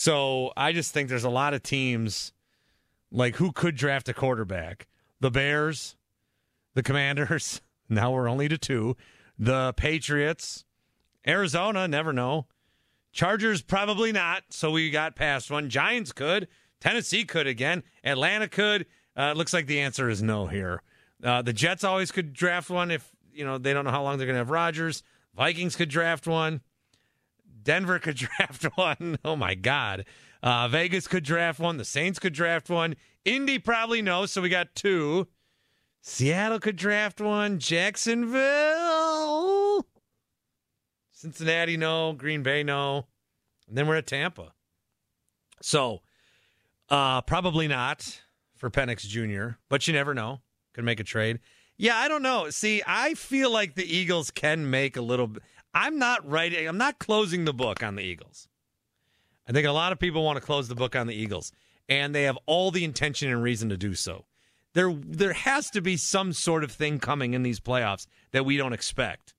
So 0.00 0.50
I 0.56 0.72
just 0.72 0.94
think 0.94 1.10
there's 1.10 1.24
a 1.24 1.28
lot 1.28 1.52
of 1.52 1.62
teams 1.62 2.32
like 3.12 3.36
who 3.36 3.52
could 3.52 3.76
draft 3.76 4.08
a 4.08 4.14
quarterback? 4.14 4.86
The 5.20 5.30
Bears, 5.30 5.94
the 6.74 6.82
Commanders. 6.82 7.60
Now 7.92 8.12
we're 8.12 8.28
only 8.28 8.48
to 8.48 8.56
two. 8.56 8.96
The 9.36 9.74
Patriots, 9.76 10.64
Arizona, 11.26 11.88
never 11.88 12.12
know. 12.12 12.46
Chargers, 13.12 13.62
probably 13.62 14.12
not. 14.12 14.44
So 14.50 14.70
we 14.70 14.90
got 14.90 15.16
past 15.16 15.50
one. 15.50 15.68
Giants 15.68 16.12
could. 16.12 16.46
Tennessee 16.80 17.24
could 17.24 17.48
again. 17.48 17.82
Atlanta 18.04 18.46
could. 18.46 18.86
Uh, 19.16 19.32
looks 19.32 19.52
like 19.52 19.66
the 19.66 19.80
answer 19.80 20.08
is 20.08 20.22
no 20.22 20.46
here. 20.46 20.82
Uh, 21.22 21.42
the 21.42 21.52
Jets 21.52 21.82
always 21.82 22.12
could 22.12 22.32
draft 22.32 22.70
one 22.70 22.92
if 22.92 23.10
you 23.34 23.44
know 23.44 23.58
they 23.58 23.72
don't 23.72 23.84
know 23.84 23.90
how 23.90 24.04
long 24.04 24.16
they're 24.16 24.26
going 24.26 24.36
to 24.36 24.38
have 24.38 24.50
Rodgers. 24.50 25.02
Vikings 25.34 25.74
could 25.74 25.90
draft 25.90 26.28
one. 26.28 26.60
Denver 27.62 27.98
could 27.98 28.16
draft 28.16 28.64
one. 28.76 29.18
Oh 29.24 29.36
my 29.36 29.54
God. 29.54 30.04
Uh, 30.42 30.68
Vegas 30.68 31.06
could 31.06 31.24
draft 31.24 31.60
one. 31.60 31.76
The 31.76 31.84
Saints 31.84 32.18
could 32.18 32.32
draft 32.32 32.70
one. 32.70 32.96
Indy 33.24 33.58
probably 33.58 34.02
no. 34.02 34.26
So 34.26 34.40
we 34.40 34.48
got 34.48 34.74
two. 34.74 35.28
Seattle 36.00 36.58
could 36.58 36.76
draft 36.76 37.20
one. 37.20 37.58
Jacksonville. 37.58 39.86
Cincinnati, 41.12 41.76
no. 41.76 42.14
Green 42.14 42.42
Bay, 42.42 42.62
no. 42.62 43.06
And 43.68 43.76
then 43.76 43.86
we're 43.86 43.96
at 43.96 44.06
Tampa. 44.06 44.54
So 45.60 46.00
uh, 46.88 47.20
probably 47.22 47.68
not 47.68 48.22
for 48.56 48.70
Penix 48.70 49.06
Jr., 49.06 49.56
but 49.68 49.86
you 49.86 49.92
never 49.92 50.14
know. 50.14 50.40
Could 50.74 50.84
make 50.84 51.00
a 51.00 51.04
trade. 51.04 51.40
Yeah, 51.76 51.96
I 51.96 52.08
don't 52.08 52.22
know. 52.22 52.50
See, 52.50 52.82
I 52.86 53.14
feel 53.14 53.50
like 53.50 53.74
the 53.74 53.84
Eagles 53.84 54.30
can 54.30 54.70
make 54.70 54.96
a 54.96 55.00
little. 55.00 55.32
I'm 55.72 55.98
not 55.98 56.28
writing. 56.28 56.66
I'm 56.66 56.78
not 56.78 56.98
closing 56.98 57.44
the 57.44 57.52
book 57.52 57.82
on 57.82 57.94
the 57.94 58.02
Eagles. 58.02 58.48
I 59.48 59.52
think 59.52 59.66
a 59.66 59.72
lot 59.72 59.92
of 59.92 59.98
people 59.98 60.24
want 60.24 60.36
to 60.36 60.44
close 60.44 60.68
the 60.68 60.74
book 60.74 60.94
on 60.94 61.06
the 61.06 61.14
Eagles, 61.14 61.52
and 61.88 62.14
they 62.14 62.24
have 62.24 62.38
all 62.46 62.70
the 62.70 62.84
intention 62.84 63.30
and 63.30 63.42
reason 63.42 63.68
to 63.70 63.76
do 63.76 63.94
so. 63.94 64.24
There, 64.74 64.92
there 64.92 65.32
has 65.32 65.70
to 65.70 65.80
be 65.80 65.96
some 65.96 66.32
sort 66.32 66.62
of 66.62 66.70
thing 66.70 67.00
coming 67.00 67.34
in 67.34 67.42
these 67.42 67.58
playoffs 67.58 68.06
that 68.30 68.44
we 68.44 68.56
don't 68.56 68.72
expect. 68.72 69.34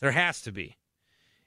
There 0.00 0.12
has 0.12 0.40
to 0.42 0.52
be. 0.52 0.76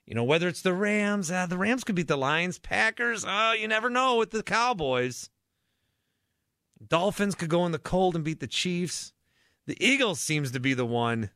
You 0.05 0.15
know, 0.15 0.23
whether 0.23 0.47
it's 0.47 0.61
the 0.61 0.73
Rams, 0.73 1.31
uh, 1.31 1.45
the 1.45 1.57
Rams 1.57 1.83
could 1.83 1.95
beat 1.95 2.07
the 2.07 2.17
Lions, 2.17 2.57
Packers. 2.57 3.23
Oh, 3.27 3.53
you 3.53 3.67
never 3.67 3.89
know 3.89 4.17
with 4.17 4.31
the 4.31 4.43
Cowboys. 4.43 5.29
Dolphins 6.85 7.35
could 7.35 7.49
go 7.49 7.65
in 7.65 7.71
the 7.71 7.79
cold 7.79 8.15
and 8.15 8.25
beat 8.25 8.39
the 8.39 8.47
Chiefs. 8.47 9.13
The 9.67 9.77
Eagles 9.79 10.19
seems 10.19 10.51
to 10.51 10.59
be 10.59 10.73
the 10.73 10.85
one 10.85 11.29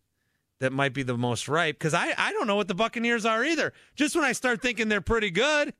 that 0.59 0.71
might 0.71 0.93
be 0.93 1.03
the 1.03 1.17
most 1.17 1.47
ripe 1.47 1.77
because 1.77 1.93
I, 1.93 2.13
I 2.17 2.31
don't 2.31 2.47
know 2.47 2.55
what 2.55 2.67
the 2.67 2.75
Buccaneers 2.75 3.25
are 3.25 3.43
either. 3.43 3.73
Just 3.95 4.15
when 4.15 4.23
I 4.23 4.31
start 4.31 4.61
thinking 4.61 4.87
they're 4.87 5.01
pretty 5.01 5.31
good, 5.31 5.73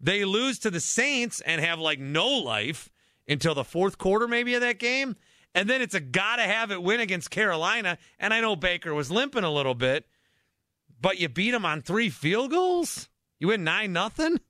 they 0.00 0.24
lose 0.24 0.58
to 0.60 0.70
the 0.70 0.80
Saints 0.80 1.40
and 1.40 1.60
have 1.60 1.78
like 1.78 2.00
no 2.00 2.28
life 2.28 2.90
until 3.28 3.54
the 3.54 3.64
fourth 3.64 3.98
quarter, 3.98 4.26
maybe, 4.26 4.54
of 4.54 4.60
that 4.60 4.78
game. 4.78 5.16
And 5.54 5.68
then 5.68 5.82
it's 5.82 5.94
a 5.94 6.00
gotta 6.00 6.42
have 6.42 6.70
it 6.70 6.82
win 6.82 7.00
against 7.00 7.30
Carolina. 7.30 7.98
And 8.18 8.32
I 8.32 8.40
know 8.40 8.56
Baker 8.56 8.94
was 8.94 9.10
limping 9.10 9.44
a 9.44 9.52
little 9.52 9.74
bit, 9.74 10.06
but 11.00 11.18
you 11.18 11.28
beat 11.28 11.54
him 11.54 11.66
on 11.66 11.82
three 11.82 12.10
field 12.10 12.50
goals? 12.50 13.08
You 13.38 13.48
win 13.48 13.64
9 13.64 13.92
nothing 13.92 14.40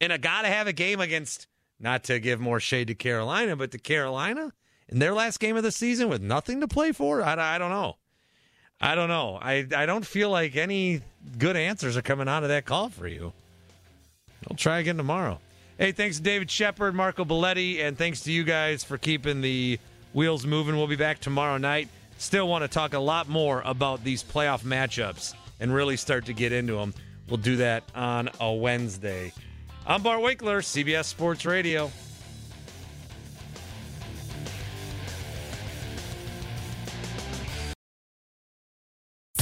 in 0.00 0.10
a 0.10 0.18
gotta 0.18 0.48
have 0.48 0.66
a 0.66 0.72
game 0.72 1.00
against, 1.00 1.46
not 1.80 2.04
to 2.04 2.20
give 2.20 2.40
more 2.40 2.60
shade 2.60 2.88
to 2.88 2.94
Carolina, 2.94 3.56
but 3.56 3.70
to 3.72 3.78
Carolina 3.78 4.52
in 4.88 4.98
their 4.98 5.14
last 5.14 5.40
game 5.40 5.56
of 5.56 5.62
the 5.62 5.72
season 5.72 6.08
with 6.08 6.22
nothing 6.22 6.60
to 6.60 6.68
play 6.68 6.92
for? 6.92 7.22
I, 7.22 7.54
I 7.54 7.58
don't 7.58 7.70
know. 7.70 7.96
I 8.80 8.94
don't 8.94 9.08
know. 9.08 9.38
I, 9.40 9.66
I 9.76 9.86
don't 9.86 10.06
feel 10.06 10.30
like 10.30 10.56
any 10.56 11.00
good 11.38 11.56
answers 11.56 11.96
are 11.96 12.02
coming 12.02 12.28
out 12.28 12.42
of 12.44 12.50
that 12.50 12.64
call 12.64 12.88
for 12.88 13.08
you. 13.08 13.32
I'll 14.48 14.56
try 14.56 14.78
again 14.78 14.96
tomorrow. 14.96 15.40
Hey, 15.78 15.92
thanks 15.92 16.16
to 16.18 16.22
David 16.22 16.50
Shepard, 16.50 16.94
Marco 16.94 17.24
Belletti, 17.24 17.80
and 17.80 17.96
thanks 17.96 18.20
to 18.22 18.32
you 18.32 18.44
guys 18.44 18.84
for 18.84 18.98
keeping 18.98 19.40
the 19.40 19.78
wheels 20.12 20.46
moving. 20.46 20.76
We'll 20.76 20.86
be 20.86 20.96
back 20.96 21.20
tomorrow 21.20 21.58
night. 21.58 21.88
Still 22.18 22.48
want 22.48 22.62
to 22.62 22.68
talk 22.68 22.94
a 22.94 22.98
lot 22.98 23.28
more 23.28 23.62
about 23.64 24.02
these 24.02 24.24
playoff 24.24 24.62
matchups 24.62 25.34
and 25.60 25.72
really 25.72 25.96
start 25.96 26.26
to 26.26 26.32
get 26.32 26.52
into 26.52 26.74
them. 26.74 26.94
We'll 27.28 27.36
do 27.36 27.56
that 27.56 27.84
on 27.94 28.30
a 28.40 28.52
Wednesday. 28.52 29.32
I'm 29.86 30.02
Bart 30.02 30.20
Winkler, 30.20 30.60
CBS 30.60 31.04
Sports 31.04 31.44
Radio. 31.46 31.90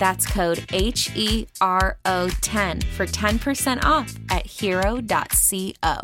That's 0.00 0.26
code 0.26 0.64
H 0.72 1.10
E 1.14 1.46
R 1.60 1.98
O 2.06 2.28
10 2.40 2.80
for 2.80 3.06
10% 3.06 3.84
off 3.84 4.12
at 4.30 4.46
hero.co. 4.46 6.00